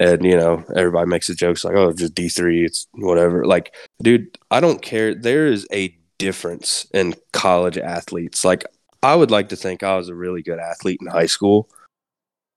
And 0.00 0.24
you 0.24 0.36
know, 0.36 0.64
everybody 0.74 1.08
makes 1.08 1.28
the 1.28 1.34
jokes 1.34 1.64
like, 1.64 1.76
oh, 1.76 1.92
just 1.92 2.14
D 2.14 2.28
three, 2.28 2.64
it's 2.64 2.86
whatever. 2.94 3.44
Like, 3.44 3.74
dude, 4.02 4.36
I 4.50 4.60
don't 4.60 4.82
care. 4.82 5.14
There 5.14 5.46
is 5.46 5.66
a 5.72 5.96
difference 6.18 6.86
in 6.92 7.14
college 7.32 7.78
athletes. 7.78 8.44
Like, 8.44 8.64
I 9.02 9.14
would 9.14 9.30
like 9.30 9.50
to 9.50 9.56
think 9.56 9.82
I 9.82 9.96
was 9.96 10.08
a 10.08 10.14
really 10.14 10.42
good 10.42 10.58
athlete 10.58 10.98
in 11.00 11.06
high 11.06 11.26
school. 11.26 11.68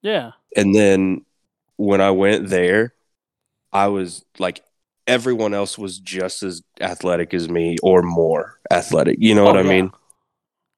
Yeah. 0.01 0.31
And 0.55 0.73
then 0.73 1.25
when 1.75 2.01
I 2.01 2.11
went 2.11 2.49
there, 2.49 2.93
I 3.71 3.87
was 3.87 4.25
like 4.39 4.63
everyone 5.07 5.53
else 5.53 5.77
was 5.77 5.99
just 5.99 6.43
as 6.43 6.61
athletic 6.81 7.33
as 7.33 7.49
me 7.49 7.77
or 7.83 8.01
more 8.01 8.59
athletic. 8.71 9.17
You 9.19 9.35
know 9.35 9.43
oh, 9.43 9.45
what 9.45 9.55
Oh, 9.55 9.59
I 9.59 9.63
yeah. 9.63 9.69
mean? 9.69 9.91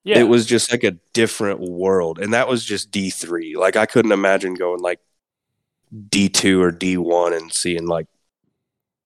Yeah. 0.03 0.19
It 0.19 0.23
was 0.23 0.45
just 0.45 0.71
like 0.71 0.83
a 0.83 0.91
different 1.13 1.59
world. 1.59 2.19
And 2.19 2.33
that 2.33 2.47
was 2.47 2.63
just 2.63 2.91
D3. 2.91 3.55
Like 3.55 3.75
I 3.75 3.85
couldn't 3.85 4.11
imagine 4.11 4.53
going 4.53 4.79
like 4.79 4.99
D2 5.93 6.61
or 6.61 6.71
D1 6.71 7.37
and 7.37 7.53
seeing 7.53 7.85
like 7.85 8.07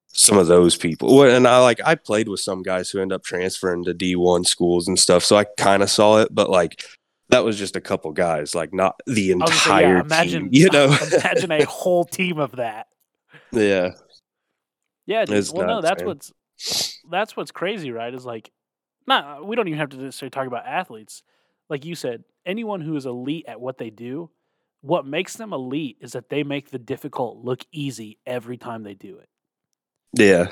some 0.08 0.38
of 0.38 0.48
those 0.48 0.76
people. 0.76 1.24
And 1.24 1.48
I 1.48 1.60
like 1.60 1.80
I 1.84 1.96
played 1.96 2.30
with 2.30 2.40
some 2.40 2.62
guys 2.62 2.90
who 2.90 3.00
end 3.00 3.12
up 3.12 3.24
transferring 3.24 3.84
to 3.86 3.94
D1 3.94 4.46
schools 4.46 4.88
and 4.88 5.00
stuff. 5.00 5.24
So 5.24 5.36
I 5.36 5.46
kind 5.58 5.82
of 5.84 5.90
saw 5.90 6.20
it, 6.20 6.30
but 6.32 6.50
like 6.50 6.84
that 7.30 7.44
was 7.44 7.58
just 7.58 7.76
a 7.76 7.82
couple 7.82 8.12
guys, 8.12 8.54
like 8.54 8.74
not 8.74 9.00
the 9.08 9.32
entire 9.32 9.96
yeah, 9.96 10.02
imagine 10.02 10.44
team, 10.44 10.50
you 10.52 10.70
know? 10.70 10.86
imagine 11.12 11.52
a 11.52 11.66
whole 11.66 12.06
team 12.06 12.38
of 12.38 12.58
that. 12.58 12.88
yeah. 13.52 13.92
Yeah, 15.06 15.26
dude. 15.26 15.50
Well, 15.52 15.68
no, 15.68 15.82
that's 15.82 16.02
man. 16.02 16.08
what's 16.08 16.32
that's 17.10 17.36
what's 17.36 17.52
crazy, 17.52 17.92
right? 17.92 18.14
Is 18.14 18.26
like, 18.26 18.52
not 19.08 19.42
uh, 19.42 19.46
we 19.46 19.56
don't 19.56 19.68
even 19.68 19.80
have 19.80 19.90
to 19.90 19.98
necessarily 19.98 20.32
talk 20.32 20.48
about 20.48 20.66
athletes. 20.66 21.24
Like 21.70 21.86
you 21.86 21.96
said, 21.96 22.24
anyone 22.46 22.82
who 22.82 22.96
is 22.96 23.06
elite 23.06 23.46
at 23.48 23.60
what 23.62 23.78
they 23.78 23.90
do, 23.90 24.30
what 24.82 25.06
makes 25.06 25.36
them 25.36 25.54
elite 25.54 25.98
is 26.02 26.12
that 26.14 26.30
they 26.30 26.44
make 26.44 26.70
the 26.70 26.80
difficult 26.80 27.38
look 27.38 27.64
easy 27.72 28.20
every 28.26 28.58
time 28.58 28.84
they 28.84 28.94
do 28.94 29.18
it. 29.18 29.30
Yeah. 30.14 30.52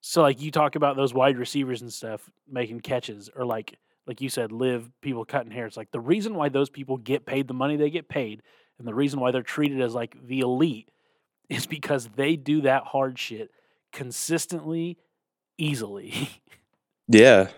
So, 0.00 0.22
like 0.22 0.40
you 0.40 0.50
talk 0.50 0.76
about 0.76 0.96
those 0.96 1.14
wide 1.14 1.38
receivers 1.38 1.82
and 1.82 1.92
stuff 1.92 2.28
making 2.48 2.80
catches, 2.80 3.30
or 3.34 3.44
like 3.44 3.78
like 4.06 4.20
you 4.20 4.28
said, 4.30 4.52
live 4.52 4.90
people 5.02 5.24
cutting 5.24 5.52
hair. 5.52 5.66
It's 5.66 5.76
like 5.76 5.90
the 5.90 6.00
reason 6.00 6.34
why 6.34 6.48
those 6.48 6.70
people 6.70 6.96
get 6.96 7.26
paid 7.26 7.46
the 7.46 7.54
money 7.54 7.76
they 7.76 7.90
get 7.90 8.08
paid, 8.08 8.42
and 8.78 8.88
the 8.88 8.94
reason 8.94 9.20
why 9.20 9.30
they're 9.30 9.42
treated 9.42 9.80
as 9.80 9.94
like 9.94 10.16
the 10.26 10.40
elite, 10.40 10.90
is 11.48 11.66
because 11.66 12.08
they 12.16 12.36
do 12.36 12.62
that 12.62 12.84
hard 12.84 13.18
shit 13.18 13.50
consistently, 13.92 14.98
easily. 15.56 16.30
Yeah. 17.10 17.48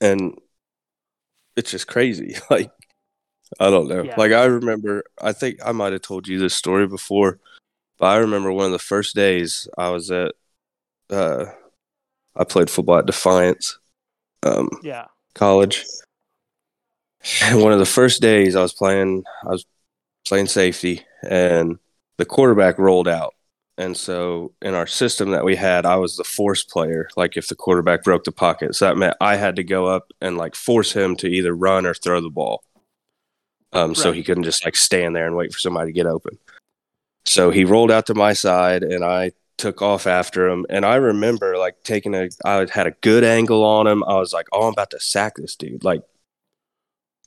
And 0.00 0.38
it's 1.56 1.70
just 1.70 1.86
crazy. 1.86 2.36
Like, 2.50 2.70
I 3.58 3.68
don't 3.68 3.88
know. 3.88 4.04
Yeah. 4.04 4.14
Like, 4.16 4.30
I 4.30 4.44
remember, 4.44 5.02
I 5.20 5.32
think 5.32 5.58
I 5.64 5.72
might 5.72 5.92
have 5.92 6.02
told 6.02 6.28
you 6.28 6.38
this 6.38 6.54
story 6.54 6.86
before, 6.86 7.40
but 7.98 8.06
I 8.06 8.18
remember 8.18 8.52
one 8.52 8.66
of 8.66 8.70
the 8.70 8.78
first 8.78 9.16
days 9.16 9.66
I 9.76 9.90
was 9.90 10.10
at, 10.12 10.34
uh, 11.10 11.46
I 12.36 12.44
played 12.44 12.70
football 12.70 12.98
at 12.98 13.06
Defiance 13.06 13.80
um, 14.42 14.68
yeah, 14.82 15.06
College. 15.34 15.84
And 17.42 17.62
one 17.62 17.72
of 17.72 17.78
the 17.78 17.86
first 17.86 18.22
days 18.22 18.56
I 18.56 18.62
was 18.62 18.72
playing, 18.72 19.24
I 19.44 19.50
was 19.50 19.66
playing 20.26 20.46
safety, 20.46 21.02
and 21.22 21.78
the 22.16 22.24
quarterback 22.24 22.78
rolled 22.78 23.08
out. 23.08 23.34
And 23.80 23.96
so 23.96 24.52
in 24.60 24.74
our 24.74 24.86
system 24.86 25.30
that 25.30 25.42
we 25.42 25.56
had, 25.56 25.86
I 25.86 25.96
was 25.96 26.16
the 26.16 26.24
force 26.24 26.62
player. 26.62 27.08
Like 27.16 27.38
if 27.38 27.48
the 27.48 27.54
quarterback 27.54 28.04
broke 28.04 28.24
the 28.24 28.30
pocket, 28.30 28.76
so 28.76 28.84
that 28.84 28.98
meant 28.98 29.16
I 29.22 29.36
had 29.36 29.56
to 29.56 29.64
go 29.64 29.86
up 29.86 30.12
and 30.20 30.36
like 30.36 30.54
force 30.54 30.92
him 30.92 31.16
to 31.16 31.26
either 31.26 31.54
run 31.54 31.86
or 31.86 31.94
throw 31.94 32.20
the 32.20 32.28
ball. 32.28 32.62
Um, 33.72 33.94
so 33.94 34.12
he 34.12 34.22
couldn't 34.22 34.42
just 34.42 34.66
like 34.66 34.76
stand 34.76 35.16
there 35.16 35.26
and 35.26 35.34
wait 35.34 35.50
for 35.50 35.58
somebody 35.58 35.88
to 35.88 35.94
get 35.94 36.04
open. 36.04 36.36
So 37.24 37.48
he 37.48 37.64
rolled 37.64 37.90
out 37.90 38.04
to 38.06 38.14
my 38.14 38.34
side, 38.34 38.82
and 38.82 39.02
I 39.02 39.32
took 39.56 39.80
off 39.80 40.06
after 40.06 40.46
him. 40.46 40.66
And 40.68 40.84
I 40.84 40.96
remember 40.96 41.56
like 41.56 41.82
taking 41.82 42.14
a, 42.14 42.28
I 42.44 42.66
had 42.70 42.86
a 42.86 42.94
good 43.00 43.24
angle 43.24 43.64
on 43.64 43.86
him. 43.86 44.04
I 44.04 44.18
was 44.18 44.34
like, 44.34 44.48
oh, 44.52 44.66
I'm 44.66 44.74
about 44.74 44.90
to 44.90 45.00
sack 45.00 45.36
this 45.36 45.56
dude. 45.56 45.84
Like, 45.84 46.02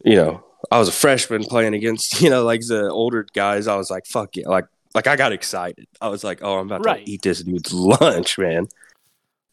you 0.06 0.18
know, 0.18 0.44
I 0.72 0.78
was 0.78 0.88
a 0.88 0.92
freshman 0.92 1.46
playing 1.46 1.74
against, 1.74 2.22
you 2.22 2.30
know, 2.30 2.44
like 2.44 2.62
the 2.62 2.92
older 2.92 3.26
guys. 3.34 3.68
I 3.68 3.76
was 3.76 3.89
like, 3.89 4.06
fuck 4.06 4.38
it. 4.38 4.46
Like, 4.46 4.66
like 4.95 5.08
I 5.08 5.15
got 5.15 5.32
excited. 5.32 5.88
I 6.01 6.10
was 6.10 6.23
like, 6.23 6.39
oh, 6.43 6.58
I'm 6.60 6.67
about 6.67 6.86
Right. 6.86 7.06
to 7.06 7.12
eat 7.12 7.21
this 7.21 7.41
dude's 7.43 7.73
lunch, 8.01 8.38
man. 8.38 8.67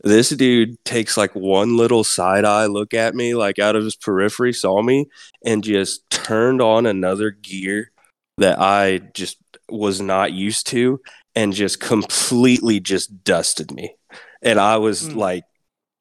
This 0.03 0.31
dude 0.31 0.83
takes 0.85 1.17
like 1.19 1.35
one 1.35 1.77
little 1.77 2.05
side 2.05 2.45
eye 2.47 2.67
look 2.67 2.95
at 2.95 3.15
me, 3.15 3.35
like 3.35 3.59
out 3.59 3.77
of 3.77 3.85
his 3.85 3.97
periphery, 3.97 4.53
saw 4.55 4.81
me, 4.83 5.07
and 5.45 5.63
just 5.63 6.09
turned 6.11 6.63
on 6.63 6.87
another 6.87 7.31
gear 7.31 7.91
that 8.39 8.59
I 8.59 8.99
just 9.15 9.37
was 9.69 10.01
not 10.01 10.33
used 10.33 10.67
to 10.69 11.01
and 11.37 11.53
just 11.53 11.81
completely 11.81 12.81
just 12.81 13.25
dusted 13.25 13.73
me. 13.73 13.95
And 14.43 14.59
I 14.59 14.79
was 14.79 15.11
Mm. 15.11 15.17
like, 15.17 15.45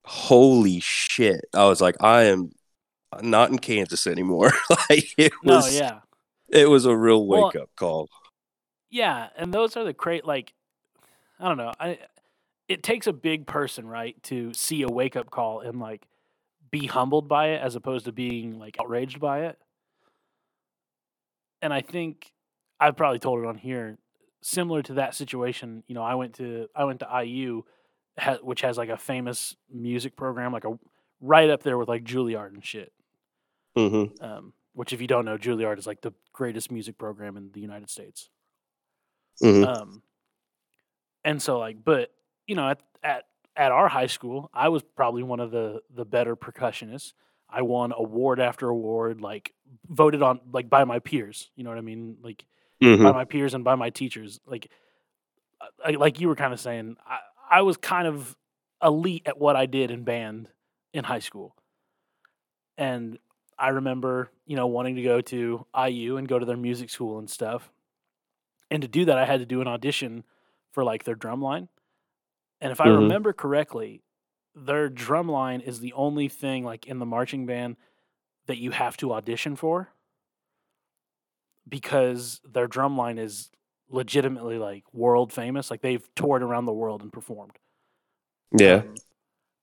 holy 0.05 0.79
shit. 0.79 1.41
I 1.53 1.65
was 1.65 1.81
like, 1.81 1.97
I 2.01 2.23
am 2.23 2.51
not 3.21 3.51
in 3.51 3.59
Kansas 3.59 4.07
anymore. 4.07 4.51
like 4.89 5.13
it 5.17 5.33
no, 5.43 5.57
was 5.57 5.75
yeah, 5.75 5.99
it 6.47 6.69
was 6.69 6.85
a 6.85 6.95
real 6.95 7.27
Well, 7.27 7.47
wake 7.47 7.55
up 7.61 7.69
call. 7.75 8.07
Yeah, 8.89 9.29
and 9.35 9.53
those 9.53 9.75
are 9.77 9.83
the 9.83 9.93
great 9.93 10.25
like, 10.25 10.53
I 11.39 11.47
don't 11.47 11.57
know, 11.57 11.73
I. 11.79 11.99
It 12.67 12.83
takes 12.83 13.07
a 13.07 13.13
big 13.13 13.47
person, 13.47 13.87
right, 13.87 14.21
to 14.23 14.53
see 14.53 14.83
a 14.83 14.87
wake 14.87 15.15
up 15.15 15.31
call 15.31 15.61
and 15.61 15.79
like 15.79 16.05
be 16.69 16.85
humbled 16.85 17.27
by 17.27 17.47
it 17.47 17.61
as 17.63 17.75
opposed 17.75 18.05
to 18.05 18.11
being 18.11 18.59
like 18.59 18.77
outraged 18.79 19.19
by 19.19 19.45
it. 19.45 19.57
And 21.61 21.73
I 21.73 21.81
think 21.81 22.31
I've 22.79 22.95
probably 22.95 23.19
told 23.19 23.39
it 23.43 23.47
on 23.47 23.57
here, 23.57 23.97
similar 24.41 24.81
to 24.83 24.93
that 24.95 25.15
situation. 25.15 25.83
You 25.87 25.95
know, 25.95 26.03
I 26.03 26.15
went 26.15 26.35
to 26.35 26.67
I 26.75 26.85
went 26.85 26.99
to 26.99 27.23
IU, 27.23 27.63
ha- 28.17 28.37
which 28.41 28.61
has 28.61 28.77
like 28.77 28.89
a 28.89 28.97
famous 28.97 29.55
music 29.73 30.15
program, 30.15 30.53
like 30.53 30.65
a 30.65 30.77
right 31.21 31.49
up 31.49 31.63
there 31.63 31.77
with 31.77 31.89
like 31.89 32.03
Juilliard 32.03 32.53
and 32.53 32.63
shit. 32.63 32.93
hmm 33.75 34.05
Um, 34.21 34.53
which, 34.73 34.93
if 34.93 35.01
you 35.01 35.07
don't 35.07 35.25
know, 35.25 35.37
Juilliard 35.37 35.77
is 35.77 35.87
like 35.87 36.01
the 36.01 36.13
greatest 36.31 36.71
music 36.71 36.97
program 36.97 37.35
in 37.35 37.51
the 37.51 37.59
United 37.61 37.89
States. 37.89 38.29
Hmm 39.41 39.63
Um, 39.63 40.01
and 41.23 41.41
so 41.41 41.59
like, 41.59 41.83
but 41.83 42.11
you 42.47 42.55
know, 42.55 42.69
at 42.69 42.81
at 43.03 43.23
at 43.55 43.71
our 43.71 43.87
high 43.87 44.07
school, 44.07 44.49
I 44.53 44.69
was 44.69 44.83
probably 44.95 45.23
one 45.23 45.39
of 45.39 45.51
the 45.51 45.81
the 45.93 46.05
better 46.05 46.35
percussionists. 46.35 47.13
I 47.49 47.61
won 47.61 47.93
award 47.95 48.39
after 48.39 48.69
award, 48.69 49.21
like 49.21 49.53
voted 49.89 50.21
on 50.21 50.39
like 50.51 50.69
by 50.69 50.83
my 50.83 50.99
peers. 50.99 51.49
You 51.55 51.63
know 51.63 51.69
what 51.69 51.77
I 51.77 51.81
mean? 51.81 52.17
Like 52.21 52.45
hmm 52.81 53.01
by 53.01 53.11
my 53.11 53.25
peers 53.25 53.53
and 53.53 53.63
by 53.63 53.75
my 53.75 53.89
teachers. 53.89 54.39
Like, 54.45 54.69
I, 55.83 55.91
like 55.91 56.19
you 56.19 56.27
were 56.27 56.35
kind 56.35 56.53
of 56.53 56.59
saying, 56.59 56.97
I, 57.05 57.19
I 57.49 57.61
was 57.61 57.77
kind 57.77 58.07
of 58.07 58.35
elite 58.83 59.23
at 59.25 59.37
what 59.39 59.55
I 59.55 59.65
did 59.65 59.91
in 59.91 60.03
band 60.03 60.49
in 60.93 61.03
high 61.03 61.19
school, 61.19 61.55
and 62.77 63.17
I 63.57 63.69
remember, 63.69 64.29
you 64.45 64.55
know, 64.55 64.67
wanting 64.67 64.95
to 64.95 65.01
go 65.01 65.21
to 65.21 65.65
IU 65.73 66.17
and 66.17 66.27
go 66.27 66.39
to 66.39 66.45
their 66.45 66.57
music 66.57 66.89
school 66.89 67.19
and 67.19 67.29
stuff. 67.29 67.71
And 68.71 68.81
to 68.81 68.87
do 68.87 69.05
that, 69.05 69.17
I 69.17 69.25
had 69.25 69.39
to 69.39 69.45
do 69.45 69.61
an 69.61 69.67
audition 69.67 70.23
for 70.71 70.83
like 70.83 71.03
their 71.03 71.15
drum 71.15 71.41
line. 71.41 71.69
And 72.61 72.71
if 72.71 72.81
I 72.81 72.87
Mhm. 72.87 72.95
remember 72.97 73.33
correctly, 73.33 74.03
their 74.55 74.89
drum 74.89 75.29
line 75.29 75.61
is 75.61 75.79
the 75.79 75.93
only 75.93 76.27
thing 76.27 76.63
like 76.63 76.87
in 76.87 76.99
the 76.99 77.05
marching 77.05 77.45
band 77.45 77.77
that 78.47 78.57
you 78.57 78.71
have 78.71 78.97
to 78.97 79.13
audition 79.13 79.55
for. 79.55 79.89
because 81.67 82.41
their 82.43 82.67
drum 82.67 82.97
line 82.97 83.17
is 83.17 83.51
legitimately 83.89 84.57
like 84.57 84.83
world 84.93 85.31
famous. 85.31 85.69
Like 85.69 85.81
they've 85.81 86.07
toured 86.15 86.41
around 86.41 86.65
the 86.65 86.73
world 86.73 87.01
and 87.01 87.11
performed. 87.13 87.57
Yeah. 88.57 88.83
Um, 88.83 88.95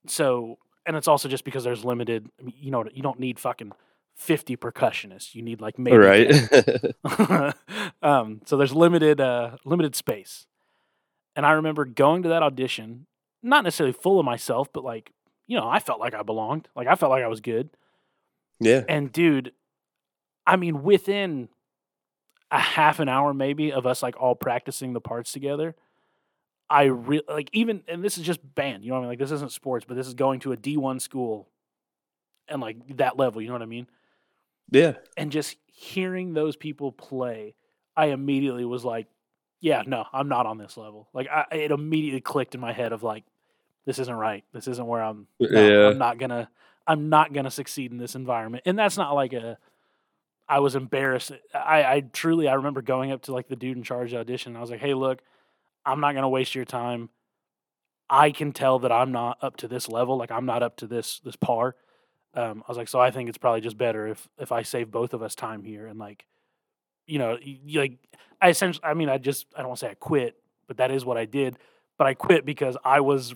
so, 0.07 0.59
and 0.87 0.97
it's 0.97 1.09
also 1.09 1.29
just 1.29 1.45
because 1.45 1.65
there's 1.65 1.85
limited. 1.85 2.31
I 2.41 2.45
mean, 2.45 2.55
you 2.59 2.71
know, 2.71 2.85
you 2.93 3.03
don't 3.03 3.21
need 3.21 3.39
fucking 3.39 3.73
fifty 4.17 4.57
percussionists. 4.57 5.35
You 5.35 5.43
need 5.43 5.61
like 5.61 5.79
maybe 5.79 5.97
right. 5.97 6.31
10. 6.31 6.95
um, 8.03 8.41
so 8.45 8.57
there's 8.57 8.75
limited 8.75 9.21
uh, 9.21 9.57
limited 9.65 9.95
space. 9.95 10.47
And 11.37 11.45
I 11.45 11.53
remember 11.53 11.85
going 11.85 12.23
to 12.23 12.31
that 12.31 12.43
audition, 12.43 13.07
not 13.43 13.63
necessarily 13.63 13.93
full 13.93 14.19
of 14.19 14.25
myself, 14.25 14.73
but 14.73 14.85
like 14.85 15.13
you 15.47 15.57
know, 15.57 15.69
I 15.69 15.79
felt 15.79 16.01
like 16.01 16.15
I 16.15 16.23
belonged. 16.23 16.69
Like 16.75 16.89
I 16.89 16.97
felt 16.97 17.11
like 17.11 17.23
I 17.23 17.29
was 17.29 17.41
good. 17.41 17.71
yeah. 18.59 18.83
And 18.89 19.13
dude, 19.13 19.53
I 20.47 20.57
mean, 20.57 20.83
within 20.83 21.49
a 22.51 22.59
half 22.59 23.01
an 23.01 23.09
hour 23.09 23.35
maybe 23.35 23.73
of 23.73 23.87
us 23.87 24.03
like 24.03 24.17
all 24.21 24.35
practicing 24.35 24.93
the 24.93 25.01
parts 25.01 25.33
together, 25.33 25.75
I 26.69 26.85
re- 26.85 27.23
like 27.29 27.51
even 27.53 27.83
and 27.87 28.03
this 28.03 28.19
is 28.19 28.25
just 28.25 28.41
band, 28.55 28.85
you 28.85 28.91
know 28.91 28.95
what 28.95 29.01
I 29.01 29.03
mean? 29.03 29.11
Like 29.11 29.19
this 29.19 29.31
isn't 29.31 29.53
sports, 29.53 29.85
but 29.87 29.97
this 29.97 30.07
is 30.07 30.15
going 30.15 30.41
to 30.41 30.53
a 30.53 30.57
D1 30.57 31.01
school 31.01 31.49
and 32.49 32.61
like 32.61 32.97
that 32.97 33.17
level, 33.17 33.41
you 33.41 33.49
know 33.49 33.55
what 33.55 33.63
I 33.63 33.67
mean? 33.67 33.87
Yeah. 34.71 34.95
And 35.17 35.31
just 35.31 35.57
hearing 35.67 36.33
those 36.33 36.57
people 36.57 36.93
play, 36.93 37.55
I 37.97 38.07
immediately 38.07 38.65
was 38.65 38.85
like, 38.85 39.07
yeah, 39.61 39.83
no, 39.87 40.05
I'm 40.13 40.29
not 40.29 40.47
on 40.47 40.59
this 40.59 40.77
level. 40.77 41.09
Like 41.13 41.29
I, 41.29 41.45
it 41.53 41.71
immediately 41.71 42.21
clicked 42.21 42.55
in 42.55 42.61
my 42.61 42.73
head 42.73 42.93
of 42.93 43.03
like 43.03 43.25
this 43.85 43.99
isn't 43.99 44.15
right. 44.15 44.45
This 44.53 44.69
isn't 44.69 44.87
where 44.87 45.03
I'm 45.03 45.29
no, 45.41 45.49
Yeah. 45.61 45.89
I'm 45.89 45.99
not 45.99 46.19
gonna 46.19 46.49
I'm 46.87 47.09
not 47.09 47.33
gonna 47.33 47.51
succeed 47.51 47.93
in 47.93 47.99
this 47.99 48.15
environment. 48.15 48.65
And 48.67 48.79
that's 48.79 48.97
not 48.97 49.15
like 49.15 49.33
a 49.33 49.59
I 50.49 50.61
was 50.61 50.77
embarrassed. 50.77 51.33
I, 51.55 51.83
I 51.85 52.01
truly 52.01 52.49
I 52.49 52.55
remember 52.55 52.83
going 52.83 53.13
up 53.13 53.23
to 53.23 53.33
like 53.33 53.49
the 53.49 53.57
dude 53.57 53.77
in 53.77 53.83
charge 53.83 54.13
of 54.13 54.17
the 54.17 54.21
audition. 54.21 54.57
I 54.57 54.61
was 54.61 54.71
like, 54.71 54.81
hey, 54.81 54.95
look, 54.95 55.23
I'm 55.85 56.01
not 56.01 56.15
gonna 56.15 56.29
waste 56.29 56.55
your 56.55 56.65
time. 56.65 57.09
I 58.09 58.31
can 58.31 58.53
tell 58.53 58.79
that 58.81 58.93
I'm 58.93 59.11
not 59.11 59.39
up 59.43 59.57
to 59.59 59.69
this 59.69 59.89
level. 59.89 60.17
Like 60.17 60.31
I'm 60.31 60.47
not 60.47 60.63
up 60.63 60.77
to 60.79 60.87
this 60.87 61.21
this 61.21 61.37
par. 61.37 61.77
Um, 62.37 62.63
I 62.67 62.71
was 62.71 62.77
like, 62.77 62.89
so 62.89 63.01
I 63.01 63.11
think 63.11 63.29
it's 63.31 63.39
probably 63.39 63.63
just 63.63 63.79
better 63.79 64.07
if 64.07 64.29
if 64.39 64.53
I 64.53 64.63
save 64.63 64.91
both 64.91 65.15
of 65.15 65.23
us 65.23 65.35
time 65.35 65.65
here 65.65 65.87
and 65.87 65.99
like, 65.99 66.27
you 67.07 67.19
know, 67.19 67.39
y- 67.45 67.59
y- 67.67 67.81
like 67.81 67.99
I 68.41 68.51
essentially, 68.51 68.85
I 68.85 68.95
mean, 68.95 69.09
I 69.09 69.17
just 69.19 69.47
I 69.57 69.61
don't 69.61 69.69
want 69.69 69.81
to 69.81 69.87
say 69.87 69.91
I 69.91 69.95
quit, 69.95 70.37
but 70.69 70.77
that 70.77 70.91
is 70.91 71.05
what 71.05 71.17
I 71.17 71.25
did. 71.25 71.59
But 71.97 72.07
I 72.07 72.15
quit 72.15 72.45
because 72.45 72.77
I 72.85 73.01
was 73.01 73.35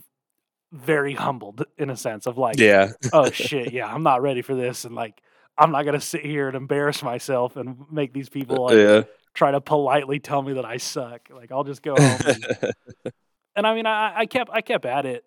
very 0.72 1.14
humbled 1.14 1.64
in 1.78 1.88
a 1.90 1.96
sense 1.96 2.26
of 2.26 2.36
like, 2.36 2.59
Yeah. 2.59 2.92
oh 3.12 3.30
shit, 3.32 3.72
yeah, 3.72 3.92
I'm 3.92 4.03
not 4.03 4.20
ready 4.22 4.42
for 4.42 4.55
this, 4.55 4.84
and 4.84 4.94
like 4.94 5.22
I'm 5.57 5.72
not 5.72 5.84
gonna 5.84 6.01
sit 6.01 6.24
here 6.24 6.48
and 6.48 6.57
embarrass 6.57 7.03
myself 7.03 7.57
and 7.57 7.84
make 7.90 8.12
these 8.12 8.28
people 8.28 8.66
like 8.66 8.76
yeah. 8.76 9.03
try 9.32 9.51
to 9.51 9.61
politely 9.62 10.18
tell 10.20 10.42
me 10.42 10.53
that 10.55 10.66
I 10.66 10.76
suck. 10.76 11.28
Like 11.34 11.51
I'll 11.53 11.64
just 11.64 11.82
go 11.82 11.96
home. 11.96 12.20
And, 12.26 12.74
and 13.57 13.66
I 13.66 13.74
mean, 13.74 13.86
I, 13.86 14.20
I 14.20 14.26
kept 14.26 14.51
I 14.53 14.61
kept 14.61 14.84
at 14.84 15.07
it. 15.07 15.24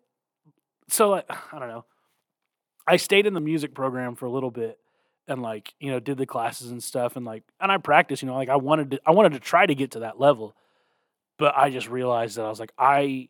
So 0.90 1.10
like 1.10 1.26
I 1.54 1.58
don't 1.60 1.70
know. 1.70 1.86
I 2.88 2.98
stayed 2.98 3.26
in 3.26 3.34
the 3.34 3.40
music 3.42 3.74
program 3.74 4.16
for 4.16 4.26
a 4.26 4.32
little 4.32 4.52
bit 4.52 4.78
and 5.28 5.42
like 5.42 5.74
you 5.80 5.90
know 5.92 6.00
did 6.00 6.18
the 6.18 6.26
classes 6.26 6.70
and 6.72 6.84
stuff 6.84 7.16
and 7.16 7.26
like 7.26 7.44
and 7.60 7.72
I 7.72 7.78
practiced. 7.78 8.22
You 8.22 8.28
know, 8.28 8.36
like 8.36 8.50
I 8.50 8.58
wanted 8.58 8.92
to 8.92 9.02
I 9.06 9.12
wanted 9.12 9.34
to 9.34 9.40
try 9.40 9.66
to 9.66 9.76
get 9.76 9.92
to 9.92 10.00
that 10.00 10.20
level, 10.20 10.56
but 11.38 11.56
I 11.56 11.70
just 11.70 11.90
realized 11.90 12.38
that 12.38 12.46
I 12.46 12.50
was 12.50 12.60
like 12.60 12.74
I 12.78 13.30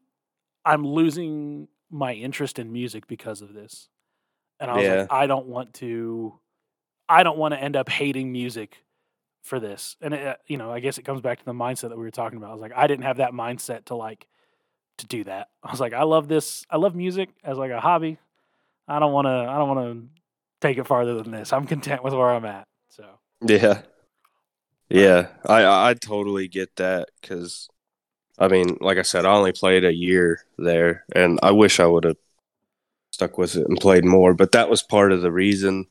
I'm 0.65 0.85
losing 0.85 1.67
my 1.91 2.13
interest 2.13 2.57
in 2.59 2.71
music 2.71 3.07
because 3.07 3.41
of 3.41 3.53
this, 3.53 3.89
and 4.59 4.71
I 4.71 4.75
was 4.77 4.85
Yeah. 4.85 5.01
like 5.01 5.11
I 5.11 5.27
don't 5.27 5.47
want 5.47 5.73
to 5.75 6.39
I 7.09 7.23
don't 7.23 7.37
want 7.37 7.53
to 7.53 7.59
end 7.61 7.75
up 7.75 7.89
hating 7.89 8.31
music 8.31 8.77
for 9.43 9.59
this. 9.59 9.97
And 10.01 10.13
it, 10.13 10.25
uh, 10.25 10.35
you 10.47 10.57
know, 10.57 10.71
I 10.71 10.79
guess 10.79 10.97
it 10.97 11.03
comes 11.03 11.19
back 11.21 11.39
to 11.39 11.45
the 11.45 11.51
mindset 11.53 11.89
that 11.89 11.97
we 11.97 12.03
were 12.05 12.11
talking 12.11 12.37
about. 12.37 12.49
I 12.49 12.53
was 12.53 12.61
like, 12.61 12.71
I 12.75 12.87
didn't 12.87 13.03
have 13.03 13.17
that 13.17 13.33
mindset 13.33 13.85
to 13.85 13.95
like 13.95 14.25
to 14.99 15.05
do 15.05 15.23
that. 15.25 15.49
I 15.63 15.71
was 15.71 15.81
like, 15.81 15.93
I 15.93 16.03
love 16.03 16.27
this. 16.29 16.65
I 16.69 16.77
love 16.77 16.95
music 16.95 17.29
as 17.43 17.57
like 17.57 17.71
a 17.71 17.81
hobby. 17.81 18.19
I 18.87 18.99
don't 18.99 19.13
want 19.13 19.25
to. 19.25 19.31
I 19.31 19.57
don't 19.57 19.75
want 19.75 19.79
to 19.79 20.21
take 20.61 20.77
it 20.77 20.87
farther 20.87 21.15
than 21.15 21.31
this. 21.31 21.53
I'm 21.53 21.67
content 21.67 22.03
with 22.03 22.13
where 22.13 22.29
I'm 22.29 22.45
at. 22.45 22.67
So 22.89 23.05
Yeah. 23.41 23.81
Yeah. 24.89 25.27
I 25.45 25.89
I 25.89 25.93
totally 25.93 26.47
get 26.47 26.75
that 26.77 27.09
cuz 27.21 27.69
I 28.39 28.47
mean, 28.47 28.77
like 28.81 28.97
I 28.97 29.03
said, 29.03 29.25
I 29.25 29.33
only 29.35 29.51
played 29.51 29.85
a 29.85 29.93
year 29.93 30.41
there 30.57 31.05
and 31.15 31.39
I 31.43 31.51
wish 31.51 31.79
I 31.79 31.85
would 31.85 32.03
have 32.03 32.17
stuck 33.11 33.37
with 33.37 33.55
it 33.55 33.67
and 33.67 33.79
played 33.79 34.05
more, 34.05 34.33
but 34.33 34.53
that 34.53 34.69
was 34.69 34.81
part 34.81 35.11
of 35.11 35.21
the 35.21 35.31
reason 35.31 35.85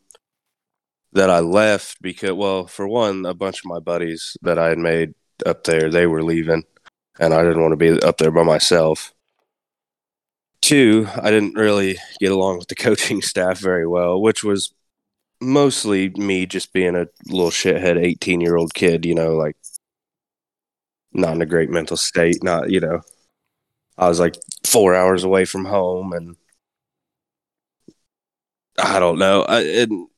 that 1.13 1.31
I 1.31 1.41
left 1.41 2.03
because 2.03 2.33
well, 2.33 2.67
for 2.67 2.89
one, 2.89 3.25
a 3.27 3.35
bunch 3.35 3.61
of 3.61 3.67
my 3.67 3.79
buddies 3.79 4.37
that 4.43 4.59
I 4.59 4.71
had 4.71 4.79
made 4.79 5.15
up 5.47 5.65
there, 5.65 5.91
they 5.91 6.07
were 6.07 6.23
leaving 6.23 6.65
and 7.21 7.35
I 7.35 7.43
didn't 7.43 7.63
want 7.63 7.73
to 7.73 7.77
be 7.77 8.01
up 8.03 8.19
there 8.19 8.31
by 8.31 8.43
myself. 8.43 9.13
Two, 10.63 11.09
I 11.21 11.31
didn't 11.31 11.55
really 11.55 11.99
get 12.21 12.33
along 12.33 12.59
with 12.59 12.69
the 12.69 12.75
coaching 12.87 13.21
staff 13.21 13.59
very 13.59 13.87
well, 13.87 14.21
which 14.21 14.43
was 14.43 14.73
mostly 15.41 16.11
me 16.11 16.47
just 16.47 16.73
being 16.73 16.95
a 16.95 17.09
little 17.27 17.51
shithead 17.51 18.03
18 18.03 18.41
year 18.41 18.57
old 18.57 18.73
kid, 18.73 19.05
you 19.05 19.15
know, 19.15 19.35
like 19.35 19.57
not 21.13 21.35
in 21.35 21.43
a 21.43 21.47
great 21.47 21.69
mental 21.69 21.97
state, 21.97 22.43
not, 22.43 22.71
you 22.71 22.81
know, 22.81 23.01
I 23.99 24.09
was 24.09 24.21
like 24.21 24.37
four 24.65 24.95
hours 24.95 25.25
away 25.25 25.45
from 25.45 25.65
home 25.65 26.13
and 26.13 26.37
I 28.79 29.01
don't 29.01 29.19
know. 29.19 29.43
I, 29.43 29.61
and, 29.61 30.09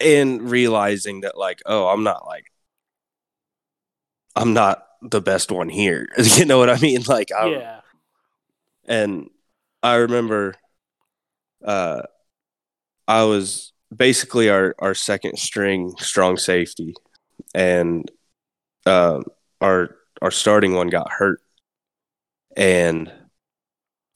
and 0.00 0.50
realizing 0.50 1.22
that, 1.22 1.38
like, 1.38 1.60
oh, 1.66 1.88
I'm 1.88 2.02
not 2.02 2.26
like, 2.26 2.46
I'm 4.36 4.52
not 4.52 4.84
the 5.02 5.20
best 5.20 5.50
one 5.50 5.68
here. 5.68 6.08
you 6.36 6.44
know 6.44 6.58
what 6.58 6.70
I 6.70 6.78
mean? 6.78 7.02
Like, 7.06 7.30
I'm, 7.38 7.52
yeah, 7.52 7.80
and 8.86 9.30
I 9.82 9.96
remember 9.96 10.54
uh 11.64 12.02
I 13.08 13.24
was 13.24 13.72
basically 13.94 14.48
our 14.48 14.74
our 14.78 14.94
second 14.94 15.38
string 15.38 15.94
strong 15.98 16.36
safety 16.36 16.94
and 17.54 18.10
um 18.86 19.24
our 19.60 19.96
our 20.22 20.30
starting 20.30 20.74
one 20.74 20.88
got 20.88 21.10
hurt. 21.10 21.40
And 22.56 23.10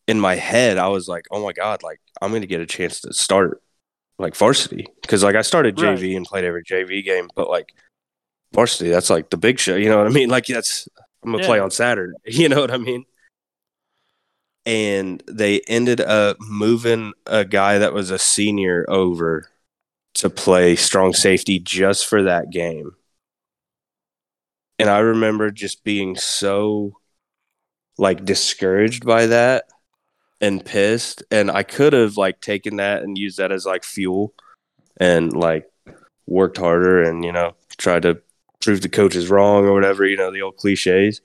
in 0.06 0.20
my 0.20 0.34
head 0.36 0.76
I 0.78 0.88
was 0.88 1.08
like 1.08 1.26
oh 1.30 1.42
my 1.42 1.52
god 1.52 1.82
like 1.82 2.00
I'm 2.20 2.30
going 2.30 2.42
to 2.42 2.46
get 2.46 2.60
a 2.60 2.66
chance 2.66 3.00
to 3.02 3.12
start 3.12 3.62
like 4.18 4.36
varsity. 4.36 4.86
Cuz 5.08 5.22
like 5.22 5.34
I 5.36 5.42
started 5.42 5.80
Right. 5.80 5.98
JV 5.98 6.16
and 6.16 6.26
played 6.26 6.44
every 6.44 6.62
JV 6.64 7.02
game 7.04 7.28
but 7.34 7.48
like 7.48 7.72
varsity 8.52 8.90
that's 8.90 9.10
like 9.10 9.30
the 9.30 9.36
big 9.36 9.58
show 9.58 9.76
you 9.76 9.88
know 9.88 9.98
what 9.98 10.06
I 10.06 10.10
mean? 10.10 10.28
Like 10.30 10.46
that's 10.46 10.88
I'm 11.24 11.32
going 11.32 11.42
to 11.42 11.48
play 11.48 11.58
on 11.58 11.70
Saturday 11.70 12.12
you 12.26 12.48
know 12.48 12.60
what 12.60 12.70
I 12.70 12.76
mean 12.76 13.04
and 14.66 15.22
they 15.26 15.60
ended 15.68 16.00
up 16.00 16.36
moving 16.40 17.12
a 17.26 17.44
guy 17.44 17.78
that 17.78 17.92
was 17.92 18.10
a 18.10 18.18
senior 18.18 18.84
over 18.88 19.50
to 20.14 20.30
play 20.30 20.76
strong 20.76 21.12
safety 21.12 21.58
just 21.58 22.06
for 22.06 22.22
that 22.22 22.50
game. 22.50 22.92
And 24.78 24.88
I 24.88 24.98
remember 24.98 25.50
just 25.50 25.84
being 25.84 26.16
so 26.16 26.98
like 27.98 28.24
discouraged 28.24 29.04
by 29.04 29.26
that 29.26 29.66
and 30.40 30.64
pissed 30.64 31.22
and 31.30 31.50
I 31.50 31.62
could 31.62 31.92
have 31.92 32.16
like 32.16 32.40
taken 32.40 32.76
that 32.76 33.02
and 33.02 33.16
used 33.16 33.38
that 33.38 33.52
as 33.52 33.66
like 33.66 33.84
fuel 33.84 34.34
and 34.96 35.32
like 35.32 35.70
worked 36.26 36.58
harder 36.58 37.02
and 37.02 37.24
you 37.24 37.30
know 37.30 37.54
tried 37.78 38.02
to 38.02 38.20
prove 38.64 38.80
the 38.80 38.88
coaches 38.88 39.28
wrong 39.28 39.66
or 39.66 39.74
whatever, 39.74 40.06
you 40.06 40.16
know, 40.16 40.32
the 40.32 40.42
old 40.42 40.56
cliches. 40.56 41.20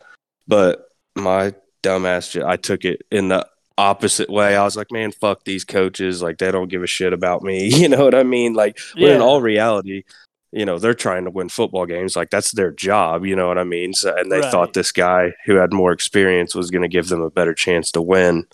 But 0.47 0.89
my 1.15 1.55
dumbass 1.83 2.31
ju- 2.31 2.45
I 2.45 2.57
took 2.57 2.85
it 2.85 3.01
in 3.11 3.29
the 3.29 3.47
opposite 3.77 4.29
way. 4.29 4.55
I 4.57 4.63
was 4.63 4.75
like, 4.75 4.91
man, 4.91 5.11
fuck 5.11 5.45
these 5.45 5.63
coaches. 5.63 6.21
Like 6.21 6.37
they 6.37 6.51
don't 6.51 6.67
give 6.69 6.83
a 6.83 6.87
shit 6.87 7.13
about 7.13 7.43
me. 7.43 7.69
You 7.73 7.87
know 7.89 8.03
what 8.03 8.15
I 8.15 8.23
mean? 8.23 8.53
Like 8.53 8.77
when 8.95 9.11
in 9.15 9.21
all 9.21 9.41
reality, 9.41 10.03
you 10.51 10.65
know, 10.65 10.79
they're 10.79 10.93
trying 10.93 11.25
to 11.25 11.31
win 11.31 11.47
football 11.49 11.85
games. 11.85 12.15
Like 12.15 12.29
that's 12.29 12.51
their 12.51 12.71
job. 12.71 13.25
You 13.25 13.35
know 13.35 13.47
what 13.47 13.57
I 13.57 13.63
mean? 13.63 13.93
So, 13.93 14.13
and 14.15 14.31
they 14.31 14.39
Right. 14.39 14.51
thought 14.51 14.73
this 14.73 14.91
guy 14.91 15.33
who 15.45 15.55
had 15.55 15.71
more 15.71 15.91
experience 15.91 16.55
was 16.55 16.71
going 16.71 16.81
to 16.81 16.87
give 16.87 17.07
them 17.07 17.21
a 17.21 17.29
better 17.29 17.53
chance 17.53 17.91
to 17.91 18.01
win 18.01 18.45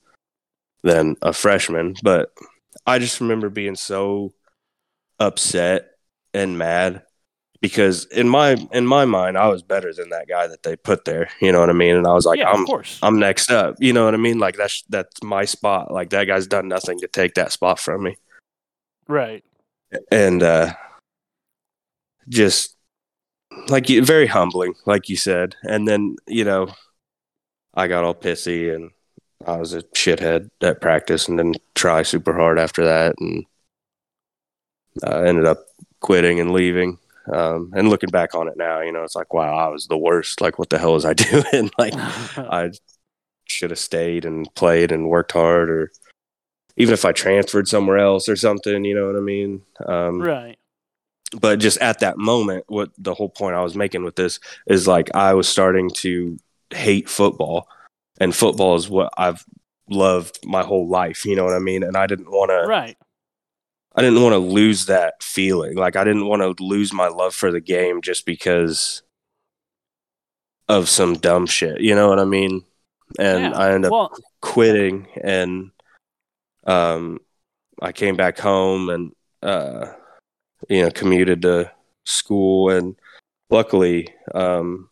than 0.83 1.15
a 1.21 1.33
freshman. 1.33 1.95
But 2.03 2.31
I 2.85 2.99
just 2.99 3.19
remember 3.21 3.49
being 3.49 3.75
so 3.75 4.33
upset 5.19 5.91
and 6.33 6.57
mad 6.57 7.01
because 7.61 8.05
in 8.05 8.27
my 8.27 8.55
in 8.71 8.85
my 8.85 9.05
mind 9.05 9.37
I 9.37 9.47
was 9.47 9.63
better 9.63 9.93
than 9.93 10.09
that 10.09 10.27
guy 10.27 10.47
that 10.47 10.63
they 10.63 10.75
put 10.75 11.05
there. 11.05 11.29
You 11.41 11.51
know 11.51 11.59
what 11.59 11.69
I 11.69 11.73
mean? 11.73 11.95
And 11.95 12.07
I 12.07 12.13
was 12.13 12.25
like, 12.25 12.39
yeah, 12.39 12.49
I'm 12.49 12.61
of 12.61 12.67
course. 12.67 12.99
I'm 13.01 13.19
next 13.19 13.51
up. 13.51 13.75
You 13.79 13.93
know 13.93 14.05
what 14.05 14.13
I 14.13 14.17
mean? 14.17 14.39
Like 14.39 14.55
that's 14.57 14.83
that's 14.89 15.23
my 15.23 15.45
spot. 15.45 15.91
Like 15.91 16.09
that 16.11 16.25
guy's 16.25 16.47
done 16.47 16.67
nothing 16.67 16.99
to 16.99 17.07
take 17.07 17.35
that 17.35 17.51
spot 17.51 17.79
from 17.79 18.03
me. 18.03 18.17
right. 19.07 19.43
And 20.11 20.43
uh 20.43 20.73
just 22.27 22.75
like 23.69 23.87
very 23.87 24.27
humbling, 24.27 24.73
like 24.85 25.09
you 25.09 25.15
said. 25.15 25.55
And 25.63 25.87
then, 25.87 26.17
you 26.27 26.43
know, 26.43 26.73
I 27.73 27.87
got 27.87 28.03
all 28.03 28.15
pissy 28.15 28.73
and 28.73 28.91
I 29.45 29.57
was 29.57 29.73
a 29.73 29.83
shithead 29.83 30.49
at 30.61 30.81
practice 30.81 31.27
and 31.27 31.37
didn't 31.37 31.57
try 31.75 32.03
super 32.03 32.33
hard 32.33 32.57
after 32.57 32.85
that 32.85 33.15
and 33.19 33.45
I 35.03 35.27
ended 35.27 35.45
up 35.45 35.65
quitting 35.99 36.39
and 36.39 36.51
leaving. 36.51 36.97
Um, 37.31 37.71
and 37.75 37.89
looking 37.89 38.09
back 38.09 38.35
on 38.35 38.47
it 38.47 38.57
now, 38.57 38.81
you 38.81 38.91
know, 38.91 39.03
it's 39.03 39.15
like, 39.15 39.33
wow, 39.33 39.55
I 39.55 39.67
was 39.67 39.87
the 39.87 39.97
worst. 39.97 40.41
Like, 40.41 40.59
what 40.59 40.69
the 40.69 40.77
hell 40.77 40.93
was 40.93 41.05
I 41.05 41.13
doing? 41.13 41.71
like, 41.77 41.93
I 41.97 42.71
should 43.45 43.71
have 43.71 43.79
stayed 43.79 44.25
and 44.25 44.53
played 44.55 44.91
and 44.91 45.09
worked 45.09 45.31
hard, 45.31 45.69
or 45.69 45.91
even 46.77 46.93
if 46.93 47.05
I 47.05 47.11
transferred 47.11 47.67
somewhere 47.67 47.97
else 47.97 48.29
or 48.29 48.35
something, 48.35 48.85
you 48.85 48.95
know 48.95 49.07
what 49.07 49.15
I 49.17 49.21
mean? 49.21 49.61
Um, 49.85 50.21
right. 50.21 50.57
But 51.39 51.59
just 51.59 51.79
at 51.79 51.99
that 51.99 52.17
moment, 52.17 52.65
what 52.67 52.91
the 52.97 53.13
whole 53.13 53.29
point 53.29 53.55
I 53.55 53.63
was 53.63 53.75
making 53.75 54.03
with 54.03 54.15
this 54.15 54.39
is 54.67 54.87
like 54.87 55.13
I 55.15 55.33
was 55.33 55.49
starting 55.49 55.89
to 55.95 56.37
hate 56.69 57.09
football, 57.09 57.67
and 58.19 58.35
football 58.35 58.75
is 58.75 58.89
what 58.89 59.11
I've 59.17 59.43
loved 59.89 60.39
my 60.45 60.63
whole 60.63 60.87
life. 60.87 61.25
You 61.25 61.35
know 61.35 61.43
what 61.43 61.55
I 61.55 61.59
mean? 61.59 61.83
And 61.83 61.97
I 61.97 62.07
didn't 62.07 62.31
want 62.31 62.51
to. 62.51 62.67
Right. 62.67 62.97
I 63.95 64.01
didn't 64.01 64.21
want 64.21 64.33
to 64.33 64.39
lose 64.39 64.87
that 64.87 65.23
feeling. 65.23 65.75
Like 65.77 65.95
I 65.95 66.03
didn't 66.03 66.27
want 66.27 66.41
to 66.41 66.63
lose 66.63 66.91
my 66.91 67.07
love 67.07 67.33
for 67.33 67.51
the 67.51 67.61
game 67.61 68.01
just 68.01 68.25
because 68.25 69.03
of 70.67 70.89
some 70.89 71.13
dumb 71.15 71.45
shit. 71.45 71.79
You 71.81 71.95
know 71.95 72.09
what 72.09 72.19
I 72.19 72.25
mean? 72.25 72.63
And 73.19 73.41
Yeah. 73.41 73.57
I 73.57 73.71
ended 73.71 73.85
up 73.85 73.91
Well, 73.91 74.17
quitting 74.41 75.07
and 75.23 75.71
um 76.65 77.19
I 77.81 77.91
came 77.91 78.15
back 78.15 78.39
home 78.39 78.89
and 78.89 79.11
uh 79.41 79.93
you 80.69 80.81
know 80.81 80.91
commuted 80.91 81.43
to 81.43 81.71
school 82.05 82.69
and 82.69 82.95
luckily 83.49 84.13
um 84.33 84.89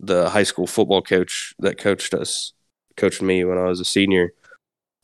the 0.00 0.28
high 0.28 0.42
school 0.42 0.66
football 0.66 1.02
coach 1.02 1.54
that 1.60 1.78
coached 1.78 2.12
us 2.12 2.52
coached 2.96 3.22
me 3.22 3.44
when 3.44 3.58
I 3.58 3.64
was 3.64 3.80
a 3.80 3.84
senior 3.84 4.34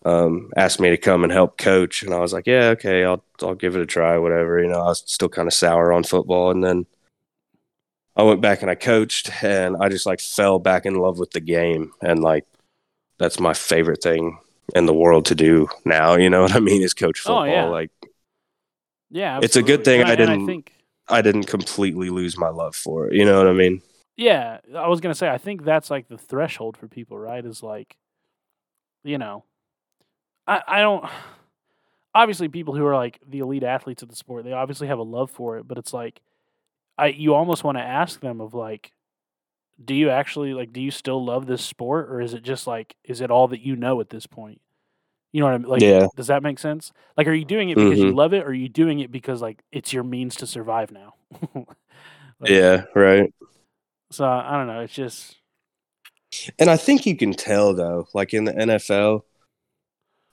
um 0.04 0.50
asked 0.56 0.80
me 0.80 0.88
to 0.90 0.96
come 0.96 1.22
and 1.24 1.32
help 1.32 1.58
coach 1.58 2.02
and 2.02 2.14
I 2.14 2.20
was 2.20 2.32
like 2.32 2.46
yeah 2.46 2.68
okay 2.70 3.04
I'll 3.04 3.22
I'll 3.42 3.54
give 3.54 3.76
it 3.76 3.82
a 3.82 3.86
try 3.86 4.16
whatever 4.18 4.62
you 4.62 4.68
know 4.68 4.80
I 4.80 4.86
was 4.86 5.02
still 5.06 5.28
kind 5.28 5.46
of 5.46 5.52
sour 5.52 5.92
on 5.92 6.04
football 6.04 6.50
and 6.50 6.64
then 6.64 6.86
I 8.16 8.22
went 8.22 8.40
back 8.40 8.62
and 8.62 8.70
I 8.70 8.74
coached 8.74 9.30
and 9.44 9.76
I 9.78 9.88
just 9.88 10.06
like 10.06 10.20
fell 10.20 10.58
back 10.58 10.86
in 10.86 10.94
love 10.94 11.18
with 11.18 11.32
the 11.32 11.40
game 11.40 11.92
and 12.00 12.22
like 12.22 12.46
that's 13.18 13.38
my 13.38 13.52
favorite 13.54 14.02
thing 14.02 14.38
in 14.74 14.86
the 14.86 14.94
world 14.94 15.26
to 15.26 15.34
do 15.34 15.68
now. 15.84 16.14
You 16.16 16.30
know 16.30 16.42
what 16.42 16.54
I 16.54 16.60
mean? 16.60 16.80
Is 16.82 16.94
coach 16.94 17.20
Oh, 17.26 17.28
football. 17.28 17.46
yeah. 17.46 17.64
Like 17.66 17.90
yeah. 19.10 19.40
It's 19.42 19.56
a 19.56 19.62
good 19.62 19.84
thing 19.84 20.00
And 20.00 20.10
I 20.10 20.16
didn't- 20.16 20.46
think 20.46 20.72
I 21.08 21.22
didn't 21.22 21.44
completely 21.44 22.08
lose 22.08 22.38
my 22.38 22.48
love 22.48 22.74
for 22.76 23.08
it. 23.08 23.14
You 23.14 23.24
know 23.24 23.36
what 23.38 23.48
I 23.48 23.52
mean? 23.52 23.82
Yeah, 24.16 24.60
I 24.76 24.86
was 24.88 25.00
gonna 25.00 25.14
say 25.14 25.28
I 25.28 25.38
think 25.38 25.64
that's 25.64 25.90
like 25.90 26.08
the 26.08 26.16
threshold 26.18 26.76
for 26.76 26.88
people, 26.88 27.18
right? 27.18 27.44
Is 27.44 27.62
like, 27.62 27.96
you 29.02 29.18
know, 29.18 29.44
I 30.50 30.62
I 30.66 30.80
don't. 30.80 31.04
Obviously, 32.14 32.48
people 32.48 32.74
who 32.74 32.84
are 32.86 32.96
like 32.96 33.20
the 33.28 33.38
elite 33.38 33.62
athletes 33.62 34.02
of 34.02 34.08
the 34.08 34.16
sport, 34.16 34.44
they 34.44 34.52
obviously 34.52 34.88
have 34.88 34.98
a 34.98 35.02
love 35.04 35.30
for 35.30 35.58
it, 35.58 35.68
but 35.68 35.78
it's 35.78 35.92
like, 35.92 36.20
I 36.98 37.08
you 37.08 37.34
almost 37.34 37.62
want 37.64 37.78
to 37.78 37.82
ask 37.84 38.20
them 38.20 38.40
of 38.40 38.52
like, 38.52 38.92
do 39.84 39.94
you 39.94 40.10
actually 40.10 40.52
like, 40.54 40.72
do 40.72 40.80
you 40.82 40.90
still 40.90 41.24
love 41.24 41.46
this 41.46 41.64
sport, 41.64 42.10
or 42.10 42.20
is 42.20 42.34
it 42.34 42.42
just 42.42 42.66
like, 42.66 42.96
is 43.04 43.20
it 43.20 43.30
all 43.30 43.48
that 43.48 43.60
you 43.60 43.76
know 43.76 44.00
at 44.00 44.10
this 44.10 44.26
point? 44.26 44.60
You 45.32 45.40
know 45.40 45.46
what 45.46 45.54
I 45.54 45.58
mean? 45.58 45.68
Like, 45.68 45.82
Yeah. 45.82 46.08
does 46.16 46.26
that 46.26 46.42
make 46.42 46.58
sense? 46.58 46.92
Like, 47.16 47.28
are 47.28 47.32
you 47.32 47.44
doing 47.44 47.70
it 47.70 47.76
because 47.76 48.00
you 48.00 48.10
Mhm. 48.10 48.16
love 48.16 48.34
it, 48.34 48.42
or 48.44 48.48
are 48.48 48.52
you 48.54 48.68
doing 48.68 48.98
it 49.00 49.12
because 49.12 49.40
like 49.40 49.62
it's 49.70 49.92
your 49.92 50.02
means 50.04 50.36
to 50.36 50.46
survive 50.46 50.90
now? 50.90 51.14
Like, 52.40 52.50
Yeah, 52.50 52.84
right. 52.94 53.32
So 54.10 54.24
I 54.24 54.56
don't 54.56 54.66
know. 54.66 54.80
It's 54.80 54.94
just 54.94 55.36
And 56.58 56.70
I 56.70 56.76
think 56.76 57.06
you 57.06 57.16
can 57.16 57.32
tell 57.34 57.74
though, 57.74 58.08
like 58.14 58.32
in 58.34 58.44
the 58.44 58.52
NFL, 58.52 59.24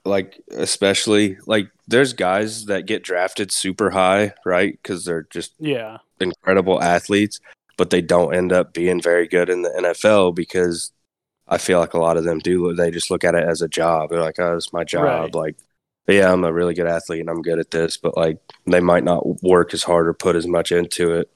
like 0.07 0.41
especially 0.51 1.37
like 1.45 1.69
there's 1.87 2.13
guys 2.13 2.65
that 2.65 2.85
get 2.85 3.03
drafted 3.03 3.51
super 3.51 3.89
high, 3.89 4.33
right? 4.45 4.77
Because 4.81 5.05
they're 5.05 5.27
just 5.29 5.53
yeah, 5.59 5.97
incredible 6.19 6.81
athletes, 6.81 7.39
but 7.77 7.89
they 7.89 8.01
don't 8.01 8.33
end 8.35 8.51
up 8.51 8.73
being 8.73 9.01
very 9.01 9.27
good 9.27 9.49
in 9.49 9.61
the 9.61 9.69
NFL 9.69 10.35
because 10.35 10.91
I 11.47 11.57
feel 11.57 11.79
like 11.79 11.93
a 11.93 11.99
lot 11.99 12.17
of 12.17 12.23
them 12.23 12.39
do. 12.39 12.73
They 12.73 12.91
just 12.91 13.11
look 13.11 13.23
at 13.23 13.35
it 13.35 13.47
as 13.47 13.61
a 13.61 13.67
job. 13.67 14.09
They're 14.09 14.21
like, 14.21 14.39
"Oh, 14.39 14.55
it's 14.55 14.73
my 14.73 14.83
job." 14.83 15.03
Right. 15.03 15.35
Like, 15.35 15.55
yeah, 16.07 16.31
I'm 16.31 16.43
a 16.43 16.53
really 16.53 16.73
good 16.73 16.87
athlete 16.87 17.21
and 17.21 17.29
I'm 17.29 17.41
good 17.41 17.59
at 17.59 17.71
this, 17.71 17.97
but 17.97 18.15
like 18.17 18.39
they 18.65 18.79
might 18.79 19.03
not 19.03 19.43
work 19.43 19.73
as 19.73 19.83
hard 19.83 20.07
or 20.07 20.13
put 20.13 20.35
as 20.35 20.47
much 20.47 20.71
into 20.71 21.11
it 21.13 21.29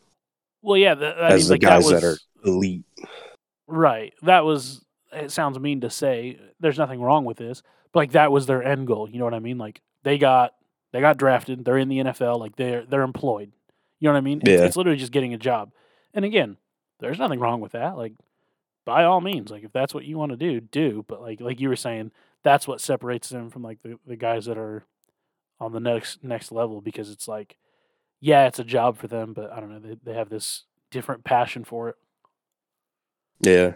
Well, 0.61 0.77
yeah, 0.77 0.95
th- 0.95 1.15
I 1.17 1.27
as 1.31 1.41
mean, 1.41 1.47
the 1.47 1.53
like 1.53 1.61
guys 1.61 1.87
that, 1.87 1.93
was, 1.93 2.01
that, 2.01 2.07
are 2.07 2.17
elite. 2.49 2.83
right. 3.67 4.13
That 4.23 4.45
was. 4.45 4.81
It 5.13 5.31
sounds 5.31 5.59
mean 5.59 5.81
to 5.81 5.89
say. 5.89 6.39
There's 6.61 6.77
nothing 6.77 7.01
wrong 7.01 7.25
with 7.25 7.35
this, 7.37 7.63
but 7.93 7.99
like 8.01 8.11
that 8.11 8.31
was 8.31 8.45
their 8.45 8.63
end 8.63 8.87
goal. 8.87 9.09
You 9.09 9.19
know 9.19 9.25
what 9.25 9.33
I 9.33 9.39
mean? 9.39 9.57
Like 9.57 9.81
they 10.03 10.17
got 10.17 10.53
they 10.91 11.01
got 11.01 11.17
drafted. 11.17 11.63
They're 11.65 11.77
in 11.77 11.89
the 11.89 11.99
NFL. 11.99 12.39
Like 12.39 12.55
they're 12.55 12.85
they're 12.85 13.01
employed. 13.03 13.51
You 13.99 14.07
know 14.07 14.13
what 14.13 14.17
I 14.19 14.21
mean? 14.21 14.41
It's, 14.41 14.49
Yeah. 14.49 14.65
it's 14.65 14.75
literally 14.77 14.97
just 14.97 15.11
getting 15.11 15.33
a 15.33 15.37
job. 15.37 15.71
And 16.13 16.25
again, 16.25 16.57
there's 16.99 17.19
nothing 17.19 17.39
wrong 17.39 17.61
with 17.61 17.71
that. 17.73 17.95
Like 17.97 18.13
by 18.85 19.03
all 19.03 19.21
means, 19.21 19.51
like 19.51 19.63
if 19.63 19.71
that's 19.71 19.93
what 19.93 20.05
you 20.05 20.17
want 20.17 20.31
to 20.31 20.37
do, 20.37 20.59
do. 20.59 21.05
But 21.07 21.21
like 21.21 21.39
like 21.41 21.59
you 21.59 21.69
were 21.69 21.75
saying, 21.75 22.11
that's 22.43 22.67
what 22.67 22.81
separates 22.81 23.29
them 23.29 23.49
from 23.49 23.61
like 23.61 23.81
the, 23.83 23.99
the 24.07 24.15
guys 24.15 24.45
that 24.45 24.57
are 24.57 24.85
on 25.59 25.71
the 25.71 25.79
next 25.79 26.23
next 26.23 26.51
level 26.51 26.81
because 26.81 27.09
it's 27.11 27.27
like, 27.27 27.57
yeah, 28.19 28.47
it's 28.47 28.57
a 28.59 28.63
job 28.63 28.97
for 28.97 29.07
them, 29.07 29.33
but 29.33 29.51
I 29.51 29.59
don't 29.59 29.71
know, 29.71 29.79
they 29.79 29.97
they 30.03 30.13
have 30.17 30.29
this 30.29 30.63
different 30.89 31.23
passion 31.23 31.63
for 31.63 31.89
it. 31.89 31.95
Yeah, 33.43 33.73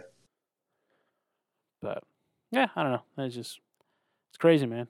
But 1.82 2.02
yeah, 2.50 2.68
I 2.76 2.82
don't 2.82 2.92
know. 2.92 3.24
It's 3.24 3.34
just 3.34 3.60
it's 4.36 4.40
crazy, 4.42 4.66
man. 4.66 4.86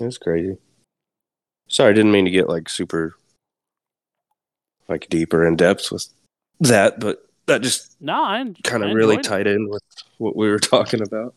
it's 0.00 0.18
crazy. 0.18 0.56
Sorry, 1.68 1.90
I 1.90 1.92
didn't 1.92 2.10
mean 2.12 2.24
to 2.24 2.30
get 2.32 2.48
like 2.48 2.68
super 2.68 3.14
like 4.88 5.08
deeper 5.08 5.46
in 5.46 5.54
depth 5.56 5.92
with 5.92 6.08
that, 6.60 6.98
but 6.98 7.24
that 7.46 7.62
just 7.62 7.96
No, 8.00 8.24
kind 8.64 8.82
of 8.82 8.92
really 8.94 9.16
it. 9.16 9.22
tied 9.22 9.46
in 9.46 9.68
with 9.68 9.82
what 10.18 10.34
we 10.36 10.48
were 10.48 10.58
talking 10.74 11.00
about. 11.00 11.34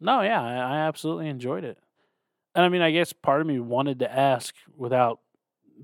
No, 0.00 0.20
yeah, 0.20 0.42
I, 0.42 0.54
I 0.54 0.78
absolutely 0.80 1.28
enjoyed 1.28 1.64
it. 1.64 1.78
And 2.54 2.64
I 2.64 2.68
mean, 2.68 2.82
I 2.82 2.90
guess 2.90 3.12
part 3.12 3.40
of 3.40 3.46
me 3.46 3.58
wanted 3.58 4.00
to 4.00 4.12
ask 4.12 4.54
without 4.76 5.20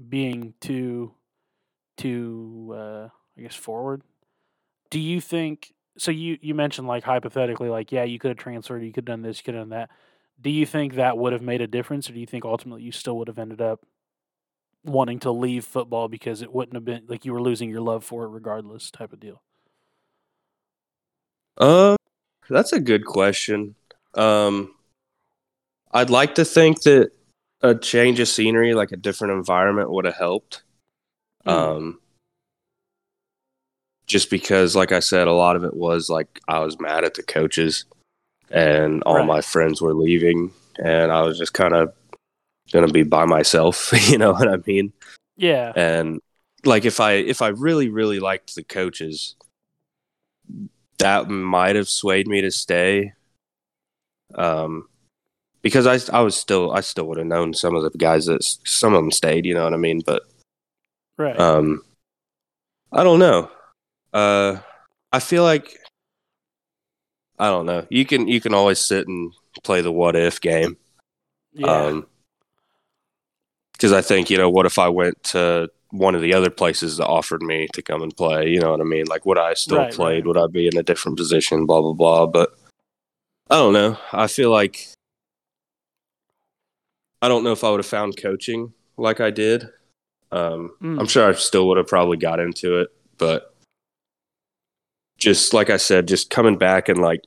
being 0.08 0.54
too, 0.60 1.14
too, 1.96 2.74
uh, 2.76 3.08
I 3.38 3.42
guess 3.42 3.54
forward. 3.54 4.02
Do 4.90 5.00
you 5.00 5.20
think? 5.20 5.72
So 5.98 6.10
you 6.10 6.38
you 6.40 6.54
mentioned 6.54 6.88
like 6.88 7.04
hypothetically, 7.04 7.68
like 7.68 7.92
yeah, 7.92 8.04
you 8.04 8.18
could 8.18 8.30
have 8.30 8.38
transferred, 8.38 8.82
you 8.82 8.92
could 8.92 9.08
have 9.08 9.16
done 9.16 9.22
this, 9.22 9.38
you 9.38 9.44
could 9.44 9.54
have 9.54 9.62
done 9.64 9.70
that. 9.70 9.90
Do 10.40 10.50
you 10.50 10.64
think 10.64 10.94
that 10.94 11.18
would 11.18 11.32
have 11.32 11.42
made 11.42 11.60
a 11.60 11.66
difference, 11.66 12.08
or 12.08 12.14
do 12.14 12.20
you 12.20 12.26
think 12.26 12.44
ultimately 12.44 12.82
you 12.82 12.92
still 12.92 13.18
would 13.18 13.28
have 13.28 13.38
ended 13.38 13.60
up 13.60 13.84
wanting 14.84 15.18
to 15.20 15.30
leave 15.30 15.64
football 15.64 16.08
because 16.08 16.40
it 16.40 16.52
wouldn't 16.52 16.74
have 16.74 16.84
been 16.84 17.02
like 17.06 17.24
you 17.24 17.32
were 17.32 17.42
losing 17.42 17.68
your 17.68 17.82
love 17.82 18.04
for 18.04 18.24
it 18.24 18.28
regardless, 18.28 18.90
type 18.90 19.12
of 19.12 19.20
deal? 19.20 19.42
Um, 21.58 21.96
that's 22.48 22.72
a 22.72 22.80
good 22.80 23.04
question. 23.04 23.74
Um, 24.14 24.74
I'd 25.92 26.10
like 26.10 26.34
to 26.36 26.44
think 26.44 26.82
that 26.82 27.10
a 27.60 27.74
change 27.74 28.20
of 28.20 28.28
scenery, 28.28 28.74
like 28.74 28.92
a 28.92 28.96
different 28.96 29.34
environment, 29.34 29.90
would 29.90 30.06
have 30.06 30.16
helped. 30.16 30.62
Mm. 31.46 31.52
Um, 31.52 32.00
just 34.06 34.30
because, 34.30 34.74
like 34.74 34.92
I 34.92 35.00
said, 35.00 35.28
a 35.28 35.32
lot 35.32 35.56
of 35.56 35.64
it 35.64 35.74
was 35.74 36.08
like 36.08 36.40
I 36.48 36.60
was 36.60 36.80
mad 36.80 37.04
at 37.04 37.14
the 37.14 37.22
coaches, 37.22 37.84
and 38.50 39.02
all 39.04 39.16
Right. 39.16 39.26
my 39.26 39.40
friends 39.40 39.80
were 39.80 39.94
leaving, 39.94 40.52
and 40.82 41.10
I 41.12 41.22
was 41.22 41.38
just 41.38 41.54
kind 41.54 41.74
of 41.74 41.92
gonna 42.72 42.88
be 42.88 43.02
by 43.02 43.24
myself. 43.24 43.92
You 44.10 44.18
know 44.18 44.32
what 44.32 44.48
I 44.48 44.58
mean? 44.66 44.92
Yeah, 45.36 45.72
and 45.74 46.20
like 46.64 46.84
if 46.84 47.00
i 47.00 47.12
if 47.12 47.42
i 47.42 47.48
really 47.48 47.88
really 47.88 48.20
liked 48.20 48.54
the 48.54 48.62
coaches 48.62 49.34
that 50.98 51.28
might 51.28 51.76
have 51.76 51.88
swayed 51.88 52.28
me 52.28 52.40
to 52.42 52.50
stay 52.50 53.14
um 54.34 54.88
because 55.62 55.86
i 55.86 55.98
i 56.16 56.20
was 56.20 56.36
still 56.36 56.72
i 56.72 56.80
still 56.80 57.06
would 57.06 57.18
have 57.18 57.26
known 57.26 57.54
some 57.54 57.74
of 57.74 57.82
the 57.82 57.98
guys 57.98 58.26
that 58.26 58.42
some 58.42 58.94
of 58.94 59.02
them 59.02 59.10
stayed 59.10 59.46
you 59.46 59.54
know 59.54 59.64
what 59.64 59.74
i 59.74 59.78
mean 59.78 60.00
but 60.04 60.22
right. 61.16 61.38
um 61.40 61.82
i 62.92 63.02
don't 63.02 63.18
know 63.18 63.50
uh 64.12 64.58
i 65.12 65.18
feel 65.18 65.42
like 65.42 65.78
i 67.40 67.46
don't 67.48 67.66
know 67.66 67.84
you 67.90 68.06
can 68.06 68.28
you 68.28 68.40
can 68.40 68.54
always 68.54 68.78
sit 68.78 69.08
and 69.08 69.32
play 69.64 69.80
the 69.80 69.90
what 69.90 70.14
if 70.14 70.40
game 70.40 70.76
yeah, 71.52 71.86
um, 71.86 72.06
because 73.72 73.92
I 73.92 74.02
think 74.02 74.28
you 74.28 74.36
know, 74.36 74.50
what 74.50 74.66
if 74.66 74.78
I 74.78 74.88
went 74.88 75.22
to 75.24 75.70
one 75.90 76.14
of 76.14 76.20
the 76.20 76.34
other 76.34 76.50
places 76.50 76.98
that 76.98 77.06
offered 77.06 77.42
me 77.42 77.66
to 77.72 77.80
come 77.82 78.02
and 78.02 78.14
play? 78.14 78.48
You 78.50 78.60
know 78.60 78.70
what 78.70 78.80
I 78.80 78.84
mean? 78.84 79.06
Like, 79.06 79.24
would 79.24 79.38
I 79.38 79.54
still 79.54 79.78
Right, 79.78 79.92
played? 79.92 80.14
right. 80.18 80.26
Would 80.26 80.36
I 80.36 80.46
be 80.46 80.68
in 80.68 80.76
a 80.76 80.82
different 80.82 81.16
position? 81.16 81.64
Blah 81.66 81.80
blah 81.80 81.94
blah. 81.94 82.26
But 82.26 82.50
I 83.48 83.56
don't 83.56 83.72
know. 83.72 83.96
I 84.12 84.26
feel 84.26 84.50
like 84.50 84.86
I 87.22 87.28
don't 87.28 87.42
know 87.42 87.52
if 87.52 87.64
I 87.64 87.70
would 87.70 87.80
have 87.80 87.86
found 87.86 88.16
coaching 88.16 88.74
like 88.96 89.20
I 89.20 89.30
did. 89.30 89.68
Um, 90.30 90.76
Mm. 90.82 91.00
I'm 91.00 91.06
sure 91.06 91.28
I 91.28 91.32
still 91.32 91.66
would 91.68 91.78
have 91.78 91.88
probably 91.88 92.16
got 92.18 92.38
into 92.38 92.78
it, 92.80 92.88
but 93.18 93.54
just 95.18 95.52
like 95.54 95.70
I 95.70 95.78
said, 95.78 96.06
just 96.06 96.30
coming 96.30 96.58
back 96.58 96.88
and 96.88 96.98
like 97.00 97.24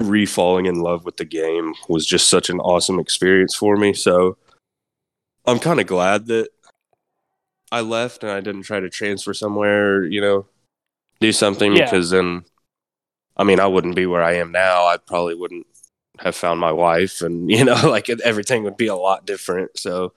re-falling 0.00 0.66
in 0.66 0.76
love 0.80 1.04
with 1.04 1.16
the 1.16 1.24
game 1.24 1.74
was 1.88 2.06
just 2.06 2.28
such 2.28 2.50
an 2.50 2.60
awesome 2.60 2.98
experience 3.00 3.54
for 3.54 3.76
me. 3.76 3.92
So 3.92 4.36
I'm 5.46 5.58
kind 5.58 5.80
of 5.80 5.86
glad 5.86 6.26
that 6.26 6.48
I 7.72 7.80
left 7.80 8.22
and 8.22 8.32
I 8.32 8.40
didn't 8.40 8.62
try 8.62 8.80
to 8.80 8.88
transfer 8.88 9.34
somewhere, 9.34 10.04
you 10.04 10.20
know, 10.20 10.46
do 11.20 11.32
something 11.32 11.74
Yeah. 11.74 11.84
because 11.84 12.10
then, 12.10 12.44
I 13.36 13.44
mean, 13.44 13.60
I 13.60 13.66
wouldn't 13.66 13.96
be 13.96 14.06
where 14.06 14.22
I 14.22 14.34
am 14.34 14.52
now. 14.52 14.86
I 14.86 14.96
probably 14.96 15.34
wouldn't 15.34 15.66
have 16.20 16.34
found 16.34 16.58
my 16.60 16.72
wife, 16.72 17.20
and 17.22 17.50
you 17.56 17.64
know, 17.64 17.80
like 17.88 18.08
everything 18.08 18.64
would 18.64 18.76
be 18.76 18.86
a 18.88 18.96
lot 18.96 19.26
different. 19.26 19.78
So, 19.78 20.12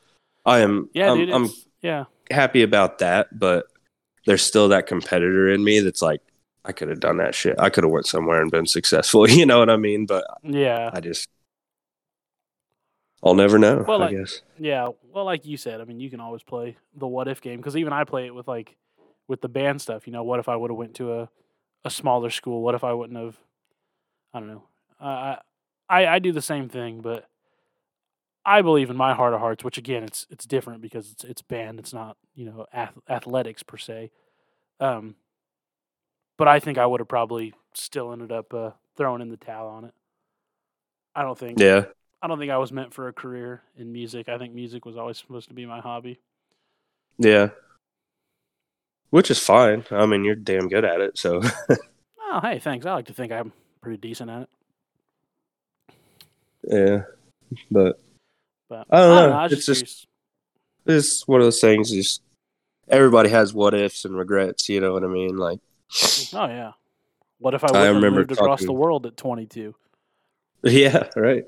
I 0.45 0.59
am, 0.59 0.89
Yeah, 0.93 1.11
I'm, 1.11 1.17
dude. 1.17 1.29
I'm 1.31 1.49
yeah. 1.81 2.05
happy 2.29 2.61
about 2.63 2.99
that, 2.99 3.37
but 3.37 3.65
there's 4.25 4.41
still 4.43 4.69
that 4.69 4.87
competitor 4.87 5.49
in 5.49 5.63
me 5.63 5.79
that's 5.79 6.01
like, 6.01 6.21
I 6.63 6.71
could 6.71 6.89
have 6.89 6.99
done 6.99 7.17
that 7.17 7.33
shit. 7.33 7.59
I 7.59 7.69
could 7.69 7.83
have 7.83 7.91
went 7.91 8.05
somewhere 8.05 8.41
and 8.41 8.51
been 8.51 8.67
successful. 8.67 9.27
You 9.29 9.45
know 9.45 9.59
what 9.59 9.69
I 9.69 9.77
mean? 9.77 10.05
But 10.05 10.25
Yeah. 10.43 10.91
I 10.93 10.99
just, 10.99 11.27
I'll 13.23 13.35
never 13.35 13.57
know. 13.59 13.83
Well, 13.87 14.01
I 14.03 14.11
guess. 14.11 14.41
Yeah, 14.59 14.89
well, 15.13 15.25
like 15.25 15.45
you 15.45 15.57
said, 15.57 15.79
I 15.81 15.85
mean, 15.85 15.99
you 15.99 16.09
can 16.09 16.19
always 16.19 16.43
play 16.43 16.77
the 16.95 17.07
what 17.07 17.27
if 17.27 17.41
game 17.41 17.57
because 17.57 17.77
even 17.77 17.93
I 17.93 18.03
play 18.03 18.25
it 18.25 18.33
with 18.35 18.47
like 18.47 18.75
with 19.27 19.41
the 19.41 19.49
band 19.49 19.81
stuff. 19.81 20.07
You 20.07 20.13
know, 20.13 20.23
what 20.23 20.39
if 20.39 20.49
I 20.49 20.55
would 20.55 20.71
have 20.71 20.77
went 20.77 20.95
to 20.95 21.13
a 21.13 21.29
a 21.85 21.89
smaller 21.89 22.29
school? 22.29 22.61
What 22.61 22.75
if 22.75 22.83
I 22.83 22.93
wouldn't 22.93 23.19
have? 23.19 23.37
I 24.33 24.39
don't 24.39 24.49
know. 24.49 24.63
I 24.99 25.37
I 25.89 26.07
I 26.07 26.19
do 26.19 26.31
the 26.31 26.41
same 26.41 26.67
thing, 26.67 27.01
but 27.01 27.27
I 28.43 28.63
believe 28.63 28.89
in 28.89 28.97
my 28.97 29.13
heart 29.13 29.35
of 29.35 29.39
hearts, 29.39 29.63
which 29.63 29.77
again, 29.77 30.03
it's 30.03 30.25
it's 30.31 30.45
different 30.45 30.81
because 30.81 31.11
it's 31.11 31.23
it's 31.23 31.41
band. 31.43 31.79
It's 31.79 31.93
not 31.93 32.17
you 32.33 32.45
know 32.45 32.65
ath- 32.73 32.97
athletics 33.07 33.61
per 33.61 33.77
se. 33.77 34.11
Um, 34.79 35.15
but 36.41 36.47
I 36.47 36.59
think 36.59 36.79
I 36.79 36.87
would 36.87 36.99
have 37.01 37.07
probably 37.07 37.53
still 37.75 38.11
ended 38.11 38.31
up 38.31 38.51
uh, 38.51 38.71
throwing 38.97 39.21
in 39.21 39.29
the 39.29 39.37
towel 39.37 39.67
on 39.67 39.85
it. 39.85 39.93
I 41.15 41.21
don't 41.21 41.37
think. 41.37 41.59
Yeah. 41.59 41.85
I 42.19 42.27
don't 42.27 42.39
think 42.39 42.49
I 42.51 42.57
was 42.57 42.71
meant 42.71 42.95
for 42.95 43.07
a 43.07 43.13
career 43.13 43.61
in 43.77 43.91
music. 43.91 44.27
I 44.27 44.39
think 44.39 44.51
music 44.55 44.83
was 44.83 44.97
always 44.97 45.19
supposed 45.19 45.49
to 45.49 45.53
be 45.53 45.67
my 45.67 45.81
hobby. 45.81 46.19
Yeah. 47.19 47.49
Which 49.11 49.29
is 49.29 49.37
fine. 49.37 49.85
I 49.91 50.07
mean, 50.07 50.23
you're 50.25 50.33
damn 50.33 50.67
good 50.67 50.83
at 50.83 50.99
it. 50.99 51.19
So, 51.19 51.43
Oh, 52.19 52.39
hey, 52.41 52.57
thanks. 52.57 52.87
I 52.87 52.93
like 52.93 53.05
to 53.05 53.13
think 53.13 53.31
I'm 53.31 53.53
pretty 53.81 53.97
decent 53.97 54.31
at 54.31 54.41
it. 54.41 54.49
yeah. 56.63 57.01
But 57.69 57.99
But 58.67 58.87
I 58.89 58.97
don't 58.97 59.29
know. 59.29 59.35
I 59.37 59.45
It's 59.45 59.65
just- 59.67 59.67
curious. 59.67 60.07
it's 60.87 61.27
one 61.27 61.39
of 61.41 61.45
those 61.45 61.61
things. 61.61 61.91
Just 61.91 62.23
everybody 62.87 63.29
has 63.29 63.53
what 63.53 63.75
ifs 63.75 64.05
and 64.05 64.17
regrets. 64.17 64.69
You 64.69 64.79
know 64.79 64.93
what 64.93 65.03
I 65.03 65.07
mean? 65.07 65.37
Like, 65.37 65.59
Oh 66.33 66.47
yeah. 66.47 66.71
What 67.39 67.53
if 67.53 67.63
I 67.63 67.67
I 67.67 67.71
wouldn't 67.71 67.87
have 67.87 67.95
remember 67.95 68.19
moved 68.21 68.31
across 68.31 68.63
the 68.63 68.71
world 68.71 69.05
at 69.05 69.17
22? 69.17 69.75
yeah, 70.63 71.09
right. 71.15 71.45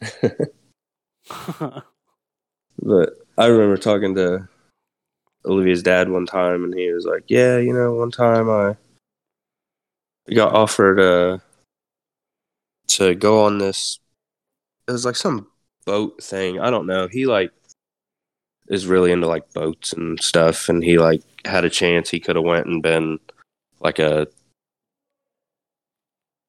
But 2.78 3.14
I 3.38 3.46
remember 3.46 3.76
talking 3.76 4.14
to 4.16 4.48
Olivia's 5.44 5.82
dad 5.82 6.08
one 6.08 6.26
time, 6.26 6.64
and 6.64 6.74
he 6.74 6.92
was 6.92 7.04
like, 7.04 7.24
"Yeah, 7.28 7.58
you 7.58 7.72
know, 7.72 7.94
one 7.94 8.10
time 8.10 8.50
I 8.50 8.76
got 10.32 10.54
offered 10.54 11.00
uh, 11.00 11.38
to 12.88 13.14
go 13.14 13.44
on 13.44 13.58
this. 13.58 13.98
It 14.88 14.92
was 14.92 15.04
like 15.04 15.16
some 15.16 15.48
boat 15.84 16.22
thing. 16.22 16.60
I 16.60 16.70
don't 16.70 16.86
know. 16.86 17.08
He 17.08 17.26
like 17.26 17.52
is 18.68 18.86
really 18.86 19.12
into 19.12 19.26
like 19.26 19.52
boats 19.52 19.92
and 19.92 20.20
stuff, 20.20 20.68
and 20.68 20.82
he 20.82 20.98
like 20.98 21.22
had 21.44 21.64
a 21.64 21.70
chance. 21.70 22.10
He 22.10 22.20
could 22.20 22.36
have 22.36 22.44
went 22.44 22.66
and 22.66 22.82
been 22.82 23.18
like 23.80 23.98
a 23.98 24.26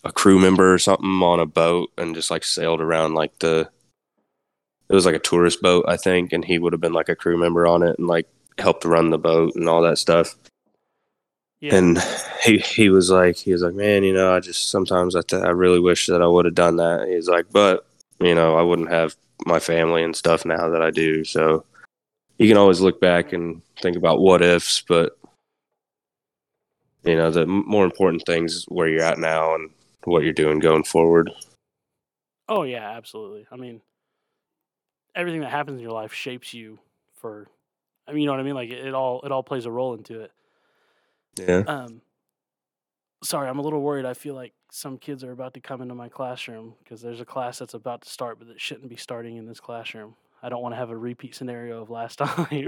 a 0.04 0.12
crew 0.12 0.40
member 0.40 0.74
or 0.74 0.80
something 0.80 1.22
on 1.22 1.40
a 1.40 1.46
boat 1.46 1.92
and 1.98 2.16
just 2.16 2.32
like 2.32 2.44
sailed 2.44 2.82
around 2.82 3.14
like 3.14 3.38
the 3.40 3.70
it 4.90 4.94
was 4.94 5.06
like 5.06 5.16
a 5.16 5.20
tourist 5.20 5.62
boat, 5.62 5.84
I 5.88 5.98
think, 5.98 6.32
and 6.32 6.46
he 6.46 6.60
would 6.60 6.72
have 6.72 6.80
been 6.80 6.94
like 6.94 7.10
a 7.10 7.16
crew 7.16 7.38
member 7.38 7.68
on 7.68 7.84
it 7.84 8.00
and 8.00 8.08
like 8.08 8.28
helped 8.58 8.86
run 8.86 9.10
the 9.10 9.18
boat 9.18 9.54
and 9.56 9.68
all 9.68 9.82
that 9.82 9.98
stuff. 9.98 10.36
yeah. 11.60 11.76
And 11.76 11.98
he 12.44 12.58
he 12.60 12.90
was 12.90 13.10
like 13.10 13.38
he 13.38 13.52
was 13.52 13.62
like, 13.62 13.74
man, 13.74 14.04
you 14.04 14.14
know, 14.14 14.34
I 14.34 14.40
just 14.40 14.70
sometimes 14.70 15.16
I 15.16 15.22
th- 15.22 15.44
I 15.44 15.50
really 15.50 15.80
wish 15.80 16.08
that 16.08 16.22
I 16.22 16.28
would 16.28 16.46
have 16.46 16.56
done 16.56 16.78
that. 16.78 17.08
He's 17.08 17.28
like, 17.28 17.48
but 17.52 17.86
you 18.20 18.34
know, 18.34 18.56
I 18.58 18.62
wouldn't 18.62 18.90
have 18.90 19.16
my 19.46 19.60
family 19.60 20.04
and 20.04 20.16
stuff 20.16 20.46
now 20.46 20.70
that 20.70 20.82
I 20.82 20.92
do. 20.92 21.24
So 21.24 21.66
you 22.38 22.48
can 22.48 22.58
always 22.58 22.82
look 22.82 23.00
back 23.02 23.34
and 23.34 23.62
think 23.82 23.98
about 23.98 24.20
what 24.20 24.42
ifs, 24.42 24.82
but 24.88 25.18
you 27.04 27.16
know, 27.16 27.32
the 27.32 27.46
more 27.46 27.86
important 27.86 28.24
things 28.26 28.54
is 28.54 28.66
where 28.66 28.88
you're 28.88 29.04
at 29.04 29.18
now 29.18 29.56
and 29.56 29.70
what 30.04 30.24
you're 30.24 30.34
doing 30.34 30.60
going 30.60 30.84
forward. 30.84 31.32
oh 32.50 32.64
yeah, 32.64 32.92
absolutely. 32.92 33.46
I 33.52 33.56
mean, 33.56 33.82
everything 35.16 35.42
that 35.42 35.52
happens 35.52 35.78
in 35.78 35.84
your 35.84 35.92
life 35.92 36.14
shapes 36.14 36.54
you 36.54 36.80
for. 37.16 37.48
I 38.08 38.12
mean, 38.12 38.22
you 38.22 38.28
know 38.28 38.34
what 38.34 38.40
I 38.40 38.44
mean? 38.44 38.56
Like 38.56 38.70
it, 38.70 38.86
it 38.86 38.94
all 38.94 39.22
it 39.24 39.32
all 39.32 39.44
plays 39.44 39.66
a 39.66 39.72
role 39.72 39.94
into 39.94 40.22
it. 40.22 40.32
Yeah. 41.38 41.64
Um, 41.68 42.02
sorry, 43.24 43.50
I'm 43.50 43.60
a 43.60 43.62
little 43.62 43.82
worried. 43.82 44.06
I 44.06 44.14
feel 44.14 44.36
like 44.36 44.54
some 44.72 44.98
kids 44.98 45.24
are 45.24 45.32
about 45.32 45.54
to 45.56 45.60
come 45.60 45.82
into 45.82 45.96
my 45.96 46.10
classroom 46.10 46.76
because 46.84 47.02
there's 47.02 47.22
a 47.22 47.26
class 47.26 47.60
that's 47.60 47.74
about 47.74 48.02
to 48.02 48.10
start, 48.10 48.40
but 48.40 48.48
that 48.48 48.62
shouldn't 48.62 48.90
be 48.90 48.96
starting 48.96 49.38
in 49.38 49.46
this 49.46 49.60
classroom. 49.60 50.16
I 50.42 50.50
don't 50.50 50.62
want 50.62 50.74
to 50.74 50.78
have 50.78 50.90
a 50.90 50.98
repeat 50.98 51.36
scenario 51.36 51.82
of 51.82 51.90
last 51.90 52.18
time. 52.20 52.48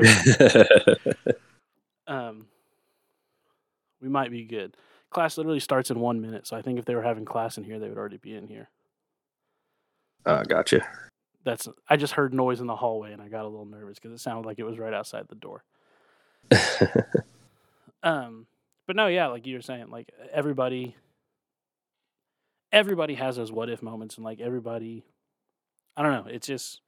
um, 2.08 2.48
we 4.02 4.10
might 4.10 4.32
be 4.32 4.44
good. 4.44 4.76
Class 5.10 5.38
literally 5.38 5.60
starts 5.60 5.90
in 5.90 6.00
one 6.00 6.22
minute, 6.22 6.46
so 6.48 6.56
I 6.56 6.62
think 6.62 6.78
if 6.80 6.86
they 6.86 6.96
were 6.96 7.02
having 7.02 7.26
class 7.26 7.58
in 7.58 7.64
here, 7.64 7.80
they 7.80 7.90
would 7.90 7.98
already 7.98 8.18
be 8.18 8.34
in 8.36 8.48
here. 8.48 8.70
uh, 10.26 10.44
gotcha. 10.44 10.88
That's 11.44 11.68
I 11.88 11.96
just 11.96 12.14
heard 12.14 12.34
noise 12.34 12.60
in 12.60 12.68
the 12.68 12.76
hallway 12.76 13.14
and 13.14 13.22
I 13.22 13.30
got 13.30 13.46
a 13.46 13.48
little 13.48 13.66
nervous 13.66 13.98
because 13.98 14.12
it 14.12 14.22
sounded 14.22 14.46
like 14.46 14.60
it 14.60 14.66
was 14.66 14.78
right 14.78 14.94
outside 14.94 15.26
the 15.30 15.36
door. 15.36 15.64
Um, 18.04 18.48
but 18.88 18.96
no, 18.96 19.08
yeah, 19.08 19.28
like 19.28 19.46
you 19.46 19.56
were 19.56 19.62
saying, 19.62 19.90
like 19.90 20.12
everybody, 20.32 20.96
everybody 22.72 23.16
has 23.16 23.36
those 23.36 23.52
what 23.52 23.70
if 23.70 23.82
moments, 23.82 24.16
and 24.16 24.26
like 24.26 24.40
everybody, 24.40 25.04
I 25.98 26.04
don't 26.04 26.14
know, 26.14 26.32
it's 26.32 26.48
just 26.48 26.82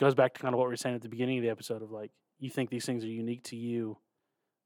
goes 0.00 0.14
back 0.14 0.32
to 0.34 0.40
kind 0.40 0.54
of 0.54 0.58
what 0.58 0.64
we 0.66 0.72
were 0.72 0.76
saying 0.76 0.96
at 0.96 1.02
the 1.02 1.08
beginning 1.08 1.38
of 1.38 1.44
the 1.44 1.50
episode 1.50 1.82
of 1.82 1.92
like 1.92 2.10
you 2.38 2.48
think 2.48 2.70
these 2.70 2.86
things 2.86 3.04
are 3.04 3.08
unique 3.08 3.44
to 3.44 3.56
you, 3.56 3.98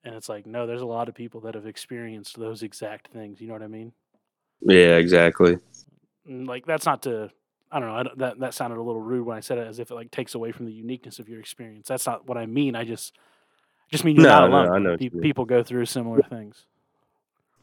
and 0.04 0.14
it's 0.14 0.28
like 0.28 0.46
no, 0.46 0.66
there's 0.66 0.80
a 0.80 0.86
lot 0.86 1.08
of 1.08 1.14
people 1.14 1.40
that 1.42 1.54
have 1.56 1.66
experienced 1.66 2.38
those 2.38 2.62
exact 2.62 3.08
things. 3.08 3.40
You 3.40 3.48
know 3.48 3.54
what 3.54 3.62
I 3.62 3.66
mean? 3.66 3.92
yeah, 4.62 4.96
exactly. 4.96 5.58
Like 6.26 6.64
that's 6.64 6.86
not 6.86 7.02
to. 7.02 7.30
I 7.72 7.80
don't 7.80 7.88
know. 7.88 7.96
I 7.96 8.02
don't, 8.04 8.18
that 8.18 8.38
that 8.38 8.54
sounded 8.54 8.78
a 8.78 8.82
little 8.82 9.02
rude 9.02 9.26
when 9.26 9.36
I 9.36 9.40
said 9.40 9.58
it, 9.58 9.66
as 9.66 9.80
if 9.80 9.90
it 9.90 9.94
like 9.94 10.12
takes 10.12 10.36
away 10.36 10.52
from 10.52 10.66
the 10.66 10.72
uniqueness 10.72 11.18
of 11.18 11.28
your 11.28 11.40
experience. 11.40 11.88
That's 11.88 12.06
not 12.06 12.28
what 12.28 12.38
I 12.38 12.46
mean. 12.46 12.76
I 12.76 12.84
just, 12.84 13.16
just 13.90 14.04
mean 14.04 14.14
you're 14.14 14.24
No, 14.24 14.46
not 14.46 14.50
no, 14.50 14.56
alone. 14.56 14.72
I 14.72 14.78
know 14.78 14.96
Pe- 14.96 15.08
people 15.08 15.44
go 15.44 15.64
through 15.64 15.86
similar 15.86 16.22
things. 16.22 16.66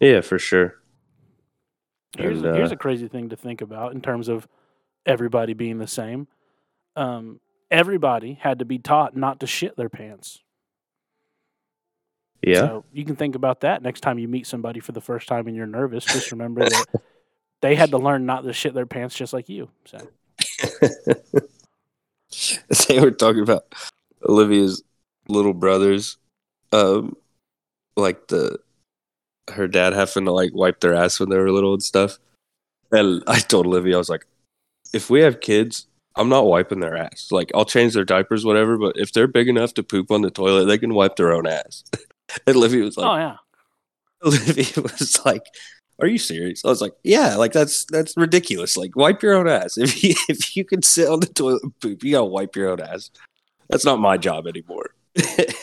Yeah, 0.01 0.19
for 0.19 0.37
sure. 0.37 0.75
Here's 2.17 2.41
And, 2.41 2.55
here's 2.55 2.71
uh, 2.71 2.75
a 2.75 2.77
crazy 2.77 3.07
thing 3.07 3.29
to 3.29 3.37
think 3.37 3.61
about 3.61 3.93
in 3.93 4.01
terms 4.01 4.27
of 4.27 4.49
everybody 5.05 5.53
being 5.53 5.77
the 5.77 5.87
same. 5.87 6.27
Um, 6.97 7.39
everybody 7.71 8.37
had 8.39 8.59
to 8.59 8.65
be 8.65 8.77
taught 8.77 9.15
not 9.15 9.39
to 9.39 9.47
shit 9.47 9.75
their 9.77 9.89
pants. 9.89 10.43
Yeah. 12.43 12.59
So 12.59 12.85
you 12.91 13.05
can 13.05 13.15
think 13.15 13.35
about 13.35 13.61
that 13.61 13.81
next 13.81 14.01
time 14.01 14.19
you 14.19 14.27
meet 14.27 14.45
somebody 14.45 14.79
for 14.79 14.91
the 14.91 15.01
first 15.01 15.27
time 15.27 15.47
and 15.47 15.55
you're 15.55 15.67
nervous. 15.67 16.05
Just 16.05 16.31
remember 16.31 16.61
that 16.61 16.85
they 17.61 17.75
had 17.75 17.91
to 17.91 17.97
learn 17.97 18.25
not 18.25 18.43
to 18.43 18.53
shit 18.53 18.73
their 18.73 18.85
pants 18.85 19.15
just 19.15 19.31
like 19.31 19.47
you. 19.47 19.69
So 19.85 19.97
they 22.87 22.99
were 22.99 23.11
talking 23.11 23.43
about 23.43 23.73
Olivia's 24.27 24.83
little 25.27 25.53
brothers, 25.53 26.17
um, 26.71 27.15
like 27.95 28.27
the 28.27 28.59
her 29.51 29.67
dad 29.67 29.93
having 29.93 30.25
to 30.25 30.31
like 30.31 30.51
wipe 30.53 30.79
their 30.79 30.93
ass 30.93 31.19
when 31.19 31.29
they 31.29 31.37
were 31.37 31.51
little 31.51 31.73
and 31.73 31.83
stuff. 31.83 32.17
And 32.91 33.23
I 33.27 33.39
told 33.39 33.67
Olivia, 33.67 33.95
I 33.95 33.97
was 33.97 34.09
like, 34.09 34.25
if 34.93 35.09
we 35.09 35.21
have 35.21 35.41
kids, 35.41 35.87
I'm 36.15 36.29
not 36.29 36.45
wiping 36.45 36.79
their 36.79 36.97
ass. 36.97 37.29
Like 37.31 37.51
I'll 37.55 37.65
change 37.65 37.93
their 37.93 38.05
diapers, 38.05 38.45
whatever. 38.45 38.77
But 38.77 38.97
if 38.97 39.13
they're 39.13 39.27
big 39.27 39.47
enough 39.47 39.73
to 39.75 39.83
poop 39.83 40.11
on 40.11 40.21
the 40.21 40.31
toilet, 40.31 40.65
they 40.65 40.77
can 40.77 40.93
wipe 40.93 41.15
their 41.15 41.33
own 41.33 41.47
ass. 41.47 41.83
and 42.47 42.55
Olivia 42.55 42.83
was 42.83 42.97
like, 42.97 43.07
oh 43.07 43.17
yeah, 43.17 43.37
Olivia 44.23 44.83
was 44.83 45.25
like, 45.25 45.45
"Are 45.99 46.07
you 46.07 46.17
serious?" 46.17 46.63
I 46.65 46.69
was 46.69 46.81
like, 46.81 46.93
"Yeah, 47.03 47.35
like 47.35 47.53
that's 47.53 47.85
that's 47.85 48.15
ridiculous. 48.17 48.77
Like, 48.77 48.95
wipe 48.95 49.23
your 49.23 49.33
own 49.33 49.47
ass. 49.47 49.77
If 49.77 50.03
you 50.03 50.15
if 50.27 50.55
you 50.55 50.65
can 50.65 50.81
sit 50.81 51.07
on 51.07 51.21
the 51.21 51.27
toilet 51.27 51.63
and 51.63 51.79
poop, 51.79 52.03
you 52.03 52.11
gotta 52.11 52.25
wipe 52.25 52.55
your 52.55 52.69
own 52.69 52.81
ass. 52.81 53.09
That's 53.69 53.85
not 53.85 53.99
my 53.99 54.17
job 54.17 54.47
anymore." 54.47 54.91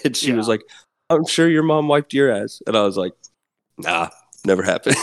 and 0.05 0.16
she 0.16 0.32
was 0.32 0.49
like, 0.49 0.62
"I'm 1.11 1.26
sure 1.26 1.49
your 1.49 1.62
mom 1.62 1.88
wiped 1.88 2.12
your 2.14 2.30
ass," 2.30 2.62
and 2.66 2.76
I 2.76 2.82
was 2.82 2.96
like, 2.96 3.12
"Nah, 3.78 4.09
never 4.44 4.62
happened." 4.62 4.96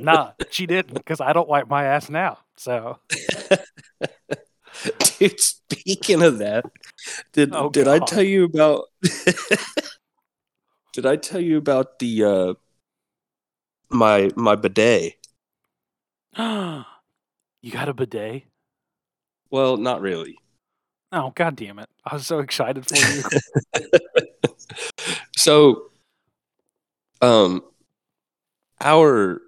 nah, 0.00 0.32
she 0.50 0.66
didn't 0.66 0.94
because 0.94 1.20
I 1.20 1.32
don't 1.32 1.48
wipe 1.48 1.68
my 1.68 1.84
ass 1.84 2.08
now. 2.08 2.38
So 2.56 2.98
Dude, 5.18 5.40
speaking 5.40 6.22
of 6.22 6.38
that, 6.38 6.64
did 7.32 7.54
Oh, 7.54 7.70
did 7.70 7.88
I 7.88 7.98
tell 7.98 8.22
you 8.22 8.44
about? 8.44 8.84
did 10.92 11.06
I 11.06 11.16
tell 11.16 11.40
you 11.40 11.56
about 11.56 11.98
the 11.98 12.24
uh 12.24 12.54
my 13.90 14.30
my 14.36 14.54
bidet? 14.54 15.14
you 16.38 16.84
got 17.70 17.88
a 17.88 17.94
bidet? 17.94 18.44
Well, 19.50 19.76
not 19.76 20.00
really. 20.00 20.36
Oh 21.10 21.32
god 21.34 21.56
damn 21.56 21.78
it! 21.78 21.88
I 22.04 22.14
was 22.14 22.26
so 22.26 22.40
excited 22.40 22.86
for 22.86 22.96
you. 22.96 23.22
so, 25.36 25.90
um, 27.22 27.62
our 28.80 29.40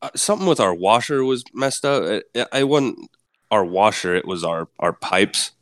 uh, 0.00 0.10
something 0.14 0.46
with 0.46 0.60
our 0.60 0.74
washer 0.74 1.24
was 1.24 1.42
messed 1.52 1.84
up. 1.84 2.04
It, 2.04 2.24
it 2.34 2.68
wasn't 2.68 3.10
our 3.50 3.64
washer; 3.64 4.14
it 4.14 4.26
was 4.26 4.44
our 4.44 4.68
our 4.78 4.92
pipes. 4.92 5.52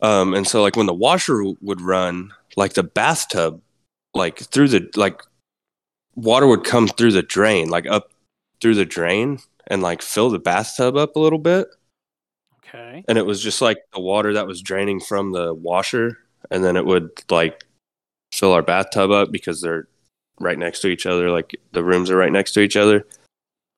Um, 0.00 0.34
and 0.34 0.46
so 0.46 0.62
like 0.62 0.76
when 0.76 0.86
the 0.86 0.94
washer 0.94 1.42
would 1.60 1.80
run, 1.80 2.32
like 2.56 2.74
the 2.74 2.82
bathtub, 2.82 3.60
like 4.14 4.38
through 4.38 4.68
the 4.68 4.90
like 4.96 5.22
water 6.14 6.46
would 6.46 6.64
come 6.64 6.88
through 6.88 7.12
the 7.12 7.22
drain, 7.22 7.68
like 7.68 7.86
up 7.86 8.12
through 8.60 8.74
the 8.74 8.84
drain, 8.84 9.38
and 9.66 9.82
like 9.82 10.02
fill 10.02 10.30
the 10.30 10.38
bathtub 10.38 10.96
up 10.96 11.16
a 11.16 11.20
little 11.20 11.38
bit. 11.38 11.68
okay. 12.58 13.04
and 13.08 13.18
it 13.18 13.26
was 13.26 13.42
just 13.42 13.62
like 13.62 13.78
the 13.94 14.00
water 14.00 14.34
that 14.34 14.46
was 14.46 14.60
draining 14.62 15.00
from 15.00 15.32
the 15.32 15.54
washer 15.54 16.18
and 16.50 16.64
then 16.64 16.76
it 16.76 16.84
would 16.84 17.10
like 17.30 17.64
fill 18.32 18.52
our 18.52 18.62
bathtub 18.62 19.10
up 19.10 19.30
because 19.30 19.60
they're 19.60 19.86
right 20.40 20.58
next 20.58 20.80
to 20.80 20.88
each 20.88 21.06
other 21.06 21.30
like 21.30 21.54
the 21.72 21.84
rooms 21.84 22.10
are 22.10 22.16
right 22.16 22.32
next 22.32 22.52
to 22.52 22.60
each 22.60 22.76
other 22.76 23.06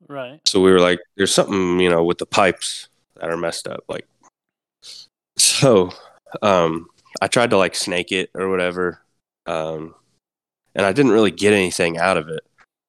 Right. 0.08 0.40
so 0.44 0.60
we 0.60 0.70
were 0.70 0.80
like 0.80 1.00
there's 1.16 1.34
something 1.34 1.80
you 1.80 1.90
know 1.90 2.04
with 2.04 2.18
the 2.18 2.26
pipes 2.26 2.88
that 3.16 3.30
are 3.30 3.36
messed 3.36 3.66
up 3.66 3.84
like 3.88 4.06
so 5.36 5.90
um 6.42 6.88
i 7.20 7.26
tried 7.26 7.50
to 7.50 7.56
like 7.56 7.74
snake 7.74 8.12
it 8.12 8.30
or 8.34 8.48
whatever 8.48 9.00
um 9.46 9.94
and 10.74 10.86
i 10.86 10.92
didn't 10.92 11.12
really 11.12 11.30
get 11.30 11.52
anything 11.52 11.98
out 11.98 12.16
of 12.16 12.28
it 12.28 12.44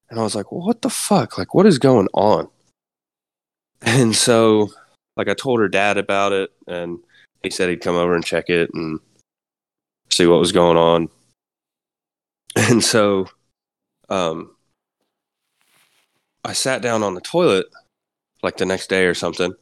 and 0.09 0.19
i 0.19 0.23
was 0.23 0.35
like 0.35 0.51
well, 0.51 0.65
what 0.65 0.81
the 0.81 0.89
fuck 0.89 1.37
like 1.37 1.53
what 1.53 1.65
is 1.65 1.79
going 1.79 2.07
on 2.13 2.49
and 3.81 4.15
so 4.15 4.69
like 5.17 5.27
I 5.27 5.33
told 5.33 5.59
her 5.59 5.67
dad 5.67 5.97
about 5.97 6.31
it, 6.31 6.51
and 6.67 6.99
he 7.43 7.49
said 7.49 7.69
he'd 7.69 7.81
come 7.81 7.95
over 7.95 8.15
and 8.15 8.23
check 8.23 8.49
it 8.49 8.69
and 8.73 8.99
see 10.11 10.27
what 10.27 10.39
was 10.39 10.53
going 10.53 10.77
on. 10.77 11.09
And 12.59 12.83
so, 12.83 13.27
um, 14.09 14.56
I 16.47 16.53
sat 16.53 16.81
down 16.81 17.03
on 17.03 17.13
the 17.13 17.19
toilet 17.19 17.67
like 18.41 18.55
the 18.55 18.65
next 18.65 18.87
day 18.87 19.05
or 19.05 19.13
something, 19.13 19.53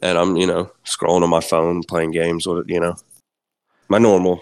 and 0.00 0.16
I'm 0.16 0.36
you 0.36 0.46
know 0.46 0.70
scrolling 0.84 1.24
on 1.24 1.28
my 1.28 1.40
phone, 1.40 1.82
playing 1.82 2.12
games 2.12 2.46
with 2.46 2.58
it, 2.58 2.72
you 2.72 2.78
know, 2.78 2.94
my 3.88 3.98
normal 3.98 4.40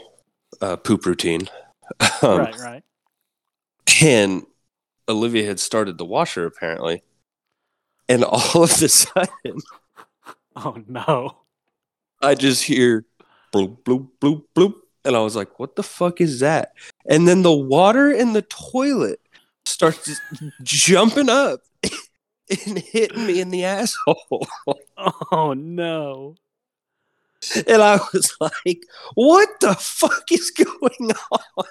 uh, 0.60 0.76
poop 0.76 1.06
routine. 1.06 1.48
um, 2.22 2.40
right. 2.40 2.58
Right. 2.58 2.84
and 4.02 4.44
Olivia 5.08 5.46
had 5.46 5.58
started 5.58 5.96
the 5.96 6.04
washer 6.04 6.44
apparently, 6.44 7.02
and 8.06 8.22
all 8.24 8.62
of 8.62 8.82
a 8.82 8.88
sudden. 8.88 9.28
Oh 10.56 10.76
no. 10.88 11.36
I 12.20 12.34
just 12.34 12.64
hear 12.64 13.06
bloop, 13.54 13.78
bloop, 13.84 14.08
bloop, 14.20 14.42
bloop. 14.54 14.74
And 15.04 15.14
I 15.14 15.20
was 15.20 15.36
like, 15.36 15.60
what 15.60 15.76
the 15.76 15.84
fuck 15.84 16.20
is 16.20 16.40
that? 16.40 16.72
And 17.06 17.26
then 17.26 17.42
the 17.42 17.52
water 17.52 18.10
in 18.10 18.32
the 18.32 18.42
toilet 18.42 19.20
starts 19.64 20.20
jumping 20.62 21.28
up 21.28 21.60
and 22.66 22.78
hitting 22.78 23.26
me 23.26 23.40
in 23.40 23.50
the 23.50 23.64
asshole. 23.64 24.46
Oh 25.32 25.54
no. 25.54 26.36
And 27.66 27.80
I 27.82 27.98
was 28.12 28.36
like, 28.40 28.82
what 29.14 29.48
the 29.60 29.74
fuck 29.74 30.24
is 30.30 30.50
going 30.50 31.10
on? 31.32 31.64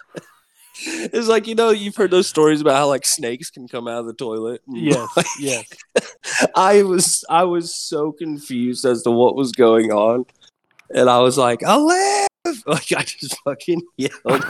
It's 0.81 1.27
like, 1.27 1.45
you 1.45 1.55
know, 1.55 1.71
you've 1.71 1.95
heard 1.95 2.11
those 2.11 2.27
stories 2.27 2.61
about 2.61 2.75
how 2.75 2.87
like 2.87 3.05
snakes 3.05 3.49
can 3.49 3.67
come 3.67 3.87
out 3.87 3.99
of 3.99 4.05
the 4.05 4.13
toilet. 4.13 4.61
Yes. 4.67 5.07
like, 5.17 5.25
Yes. 5.39 5.65
I 6.55 6.83
was 6.83 7.23
I 7.29 7.43
was 7.43 7.75
so 7.75 8.11
confused 8.11 8.85
as 8.85 9.03
to 9.03 9.11
what 9.11 9.35
was 9.35 9.51
going 9.51 9.91
on. 9.91 10.25
And 10.91 11.09
I 11.09 11.19
was 11.19 11.37
like, 11.37 11.63
I 11.63 11.75
live 11.75 12.63
like 12.65 12.91
I 12.93 13.03
just 13.03 13.37
fucking 13.43 13.81
yelled. 13.97 14.45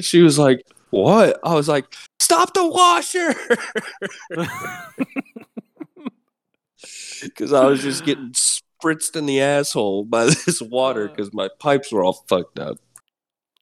she 0.00 0.22
was 0.22 0.38
like, 0.38 0.66
What? 0.92 1.40
I 1.42 1.54
was 1.54 1.68
like, 1.68 1.86
Stop 2.20 2.54
the 2.54 2.68
washer 2.68 3.34
Cause 7.36 7.52
I 7.52 7.64
was 7.64 7.82
just 7.82 8.04
getting 8.04 8.32
spritzed 8.32 9.16
in 9.16 9.26
the 9.26 9.40
asshole 9.40 10.04
by 10.04 10.24
this 10.26 10.60
water 10.60 11.08
because 11.08 11.32
my 11.32 11.48
pipes 11.58 11.90
were 11.92 12.04
all 12.04 12.24
fucked 12.28 12.58
up. 12.58 12.76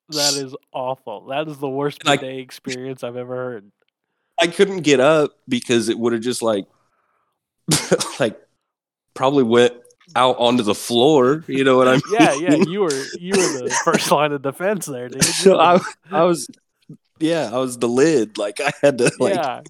That 0.09 0.35
is 0.35 0.57
awful. 0.73 1.27
That 1.27 1.47
is 1.47 1.59
the 1.59 1.69
worst 1.69 2.01
I- 2.05 2.17
bidet 2.17 2.41
experience 2.41 3.05
I've 3.05 3.17
ever 3.17 3.37
heard. 3.37 3.71
I 4.41 4.49
couldn't 4.49 4.81
get 4.81 4.99
up 5.01 5.33
because 5.49 5.89
it 5.89 5.99
would 5.99 6.13
have 6.13 6.23
just 6.23 6.43
like 6.43 6.67
like 8.21 8.41
probably 9.15 9.45
went 9.45 9.75
out 10.17 10.37
onto 10.39 10.65
the 10.65 10.75
floor. 10.75 11.45
You 11.47 11.63
know 11.63 11.77
what 11.77 11.87
I 11.87 11.93
mean? 11.93 12.03
Yeah, 12.13 12.35
yeah. 12.35 12.55
You 12.57 12.81
were 12.81 13.05
you 13.19 13.33
were 13.37 13.69
the 13.69 13.81
first 13.85 14.11
line 14.11 14.33
of 14.33 14.43
defense 14.43 14.87
there, 14.87 15.09
dude. 15.09 15.23
So 15.23 15.61
I, 15.61 15.79
I 16.11 16.25
was, 16.25 16.49
yeah, 17.21 17.51
I 17.53 17.59
was 17.59 17.79
the 17.79 17.89
lid. 17.89 18.39
Like 18.39 18.61
I 18.61 18.73
had 18.83 18.99
to, 18.99 19.13
like, 19.19 19.35
yeah. 19.35 19.61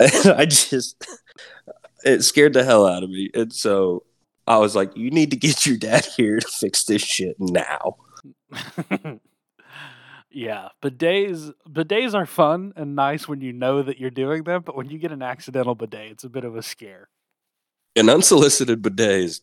I 0.34 0.46
just, 0.46 0.96
it 2.04 2.22
scared 2.22 2.54
the 2.54 2.64
hell 2.64 2.86
out 2.86 3.02
of 3.02 3.10
me. 3.10 3.30
And 3.34 3.52
so 3.52 4.04
I 4.46 4.58
was 4.58 4.74
like, 4.74 4.96
you 4.96 5.10
need 5.10 5.30
to 5.30 5.36
get 5.36 5.66
your 5.66 5.76
dad 5.76 6.06
here 6.16 6.40
to 6.40 6.48
fix 6.48 6.84
this 6.84 7.02
shit 7.02 7.36
now. 7.38 7.96
yeah. 10.30 10.68
Bidets 10.82 11.52
bidets 11.68 12.14
are 12.14 12.26
fun 12.26 12.72
and 12.76 12.96
nice 12.96 13.28
when 13.28 13.40
you 13.40 13.52
know 13.52 13.82
that 13.82 13.98
you're 13.98 14.10
doing 14.10 14.44
them, 14.44 14.62
but 14.62 14.76
when 14.76 14.88
you 14.88 14.98
get 14.98 15.12
an 15.12 15.22
accidental 15.22 15.74
bidet, 15.74 16.12
it's 16.12 16.24
a 16.24 16.28
bit 16.28 16.44
of 16.44 16.56
a 16.56 16.62
scare. 16.62 17.08
An 17.96 18.08
unsolicited 18.08 18.82
bidets 18.82 19.40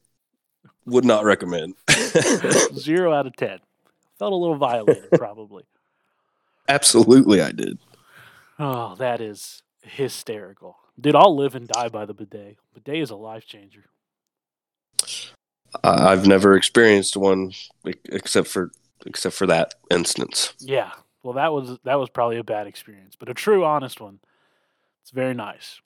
would 0.86 1.06
not 1.06 1.26
recommend. 1.26 1.76
Zero 2.74 3.14
out 3.14 3.28
of 3.28 3.36
ten. 3.36 3.60
Felt 4.20 4.34
a 4.34 4.36
little 4.36 4.56
violated, 4.56 5.10
probably. 5.14 5.64
Absolutely, 6.68 7.42
I 7.42 7.52
did. 7.52 7.80
Oh, 8.60 8.96
that 8.96 9.22
is 9.22 9.62
hysterical. 9.84 10.78
Dude, 11.00 11.16
I'll 11.16 11.36
live 11.36 11.56
and 11.56 11.68
die 11.68 11.90
by 11.90 12.06
the 12.06 12.14
bidet. 12.14 12.58
Bidet 12.74 13.02
is 13.02 13.12
a 13.12 13.16
life 13.16 13.46
changer. 13.46 13.86
I've 15.84 16.26
never 16.26 16.56
experienced 16.56 17.16
one 17.16 17.52
except 18.06 18.48
for 18.48 18.72
except 19.06 19.36
for 19.36 19.46
that 19.48 19.76
instance. 19.92 20.54
Yeah. 20.60 20.92
Well, 21.24 21.34
that 21.34 21.54
was 21.54 21.78
that 21.84 22.00
was 22.00 22.10
probably 22.10 22.38
a 22.38 22.44
bad 22.44 22.68
experience, 22.68 23.16
but 23.16 23.30
a 23.30 23.34
true 23.34 23.64
honest 23.64 24.02
one. 24.02 24.20
It's 25.02 25.12
very 25.12 25.34
nice. 25.34 25.82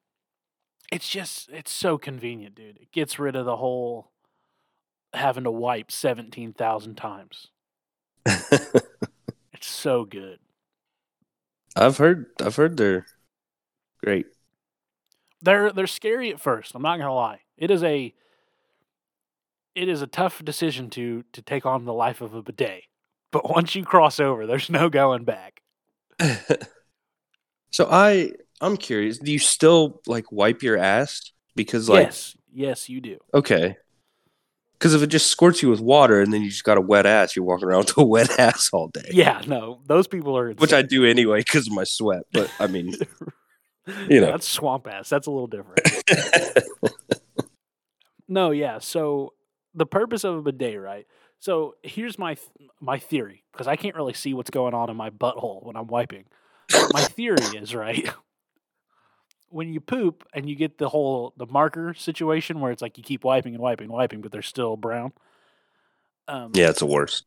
It's 0.92 1.10
just 1.10 1.50
it's 1.50 1.72
so 1.72 1.98
convenient, 1.98 2.56
dude. 2.56 2.78
It 2.78 2.92
gets 2.92 3.20
rid 3.20 3.36
of 3.36 3.46
the 3.46 3.58
whole 3.58 4.12
having 5.14 5.44
to 5.44 5.52
wipe 5.52 5.92
17,000 5.92 6.96
times. 6.96 7.48
It's 9.62 9.70
so 9.70 10.06
good. 10.06 10.40
I've 11.76 11.98
heard 11.98 12.26
I've 12.44 12.56
heard 12.56 12.78
they're 12.78 13.06
great. 14.04 14.26
They're 15.44 15.72
they're 15.72 15.86
scary 15.86 16.32
at 16.32 16.40
first. 16.40 16.74
I'm 16.74 16.82
not 16.82 16.98
going 16.98 17.08
to 17.08 17.14
lie. 17.14 17.42
It 17.58 17.70
is 17.70 17.84
a 17.84 18.12
it 19.76 19.88
is 19.88 20.02
a 20.02 20.08
tough 20.08 20.44
decision 20.44 20.90
to 20.92 21.24
to 21.34 21.44
take 21.44 21.68
on 21.68 21.86
the 21.86 21.94
life 21.94 22.22
of 22.22 22.34
a 22.34 22.42
bidet. 22.42 22.86
But 23.32 23.48
once 23.56 23.76
you 23.76 23.86
cross 23.86 24.20
over, 24.20 24.48
there's 24.48 24.72
no 24.72 24.90
going 24.90 25.26
back. 25.26 25.62
so 27.72 27.88
I 27.88 28.32
I'm 28.62 28.78
curious. 28.78 29.20
Do 29.20 29.32
you 29.32 29.38
still 29.38 30.02
like 30.08 30.32
wipe 30.32 30.64
your 30.64 30.80
ass? 30.80 31.32
Because 31.56 31.88
like 31.88 32.08
yes, 32.08 32.36
yes, 32.52 32.90
you 32.90 33.00
do. 33.00 33.20
okay. 33.32 33.78
Because 34.82 34.96
if 34.96 35.04
it 35.04 35.08
just 35.08 35.28
squirts 35.28 35.62
you 35.62 35.70
with 35.70 35.80
water 35.80 36.22
and 36.22 36.34
then 36.34 36.42
you 36.42 36.50
just 36.50 36.64
got 36.64 36.76
a 36.76 36.82
wet 36.82 37.06
ass, 37.06 37.36
you're 37.36 37.46
walking 37.46 37.68
around 37.68 37.86
with 37.86 37.98
a 38.00 38.04
wet 38.04 38.40
ass 38.40 38.72
all 38.74 38.88
day. 38.88 39.12
Yeah, 39.12 39.40
no, 39.46 39.80
those 39.86 40.08
people 40.08 40.36
are 40.36 40.54
Which 40.54 40.74
I 40.74 40.82
do 40.82 41.06
anyway 41.06 41.42
because 41.42 41.68
of 41.68 41.74
my 41.74 41.84
sweat. 41.84 42.24
But 42.34 42.52
I 42.60 42.66
mean, 42.66 42.96
you 44.10 44.22
know. 44.22 44.26
that's 44.32 44.50
swamp 44.50 44.88
ass. 44.88 45.08
That's 45.08 45.28
a 45.28 45.32
little 45.32 45.46
different. 45.46 45.82
no, 48.28 48.50
yeah. 48.50 48.80
So 48.80 49.34
the 49.76 49.86
purpose 49.86 50.24
of 50.24 50.38
a 50.38 50.42
bidet, 50.42 50.82
right? 50.82 51.06
So 51.38 51.76
here's 51.84 52.18
my 52.18 52.34
th- 52.34 52.72
my 52.80 52.98
theory 52.98 53.44
because 53.52 53.68
I 53.68 53.76
can't 53.76 53.96
really 53.96 54.14
see 54.14 54.34
what's 54.34 54.50
going 54.50 54.74
on 54.74 54.90
in 54.90 54.98
my 54.98 55.12
butthole 55.12 55.64
when 55.64 55.76
I'm 55.76 55.86
wiping. 55.86 56.26
my 56.92 57.04
theory 57.04 57.38
is 57.56 57.76
right. 57.76 58.10
When 59.52 59.74
you 59.74 59.80
poop 59.82 60.26
and 60.34 60.50
you 60.50 60.56
get 60.56 60.78
the 60.78 60.90
whole 60.90 61.34
the 61.38 61.46
marker 61.46 61.94
situation 61.94 62.60
where 62.60 62.72
it's 62.72 62.82
like 62.82 62.98
you 62.98 63.04
keep 63.04 63.24
wiping 63.24 63.54
and 63.54 63.62
wiping 63.62 63.86
and 63.86 63.94
wiping, 63.94 64.22
but 64.22 64.32
they're 64.32 64.42
still 64.42 64.78
brown. 64.78 65.12
Um, 66.28 66.52
yeah, 66.56 66.70
it's 66.70 66.80
the 66.80 66.86
worst. 66.86 67.26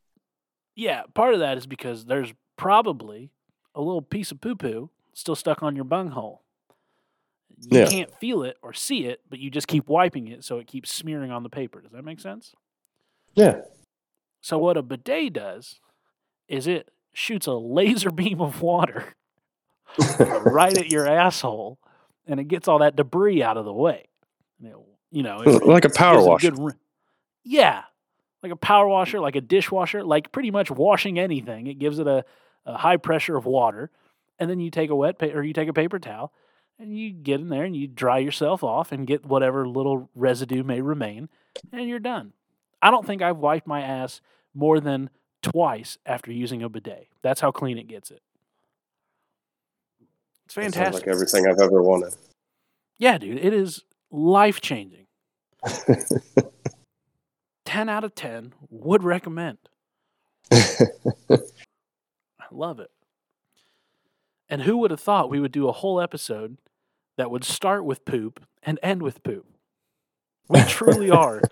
yeah, 0.74 1.02
part 1.14 1.34
of 1.34 1.40
that 1.40 1.58
is 1.58 1.66
because 1.66 2.06
there's 2.06 2.32
probably 2.56 3.30
a 3.74 3.80
little 3.80 4.02
piece 4.02 4.30
of 4.30 4.40
poo 4.40 4.54
poo 4.54 4.90
still 5.12 5.34
stuck 5.36 5.62
on 5.62 5.76
your 5.76 5.84
bunghole. 5.84 6.42
You 7.60 7.80
Yeah. 7.80 7.86
can't 7.86 8.14
feel 8.18 8.42
it 8.42 8.56
or 8.62 8.72
see 8.72 9.04
it, 9.06 9.20
but 9.28 9.38
you 9.38 9.50
just 9.50 9.68
keep 9.68 9.88
wiping 9.88 10.28
it 10.28 10.42
so 10.44 10.58
it 10.58 10.66
keeps 10.66 10.92
smearing 10.92 11.30
on 11.30 11.42
the 11.42 11.48
paper. 11.50 11.80
Does 11.80 11.92
that 11.92 12.04
make 12.04 12.20
sense? 12.20 12.54
Yeah. 13.34 13.60
So, 14.40 14.58
what 14.58 14.76
a 14.76 14.82
bidet 14.82 15.32
does 15.34 15.80
is 16.48 16.66
it 16.66 16.90
shoots 17.12 17.46
a 17.46 17.52
laser 17.54 18.10
beam 18.10 18.40
of 18.40 18.60
water 18.62 19.14
right 20.18 20.76
at 20.76 20.88
your 20.88 21.06
asshole 21.06 21.78
and 22.26 22.40
it 22.40 22.44
gets 22.44 22.68
all 22.68 22.78
that 22.80 22.96
debris 22.96 23.42
out 23.42 23.56
of 23.56 23.64
the 23.64 23.72
way. 23.72 24.08
It, 24.62 24.74
you 25.10 25.22
know, 25.22 25.40
it- 25.42 25.64
like 25.66 25.84
a 25.84 25.90
power 25.90 26.16
washer. 26.24 26.50
good 26.50 26.74
yeah, 27.44 27.82
like 28.42 28.52
a 28.52 28.56
power 28.56 28.86
washer, 28.88 29.20
like 29.20 29.36
a 29.36 29.40
dishwasher, 29.40 30.02
like 30.02 30.32
pretty 30.32 30.50
much 30.50 30.70
washing 30.70 31.18
anything. 31.18 31.66
It 31.66 31.78
gives 31.78 31.98
it 31.98 32.06
a, 32.06 32.24
a 32.66 32.76
high 32.76 32.96
pressure 32.96 33.36
of 33.36 33.44
water, 33.46 33.90
and 34.38 34.48
then 34.48 34.60
you 34.60 34.70
take 34.70 34.90
a 34.90 34.94
wet 34.96 35.18
pa- 35.18 35.26
or 35.26 35.42
you 35.42 35.52
take 35.52 35.68
a 35.68 35.72
paper 35.74 35.98
towel, 35.98 36.32
and 36.78 36.96
you 36.96 37.10
get 37.10 37.40
in 37.40 37.48
there 37.50 37.64
and 37.64 37.76
you 37.76 37.86
dry 37.86 38.18
yourself 38.18 38.64
off 38.64 38.92
and 38.92 39.06
get 39.06 39.24
whatever 39.26 39.68
little 39.68 40.08
residue 40.14 40.62
may 40.62 40.80
remain, 40.80 41.28
and 41.72 41.88
you're 41.88 41.98
done. 41.98 42.32
I 42.80 42.90
don't 42.90 43.06
think 43.06 43.22
I've 43.22 43.38
wiped 43.38 43.66
my 43.66 43.80
ass 43.82 44.20
more 44.54 44.80
than 44.80 45.10
twice 45.42 45.98
after 46.06 46.32
using 46.32 46.62
a 46.62 46.68
bidet. 46.68 47.08
That's 47.22 47.40
how 47.40 47.50
clean 47.50 47.76
it 47.78 47.88
gets 47.88 48.10
it. 48.10 48.22
It's 50.56 50.76
fantastic. 50.76 50.84
Sounds 50.84 50.94
like 50.94 51.08
everything 51.08 51.46
I've 51.48 51.60
ever 51.60 51.82
wanted. 51.82 52.14
Yeah, 52.98 53.18
dude, 53.18 53.38
it 53.38 53.52
is 53.52 53.82
life 54.10 54.60
changing. 54.60 55.06
10 57.64 57.88
out 57.88 58.04
of 58.04 58.14
10 58.14 58.52
would 58.70 59.02
recommend. 59.02 59.58
I 60.52 61.38
love 62.52 62.78
it. 62.78 62.90
And 64.48 64.62
who 64.62 64.76
would 64.78 64.90
have 64.92 65.00
thought 65.00 65.30
we 65.30 65.40
would 65.40 65.50
do 65.52 65.68
a 65.68 65.72
whole 65.72 66.00
episode 66.00 66.58
that 67.16 67.30
would 67.30 67.42
start 67.44 67.84
with 67.84 68.04
poop 68.04 68.44
and 68.62 68.78
end 68.82 69.02
with 69.02 69.22
poop? 69.24 69.46
We 70.48 70.62
truly 70.64 71.10
are 71.10 71.42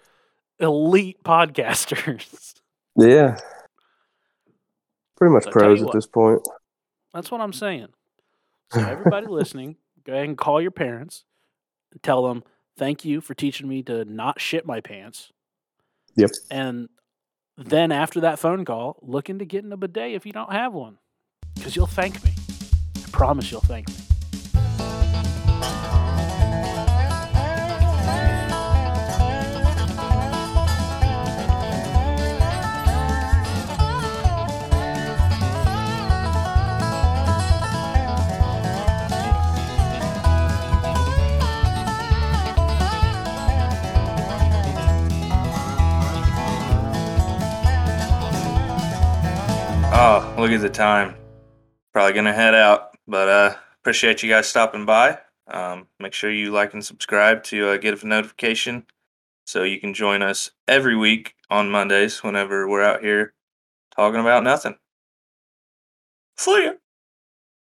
elite 0.61 1.25
podcasters. 1.25 2.55
yeah. 2.97 3.39
Pretty 5.17 5.33
much 5.33 5.45
So 5.45 5.51
pros 5.51 5.81
at 5.81 5.87
what. 5.87 5.95
this 5.95 6.07
point. 6.07 6.41
That's 7.15 7.31
what 7.31 7.41
I'm 7.41 7.53
saying. 7.53 7.89
So, 8.73 8.81
everybody 8.89 9.27
listening, 9.27 9.77
go 10.05 10.13
ahead 10.13 10.25
and 10.25 10.39
call 10.39 10.61
your 10.61 10.71
parents 10.71 11.25
and 11.93 12.03
tell 12.03 12.27
them, 12.27 12.43
thank 12.77 13.05
you 13.05 13.21
for 13.21 13.35
teaching 13.35 13.69
me 13.69 13.83
to 13.85 14.05
not 14.05 14.41
shit 14.41 14.67
my 14.67 14.81
pants. 14.81 15.33
Yep. 16.17 16.31
And 16.51 16.89
then 17.57 17.93
after 17.93 18.21
that 18.21 18.39
phone 18.39 18.65
call, 18.65 18.99
look 19.03 19.31
into 19.31 19.45
getting 19.45 19.73
a 19.73 19.77
bidet 19.77 20.15
if 20.15 20.27
you 20.27 20.33
don't 20.33 20.53
have 20.53 20.73
one. 20.73 20.99
Because 21.55 21.77
you'll 21.77 21.87
thank 21.87 22.23
me. 22.25 22.33
I 22.97 23.11
promise 23.11 23.51
you'll 23.51 23.61
thank 23.61 23.89
me. 23.89 23.95
Oh, 49.95 50.35
look 50.39 50.51
at 50.51 50.63
the 50.63 50.71
time. 50.71 51.15
Probably 51.93 52.15
gonna 52.15 52.33
head 52.33 52.55
out, 52.55 52.97
but 53.07 53.29
uh, 53.29 53.55
appreciate 53.81 54.23
you 54.23 54.31
guys 54.31 54.49
stopping 54.49 54.87
by. 54.87 55.19
Um, 55.49 55.87
make 56.01 56.15
sure 56.15 56.31
you 56.31 56.51
like 56.51 56.73
and 56.73 56.83
subscribe 56.83 57.43
to 57.45 57.69
uh, 57.69 57.77
get 57.77 58.03
a 58.03 58.07
notification 58.07 58.87
so 59.45 59.65
you 59.65 59.79
can 59.79 59.93
join 59.93 60.23
us 60.23 60.51
every 60.67 60.97
week 60.97 61.35
on 61.51 61.71
Mondays 61.71 62.23
whenever 62.23 62.67
we're 62.67 62.83
out 62.83 63.03
here 63.03 63.35
talking 63.95 64.21
about 64.21 64.45
nothing. 64.45 64.77
See 66.39 66.65
ya. 66.65 66.73